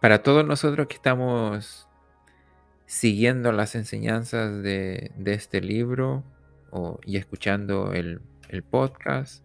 Para 0.00 0.22
todos 0.22 0.46
nosotros 0.46 0.86
que 0.86 0.94
estamos 0.94 1.88
siguiendo 2.86 3.52
las 3.52 3.74
enseñanzas 3.74 4.62
de, 4.62 5.12
este 5.26 5.60
libro 5.60 6.24
y 7.04 7.16
escuchando 7.16 7.92
el, 7.92 8.20
el 8.48 8.62
podcast, 8.62 9.44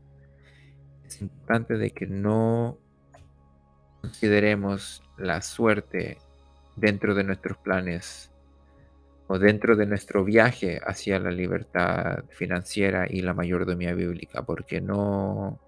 es 1.06 1.22
importante 1.22 1.78
de 1.78 1.92
que 1.92 2.08
no 2.08 2.78
consideremos 4.02 5.04
la 5.18 5.42
suerte 5.42 6.18
dentro 6.76 7.16
de 7.16 7.24
nuestros 7.24 7.58
planes 7.58 8.32
o 9.28 9.40
dentro 9.40 9.76
de 9.76 9.86
nuestro 9.86 10.24
viaje 10.24 10.80
hacia 10.86 11.20
la 11.20 11.32
libertad 11.32 12.26
financiera 12.30 13.08
y 13.10 13.22
la 13.22 13.34
mayordomía 13.34 13.94
bíblica, 13.94 14.44
porque 14.44 14.82
no, 14.82 15.60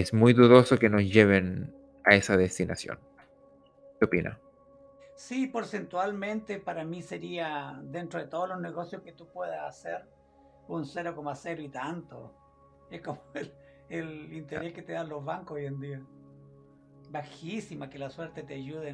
es 0.00 0.14
muy 0.14 0.32
dudoso 0.32 0.78
que 0.78 0.88
nos 0.88 1.02
lleven 1.02 1.74
a 2.04 2.14
esa 2.14 2.38
destinación. 2.38 2.98
¿Qué 3.98 4.06
opina? 4.06 4.40
Sí, 5.14 5.46
porcentualmente 5.46 6.58
para 6.58 6.84
mí 6.84 7.02
sería, 7.02 7.78
dentro 7.84 8.18
de 8.18 8.26
todos 8.26 8.48
los 8.48 8.58
negocios 8.62 9.02
que 9.02 9.12
tú 9.12 9.28
puedas 9.28 9.62
hacer, 9.62 10.08
un 10.68 10.84
0,0 10.84 11.62
y 11.62 11.68
tanto. 11.68 12.34
Es 12.90 13.02
como 13.02 13.20
el, 13.90 14.32
interés 14.32 14.72
que 14.72 14.80
te 14.80 14.94
dan 14.94 15.10
los 15.10 15.22
bancos 15.22 15.58
hoy 15.58 15.66
en 15.66 15.78
día. 15.78 16.00
Bajísima, 17.10 17.90
que 17.90 17.98
la 17.98 18.08
suerte 18.08 18.42
te 18.42 18.54
ayude 18.54 18.88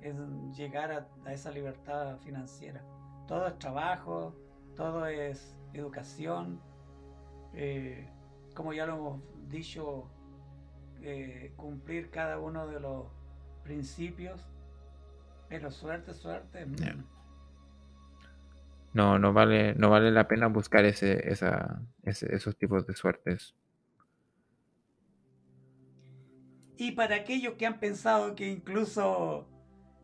en, 0.00 0.52
llegar 0.54 1.10
a, 1.26 1.30
esa 1.30 1.50
libertad 1.50 2.16
financiera. 2.20 2.82
Todo 3.28 3.48
es 3.48 3.58
trabajo, 3.58 4.34
todo 4.76 5.04
es 5.04 5.58
educación. 5.74 6.58
Eh, 7.52 8.08
como 8.54 8.72
ya 8.72 8.86
lo 8.86 8.96
hemos 8.96 9.22
dicho 9.50 10.10
eh, 11.02 11.52
cumplir 11.56 12.10
cada 12.10 12.38
uno 12.38 12.66
de 12.66 12.80
los 12.80 13.06
principios, 13.64 14.48
pero 15.48 15.70
suerte, 15.70 16.14
suerte. 16.14 16.66
No, 18.92 19.18
no 19.18 19.32
vale, 19.32 19.74
no 19.74 19.90
vale 19.90 20.10
la 20.10 20.28
pena 20.28 20.48
buscar 20.48 20.84
ese, 20.84 21.30
esa, 21.30 21.82
esos 22.02 22.56
tipos 22.56 22.86
de 22.86 22.94
suertes. 22.94 23.54
Y 26.76 26.92
para 26.92 27.16
aquellos 27.16 27.54
que 27.54 27.66
han 27.66 27.78
pensado 27.78 28.34
que 28.34 28.48
incluso 28.48 29.48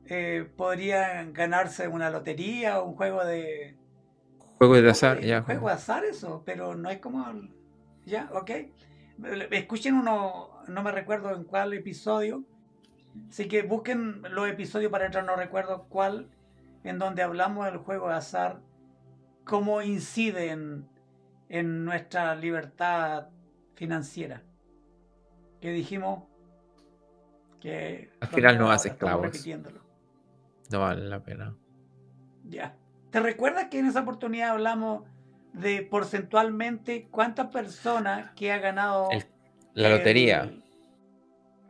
eh, 0.07 0.49
podrían 0.57 1.33
ganarse 1.33 1.89
una 1.89 2.09
lotería 2.09 2.81
o 2.81 2.87
un 2.89 2.95
juego 2.95 3.25
de... 3.25 3.77
Juego 4.59 4.81
de 4.81 4.91
azar, 4.91 5.21
ya. 5.21 5.43
Juego 5.43 5.69
de 5.69 5.75
azar 5.75 6.05
eso, 6.05 6.43
pero 6.47 6.75
no 6.75 6.89
es 6.89 6.99
como... 6.99 7.27
Ya, 8.07 8.31
ok. 8.33 8.51
Escuchen 9.51 9.95
uno, 9.95 10.58
no 10.69 10.83
me 10.83 10.93
recuerdo 10.93 11.35
en 11.35 11.45
cuál 11.45 11.73
episodio. 11.75 12.45
Así 13.29 13.49
que 13.49 13.63
busquen 13.63 14.23
los 14.31 14.49
episodios 14.49 14.91
para 14.93 15.07
entrar, 15.07 15.25
no 15.25 15.37
recuerdo 15.37 15.87
cuál, 15.89 16.29
en 16.85 16.99
donde 16.99 17.23
hablamos 17.23 17.65
del 17.67 17.79
juego 17.79 18.09
de 18.09 18.15
azar, 18.15 18.61
cómo 19.45 19.83
incide 19.83 20.51
en, 20.51 20.87
nuestra 21.85 22.35
libertad 22.35 23.29
financiera. 23.75 24.43
Que 25.61 25.73
dijimos 25.73 26.25
que... 27.61 28.11
Al 28.21 28.29
final 28.29 28.59
no 28.59 28.71
hace 28.71 28.91
esclavos. 28.91 29.47
No 30.71 30.81
vale 30.81 31.09
la 31.09 31.23
pena. 31.23 31.57
Ya. 32.45 32.77
¿Te 33.11 33.21
recuerdas 33.21 33.69
que 33.71 33.79
en 33.79 33.87
esa 33.87 34.01
oportunidad 34.01 34.51
hablamos 34.51 35.05
de 35.55 35.83
porcentualmente 35.83 37.09
cuántas 37.11 37.49
personas 37.49 38.31
que 38.33 38.53
ha 38.53 38.59
ganado 38.59 39.09
la 39.83 39.91
lotería. 39.91 40.53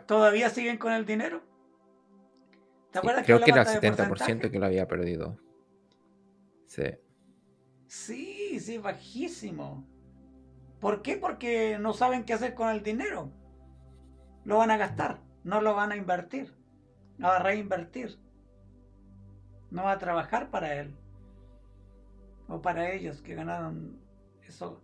¿Todavía 0.06 0.48
siguen 0.48 0.78
con 0.78 0.92
el 0.92 1.04
dinero? 1.04 1.42
¿Te 2.90 3.00
acuerdas 3.00 3.26
creo 3.26 3.40
que, 3.40 3.50
era 3.50 3.62
el 3.62 3.68
70% 3.68 4.50
que 4.50 4.59
lo 4.59 4.64
había 4.64 4.88
perdido. 4.88 5.38
Sí. 6.66 6.84
Sí, 7.86 8.61
sí, 8.61 8.78
bajísimo. 8.78 9.86
¿Por 10.80 11.02
qué? 11.02 11.16
Porque 11.16 11.78
no 11.78 11.92
saben 11.92 12.24
qué 12.24 12.32
hacer 12.32 12.54
con 12.54 12.70
el 12.70 12.82
dinero. 12.82 13.30
Lo 14.44 14.56
van 14.56 14.70
a 14.70 14.78
gastar, 14.78 15.20
no 15.44 15.61
lo 15.61 15.74
van 15.74 15.92
a 15.92 15.96
invertir, 15.96 16.54
no 17.18 17.28
va 17.28 17.36
a 17.36 17.42
reinvertir. 17.42 18.18
No 19.70 19.84
va 19.84 19.92
a 19.92 19.98
trabajar 19.98 20.50
para 20.50 20.80
él. 20.80 20.96
O 22.48 22.62
para 22.62 22.90
ellos 22.90 23.20
que 23.20 23.34
ganaron 23.34 24.00
eso 24.46 24.82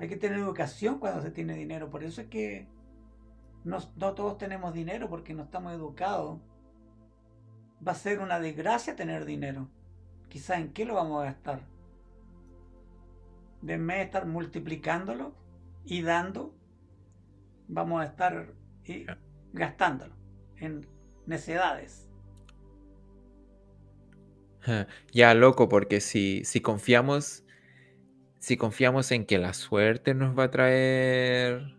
hay 0.00 0.08
que 0.08 0.16
tener 0.16 0.38
educación 0.38 0.98
cuando 0.98 1.20
se 1.20 1.30
tiene 1.30 1.54
dinero. 1.54 1.90
Por 1.90 2.02
eso 2.02 2.22
es 2.22 2.28
que 2.28 2.66
no, 3.64 3.78
todos 3.96 4.38
tenemos 4.38 4.72
dinero 4.72 5.10
porque 5.10 5.34
no 5.34 5.42
estamos 5.42 5.74
educados. 5.74 6.40
Va 7.86 7.92
a 7.92 7.94
ser 7.94 8.20
una 8.20 8.40
desgracia 8.40 8.96
tener 8.96 9.26
dinero. 9.26 9.68
Quizás 10.30 10.58
en 10.58 10.72
qué 10.72 10.86
lo 10.86 10.94
vamos 10.94 11.20
a 11.20 11.26
gastar. 11.26 11.60
De 13.60 13.76
vez 13.76 13.86
de 13.86 14.02
estar 14.02 14.24
multiplicándolo 14.24 15.34
y 15.84 16.00
dando, 16.00 16.54
vamos 17.68 18.00
a 18.00 18.06
estar 18.06 18.54
gastándolo 19.52 20.14
en 20.56 20.86
necedades. 21.26 22.08
Ya, 25.12 25.34
loco, 25.34 25.68
porque 25.68 26.00
si, 26.00 26.44
si 26.44 26.60
confiamos 26.60 27.44
si 28.40 28.56
confiamos 28.56 29.12
en 29.12 29.26
que 29.26 29.38
la 29.38 29.52
suerte 29.52 30.14
nos 30.14 30.36
va 30.36 30.44
a 30.44 30.50
traer 30.50 31.76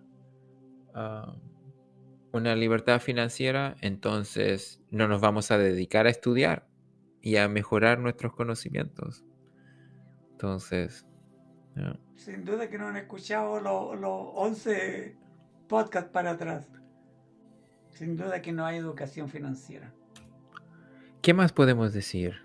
ah, 0.94 1.36
una 2.32 2.56
libertad 2.56 3.02
financiera, 3.02 3.76
entonces 3.82 4.80
no 4.92 5.08
nos 5.08 5.22
vamos 5.22 5.50
a 5.50 5.58
dedicar 5.58 6.06
a 6.06 6.12
estudiar 6.12 6.68
y 7.20 7.38
a 7.38 7.48
mejorar 7.50 8.00
nuestros 8.00 8.34
conocimientos. 8.34 9.26
Entonces... 10.32 11.06
Sin 12.16 12.46
duda 12.46 12.70
que 12.70 12.78
no 12.78 12.88
han 12.88 12.98
escuchado 12.98 13.60
los 13.60 14.30
11 14.36 15.16
podcasts 15.68 16.12
para 16.12 16.32
atrás. 16.32 16.68
Sin 17.90 18.16
duda 18.16 18.42
que 18.42 18.52
no 18.52 18.66
hay 18.66 18.78
educación 18.78 19.30
financiera. 19.30 19.92
¿Qué 21.24 21.34
más 21.34 21.54
podemos 21.54 21.94
decir? 21.94 22.36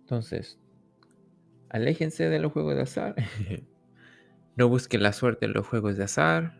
Entonces, 0.00 0.60
Aléjense 1.68 2.28
de 2.28 2.38
los 2.38 2.52
juegos 2.52 2.74
de 2.76 2.82
azar. 2.82 3.14
no 4.56 4.68
busquen 4.68 5.02
la 5.02 5.12
suerte 5.12 5.46
en 5.46 5.52
los 5.52 5.66
juegos 5.66 5.96
de 5.96 6.04
azar. 6.04 6.58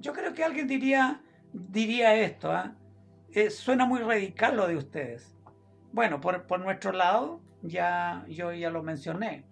Yo 0.00 0.12
creo 0.12 0.34
que 0.34 0.44
alguien 0.44 0.66
diría, 0.66 1.22
diría 1.52 2.14
esto. 2.16 2.52
¿ah? 2.52 2.76
Eh, 3.32 3.50
suena 3.50 3.86
muy 3.86 4.00
radical 4.00 4.56
lo 4.56 4.66
de 4.66 4.76
ustedes. 4.76 5.36
Bueno, 5.92 6.20
por, 6.20 6.46
por, 6.46 6.60
nuestro 6.60 6.92
lado, 6.92 7.40
ya 7.62 8.24
yo 8.28 8.52
ya 8.52 8.70
lo 8.70 8.82
mencioné. 8.82 9.44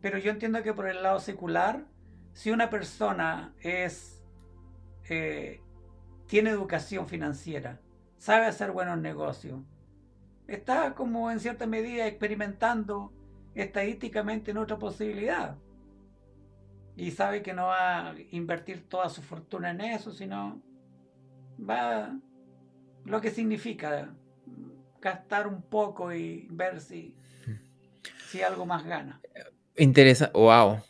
Pero 0.00 0.18
yo 0.18 0.30
entiendo 0.30 0.62
que 0.62 0.72
por 0.72 0.88
el 0.88 1.02
lado 1.02 1.18
secular 1.18 1.84
si 2.32 2.50
una 2.50 2.70
persona 2.70 3.54
es 3.60 4.22
eh, 5.08 5.60
tiene 6.26 6.50
educación 6.50 7.08
financiera, 7.08 7.80
sabe 8.18 8.46
hacer 8.46 8.70
buenos 8.70 8.98
negocios, 8.98 9.60
está 10.46 10.94
como 10.94 11.30
en 11.30 11.40
cierta 11.40 11.66
medida 11.66 12.06
experimentando 12.06 13.12
estadísticamente 13.54 14.50
en 14.50 14.58
otra 14.58 14.78
posibilidad. 14.78 15.56
Y 16.96 17.10
sabe 17.12 17.42
que 17.42 17.52
no 17.52 17.66
va 17.66 18.10
a 18.10 18.14
invertir 18.30 18.88
toda 18.88 19.08
su 19.08 19.22
fortuna 19.22 19.70
en 19.70 19.80
eso, 19.80 20.12
sino 20.12 20.60
va 21.58 22.18
lo 23.04 23.20
que 23.20 23.30
significa 23.30 24.14
gastar 25.00 25.46
un 25.46 25.62
poco 25.62 26.12
y 26.12 26.46
ver 26.50 26.80
si, 26.80 27.14
si 28.28 28.42
algo 28.42 28.66
más 28.66 28.84
gana. 28.84 29.20
Interesa, 29.76 30.30
wow. 30.34 30.80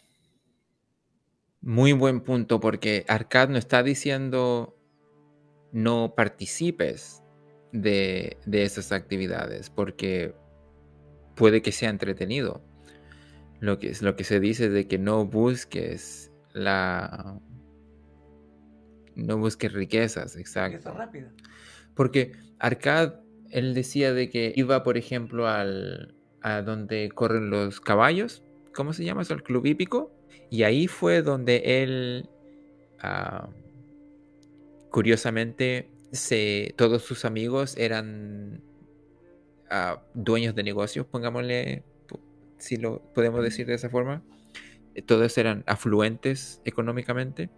Muy 1.60 1.92
buen 1.92 2.20
punto, 2.20 2.58
porque 2.58 3.04
Arcad 3.06 3.50
no 3.50 3.58
está 3.58 3.82
diciendo 3.82 4.76
no 5.72 6.14
participes 6.16 7.22
de, 7.72 8.38
esas 8.50 8.92
actividades, 8.92 9.70
porque 9.70 10.34
puede 11.40 11.62
que 11.62 11.72
sea 11.72 11.88
entretenido. 11.88 12.62
Lo 13.60 13.78
que, 13.78 13.94
lo 14.02 14.14
que 14.14 14.24
se 14.24 14.40
dice 14.40 14.68
de 14.68 14.86
que 14.86 14.98
no 14.98 15.24
busques 15.24 16.30
la... 16.52 17.40
No 19.14 19.38
busques 19.38 19.72
riquezas, 19.72 20.36
exacto. 20.36 20.92
rápida. 20.92 21.32
Porque 21.94 22.32
Arcad, 22.58 23.20
él 23.48 23.72
decía 23.72 24.12
de 24.12 24.28
que 24.28 24.52
iba, 24.54 24.82
por 24.82 24.98
ejemplo, 24.98 25.48
al, 25.48 26.14
a 26.42 26.60
donde 26.60 27.08
corren 27.08 27.48
los 27.48 27.80
caballos, 27.80 28.42
¿cómo 28.74 28.92
se 28.92 29.06
llama 29.06 29.22
eso? 29.22 29.32
El 29.32 29.42
club 29.42 29.64
hípico. 29.64 30.12
Y 30.50 30.64
ahí 30.64 30.88
fue 30.88 31.22
donde 31.22 31.82
él, 31.82 32.28
ah, 32.98 33.48
curiosamente, 34.90 35.88
se, 36.12 36.74
todos 36.76 37.00
sus 37.00 37.24
amigos 37.24 37.78
eran 37.78 38.62
ah, 39.70 40.02
dueños 40.14 40.54
de 40.54 40.62
negocios, 40.62 41.06
pongámosle, 41.06 41.84
si 42.58 42.76
lo 42.76 43.00
podemos 43.14 43.42
decir 43.42 43.66
de 43.66 43.74
esa 43.74 43.88
forma. 43.88 44.22
Todos 45.06 45.38
eran 45.38 45.64
afluentes 45.66 46.60
económicamente. 46.64 47.48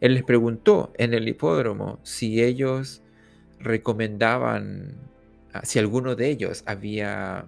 Él 0.00 0.14
les 0.14 0.24
preguntó 0.24 0.92
en 0.96 1.14
el 1.14 1.28
hipódromo 1.28 2.00
si 2.02 2.42
ellos 2.42 3.02
recomendaban, 3.60 4.96
ah, 5.52 5.64
si 5.64 5.78
alguno 5.78 6.16
de 6.16 6.28
ellos 6.28 6.64
había 6.66 7.46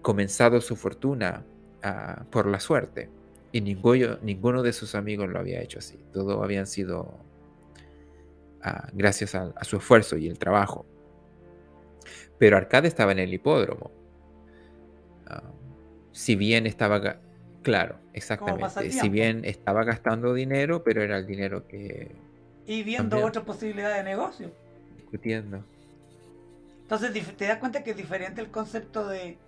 comenzado 0.00 0.60
su 0.60 0.76
fortuna 0.76 1.44
ah, 1.82 2.24
por 2.30 2.46
la 2.46 2.60
suerte. 2.60 3.10
Y 3.52 3.60
ninguno, 3.60 4.18
ninguno 4.22 4.62
de 4.62 4.72
sus 4.72 4.94
amigos 4.94 5.28
lo 5.28 5.38
había 5.38 5.60
hecho 5.60 5.78
así. 5.78 5.98
Todos 6.12 6.42
habían 6.42 6.66
sido 6.66 7.18
ah, 8.62 8.88
gracias 8.92 9.34
a, 9.34 9.52
su 9.62 9.76
esfuerzo 9.76 10.16
y 10.16 10.28
el 10.28 10.38
trabajo. 10.38 10.86
Pero 12.42 12.56
Arcade 12.56 12.88
estaba 12.88 13.12
en 13.12 13.20
el 13.20 13.32
hipódromo. 13.32 13.92
si 16.10 16.34
bien 16.34 16.66
estaba... 16.66 17.20
Claro, 17.62 18.00
exactamente. 18.14 18.90
Si 18.90 19.08
bien 19.08 19.44
estaba 19.44 19.84
gastando 19.84 20.34
dinero, 20.34 20.82
pero 20.82 21.04
era 21.04 21.18
el 21.18 21.24
dinero 21.28 21.68
que... 21.68 22.16
Y 22.66 22.82
viendo 22.82 23.24
otra 23.24 23.44
posibilidad 23.44 23.94
de 23.94 24.02
negocio. 24.02 24.50
Discutiendo. 24.96 25.64
Entonces, 26.80 27.12
¿te 27.36 27.46
das 27.46 27.58
cuenta 27.58 27.84
que 27.84 27.92
es 27.92 27.96
diferente 27.96 28.40
el 28.40 28.50
concepto 28.50 29.06
de 29.06 29.38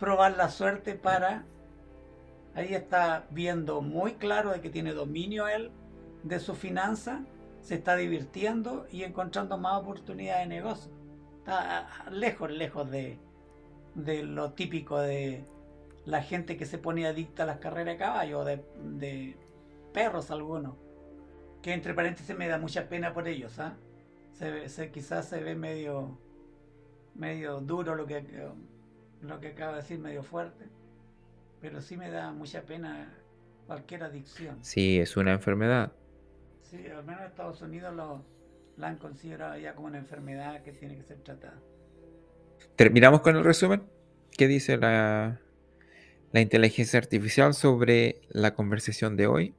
probar 0.00 0.36
la 0.36 0.48
suerte 0.48 0.96
para... 0.96 1.44
Ahí 2.56 2.74
está 2.74 3.26
viendo 3.30 3.80
muy 3.80 4.14
claro 4.14 4.50
de 4.50 4.60
que 4.60 4.70
tiene 4.70 4.92
dominio 4.92 5.46
él 5.46 5.70
de 6.24 6.40
su 6.40 6.56
finanza, 6.56 7.22
se 7.60 7.76
está 7.76 7.94
divirtiendo 7.94 8.88
y 8.90 9.04
encontrando 9.04 9.56
más 9.56 9.80
oportunidades 9.80 10.48
de 10.48 10.56
negocio. 10.56 10.99
Está 11.40 11.88
lejos, 12.10 12.50
lejos 12.50 12.90
de, 12.90 13.18
de 13.94 14.22
lo 14.22 14.52
típico 14.52 15.00
de 15.00 15.44
la 16.04 16.22
gente 16.22 16.56
que 16.56 16.66
se 16.66 16.78
pone 16.78 17.06
adicta 17.06 17.42
a 17.42 17.46
las 17.46 17.58
carreras 17.58 17.94
de 17.94 17.98
caballo, 17.98 18.44
de, 18.44 18.64
de 18.84 19.36
perros 19.92 20.30
algunos. 20.30 20.76
Que 21.62 21.72
entre 21.72 21.94
paréntesis 21.94 22.36
me 22.36 22.46
da 22.46 22.58
mucha 22.58 22.88
pena 22.88 23.12
por 23.12 23.26
ellos, 23.26 23.58
¿ah? 23.58 23.76
Se, 24.32 24.90
quizás 24.90 25.28
se 25.28 25.42
ve 25.42 25.54
medio, 25.54 26.18
medio 27.14 27.60
duro 27.60 27.94
lo 27.94 28.06
que 28.06 28.24
lo 29.20 29.40
que 29.40 29.48
acaba 29.48 29.72
de 29.72 29.78
decir 29.78 29.98
medio 29.98 30.22
fuerte, 30.22 30.66
pero 31.60 31.82
sí 31.82 31.98
me 31.98 32.10
da 32.10 32.32
mucha 32.32 32.62
pena 32.62 33.12
cualquier 33.66 34.02
adicción. 34.04 34.58
Sí, 34.62 34.98
es 34.98 35.16
una 35.18 35.32
enfermedad. 35.32 35.92
Sí, 36.62 36.86
al 36.86 37.04
menos 37.04 37.20
en 37.20 37.26
Estados 37.26 37.60
Unidos 37.60 37.94
lo, 37.94 38.24
la 38.80 38.88
han 38.88 38.96
considerado 38.96 39.56
ya 39.58 39.74
como 39.74 39.88
una 39.88 39.98
enfermedad 39.98 40.62
que 40.62 40.72
tiene 40.72 40.96
que 40.96 41.04
ser 41.04 41.18
tratada. 41.18 41.60
Terminamos 42.76 43.20
con 43.20 43.36
el 43.36 43.44
resumen. 43.44 43.82
¿Qué 44.36 44.48
dice 44.48 44.76
la, 44.76 45.40
la 46.32 46.40
inteligencia 46.40 46.98
artificial 46.98 47.54
sobre 47.54 48.22
la 48.30 48.54
conversación 48.54 49.16
de 49.16 49.26
hoy? 49.26 49.54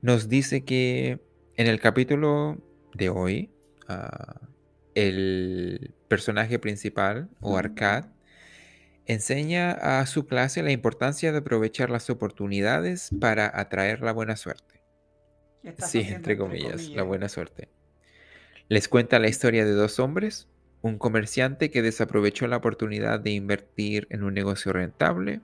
Nos 0.00 0.28
dice 0.28 0.64
que 0.64 1.20
en 1.56 1.66
el 1.66 1.80
capítulo 1.80 2.58
de 2.94 3.08
hoy, 3.10 3.50
uh, 3.88 4.46
el 4.94 5.94
personaje 6.08 6.58
principal, 6.58 7.28
o 7.40 7.56
Arcad, 7.56 8.06
enseña 9.06 9.72
a 9.72 10.06
su 10.06 10.26
clase 10.26 10.62
la 10.62 10.72
importancia 10.72 11.32
de 11.32 11.38
aprovechar 11.38 11.90
las 11.90 12.08
oportunidades 12.08 13.10
para 13.20 13.50
atraer 13.58 14.00
la 14.00 14.12
buena 14.12 14.36
suerte. 14.36 14.82
Sí, 15.78 16.00
entre 16.00 16.36
comillas, 16.36 16.88
la 16.88 17.02
buena 17.02 17.28
suerte. 17.28 17.68
Les 18.68 18.88
cuenta 18.88 19.18
la 19.18 19.28
historia 19.28 19.64
de 19.64 19.72
dos 19.72 19.98
hombres, 19.98 20.48
un 20.80 20.98
comerciante 20.98 21.70
que 21.70 21.82
desaprovechó 21.82 22.46
la 22.46 22.56
oportunidad 22.56 23.20
de 23.20 23.30
invertir 23.30 24.06
en 24.10 24.22
un 24.22 24.34
negocio 24.34 24.72
rentable, 24.72 25.40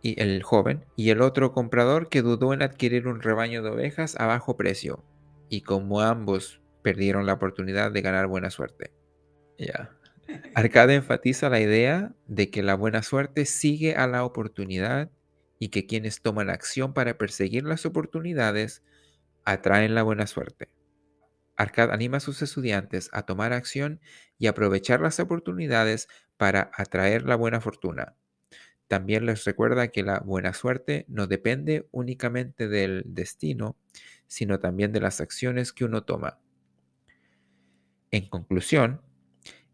y 0.00 0.20
el 0.20 0.42
joven, 0.42 0.84
y 0.96 1.10
el 1.10 1.20
otro 1.20 1.52
comprador 1.52 2.08
que 2.08 2.22
dudó 2.22 2.54
en 2.54 2.62
adquirir 2.62 3.08
un 3.08 3.20
rebaño 3.20 3.62
de 3.62 3.70
ovejas 3.70 4.16
a 4.18 4.26
bajo 4.26 4.56
precio, 4.56 5.04
y 5.48 5.62
como 5.62 6.00
ambos 6.00 6.60
perdieron 6.82 7.26
la 7.26 7.34
oportunidad 7.34 7.90
de 7.92 8.00
ganar 8.00 8.26
buena 8.26 8.50
suerte. 8.50 8.92
Ya. 9.58 9.90
Arcade 10.54 10.94
enfatiza 10.94 11.50
la 11.50 11.60
idea 11.60 12.14
de 12.26 12.50
que 12.50 12.62
la 12.62 12.74
buena 12.74 13.02
suerte 13.02 13.44
sigue 13.44 13.96
a 13.96 14.06
la 14.06 14.24
oportunidad 14.24 15.10
y 15.58 15.68
que 15.68 15.86
quienes 15.86 16.22
toman 16.22 16.50
acción 16.50 16.94
para 16.94 17.18
perseguir 17.18 17.64
las 17.64 17.86
oportunidades 17.86 18.82
atraen 19.44 19.94
la 19.94 20.02
buena 20.02 20.26
suerte. 20.26 20.68
Arcade 21.58 21.92
anima 21.92 22.18
a 22.18 22.20
sus 22.20 22.40
estudiantes 22.40 23.10
a 23.12 23.22
tomar 23.26 23.52
acción 23.52 24.00
y 24.38 24.46
aprovechar 24.46 25.00
las 25.00 25.18
oportunidades 25.18 26.08
para 26.36 26.70
atraer 26.74 27.24
la 27.24 27.34
buena 27.34 27.60
fortuna. 27.60 28.14
También 28.86 29.26
les 29.26 29.44
recuerda 29.44 29.88
que 29.88 30.04
la 30.04 30.20
buena 30.20 30.54
suerte 30.54 31.04
no 31.08 31.26
depende 31.26 31.88
únicamente 31.90 32.68
del 32.68 33.02
destino, 33.06 33.76
sino 34.28 34.60
también 34.60 34.92
de 34.92 35.00
las 35.00 35.20
acciones 35.20 35.72
que 35.72 35.84
uno 35.84 36.04
toma. 36.04 36.38
En 38.12 38.28
conclusión, 38.28 39.02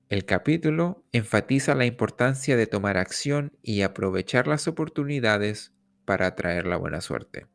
el 0.08 0.24
capítulo 0.24 1.04
enfatiza 1.12 1.74
la 1.74 1.84
importancia 1.84 2.56
de 2.56 2.66
tomar 2.66 2.96
acción 2.96 3.52
y 3.62 3.82
aprovechar 3.82 4.46
las 4.46 4.66
oportunidades 4.68 5.74
para 6.06 6.28
atraer 6.28 6.66
la 6.66 6.76
buena 6.76 7.02
suerte. 7.02 7.46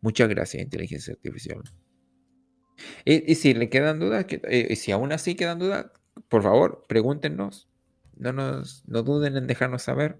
Muchas 0.00 0.28
gracias, 0.28 0.62
inteligencia 0.64 1.14
artificial. 1.14 1.62
Y, 3.04 3.34
si 3.34 3.54
le 3.54 3.68
quedan 3.68 3.98
dudas, 3.98 4.26
eh, 4.30 4.68
y 4.70 4.76
si 4.76 4.92
aún 4.92 5.12
así 5.12 5.34
quedan 5.34 5.58
dudas, 5.58 5.86
por 6.28 6.42
favor, 6.42 6.84
pregúntenos. 6.88 7.68
No, 8.16 8.32
nos, 8.32 8.82
no 8.86 9.02
duden 9.02 9.36
en 9.36 9.46
dejarnos 9.46 9.82
saber. 9.82 10.18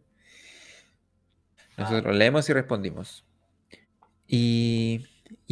Nosotros 1.77 2.17
leemos 2.17 2.49
y 2.49 2.53
respondimos. 2.53 3.25
Y 4.27 5.07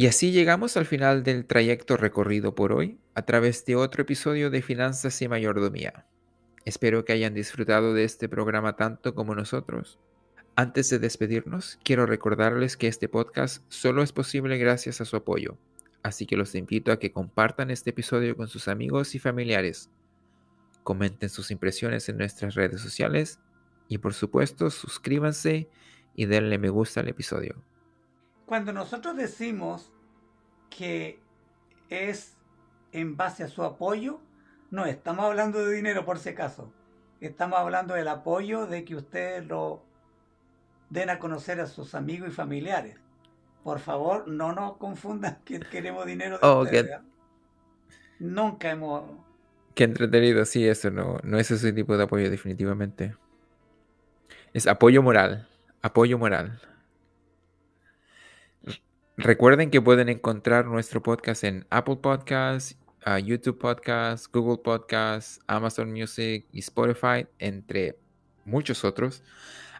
así 0.07 0.31
llegamos 0.31 0.77
al 0.77 0.85
final 0.85 1.23
del 1.23 1.45
trayecto 1.45 1.97
recorrido 1.97 2.55
por 2.55 2.73
hoy 2.73 2.99
a 3.15 3.23
través 3.23 3.65
de 3.65 3.75
otro 3.75 4.03
episodio 4.03 4.49
de 4.49 4.61
Finanzas 4.61 5.21
y 5.21 5.27
Mayordomía. 5.27 6.05
Espero 6.65 7.05
que 7.05 7.13
hayan 7.13 7.33
disfrutado 7.33 7.93
de 7.93 8.03
este 8.03 8.27
programa 8.27 8.75
tanto 8.75 9.15
como 9.15 9.33
nosotros. 9.33 9.99
Antes 10.55 10.89
de 10.89 10.99
despedirnos, 10.99 11.79
quiero 11.83 12.05
recordarles 12.05 12.75
que 12.77 12.87
este 12.87 13.07
podcast 13.07 13.63
solo 13.69 14.03
es 14.03 14.11
posible 14.11 14.57
gracias 14.57 14.99
a 14.99 15.05
su 15.05 15.15
apoyo, 15.15 15.57
así 16.03 16.25
que 16.25 16.37
los 16.37 16.55
invito 16.55 16.91
a 16.91 16.99
que 16.99 17.11
compartan 17.11 17.71
este 17.71 17.89
episodio 17.91 18.35
con 18.35 18.47
sus 18.47 18.67
amigos 18.67 19.15
y 19.15 19.19
familiares. 19.19 19.89
Comenten 20.83 21.29
sus 21.29 21.51
impresiones 21.51 22.07
en 22.09 22.17
nuestras 22.17 22.55
redes 22.55 22.81
sociales 22.81 23.39
y 23.87 23.97
por 23.97 24.13
supuesto 24.13 24.69
suscríbanse 24.69 25.69
y 26.15 26.25
denle 26.25 26.57
me 26.57 26.69
gusta 26.69 27.01
al 27.01 27.09
episodio 27.09 27.63
cuando 28.47 28.71
nosotros 28.71 29.17
decimos 29.17 29.91
que 30.69 31.19
es 31.89 32.37
en 32.93 33.17
base 33.17 33.43
a 33.43 33.49
su 33.49 33.61
apoyo, 33.61 34.21
no 34.71 34.85
estamos 34.85 35.25
hablando 35.25 35.65
de 35.65 35.75
dinero 35.75 36.05
por 36.05 36.17
si 36.17 36.29
acaso. 36.29 36.71
Estamos 37.19 37.59
hablando 37.59 37.93
del 37.93 38.07
apoyo 38.07 38.65
de 38.65 38.85
que 38.85 38.95
ustedes 38.95 39.45
lo 39.45 39.83
den 40.89 41.09
a 41.09 41.19
conocer 41.19 41.59
a 41.59 41.67
sus 41.67 41.93
amigos 41.93 42.29
y 42.29 42.31
familiares. 42.31 42.97
Por 43.67 43.79
favor, 43.79 44.29
no 44.29 44.53
nos 44.53 44.77
confundan 44.77 45.39
que 45.45 45.59
queremos 45.59 46.05
dinero 46.05 46.37
de 46.37 46.47
Oh, 46.47 46.61
ustedes. 46.61 47.01
Nunca 48.17 48.71
hemos... 48.71 49.03
Qué 49.75 49.83
entretenido, 49.83 50.45
sí, 50.45 50.65
eso 50.65 50.89
no, 50.89 51.17
no 51.21 51.37
es 51.37 51.51
ese 51.51 51.73
tipo 51.73 51.97
de 51.97 52.05
apoyo 52.05 52.29
definitivamente. 52.29 53.13
Es 54.53 54.67
apoyo 54.67 55.03
moral, 55.03 55.49
apoyo 55.81 56.17
moral. 56.17 56.61
Recuerden 59.17 59.69
que 59.69 59.81
pueden 59.81 60.07
encontrar 60.07 60.65
nuestro 60.65 61.03
podcast 61.03 61.43
en 61.43 61.67
Apple 61.69 61.97
Podcasts, 61.97 62.77
YouTube 63.21 63.59
Podcasts, 63.59 64.31
Google 64.31 64.63
Podcasts, 64.63 65.41
Amazon 65.45 65.91
Music 65.91 66.45
y 66.53 66.59
Spotify, 66.59 67.27
entre 67.37 67.99
muchos 68.45 68.85
otros. 68.85 69.23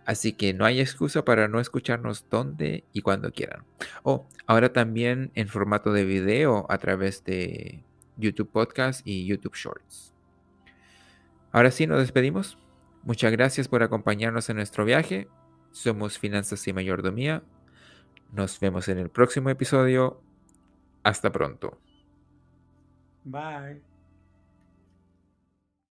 Así 0.08 0.32
que 0.32 0.54
no 0.54 0.64
hay 0.64 0.80
excusa 0.80 1.26
para 1.26 1.50
no 1.50 1.60
escucharnos 1.60 2.30
donde 2.30 2.86
y 2.94 3.02
cuando 3.02 3.34
quieran. 3.34 3.66
Oh, 4.04 4.26
ahora 4.46 4.72
también 4.72 5.32
en 5.36 5.50
formato 5.50 5.92
de 5.92 6.06
video 6.06 6.66
a 6.70 6.78
través 6.78 7.26
de 7.26 7.84
YouTube 8.16 8.50
Podcast 8.50 9.06
y 9.06 9.26
YouTube 9.26 9.56
Shorts. 9.56 10.14
Ahora 11.52 11.72
sí, 11.72 11.88
nos 11.88 12.00
despedimos. 12.00 12.58
Muchas 13.04 13.34
gracias 13.34 13.68
por 13.68 13.84
acompañarnos 13.84 14.50
en 14.50 14.56
nuestro 14.56 14.86
viaje. 14.86 15.28
Somos 15.72 16.18
Finanzas 16.18 16.66
y 16.70 16.72
Mayordomía. 16.72 17.44
Nos 18.32 18.62
vemos 18.62 18.88
en 18.88 19.00
el 19.00 19.10
próximo 19.10 19.50
episodio. 19.50 20.22
Hasta 21.04 21.34
pronto. 21.34 21.78
Bye. 23.26 23.97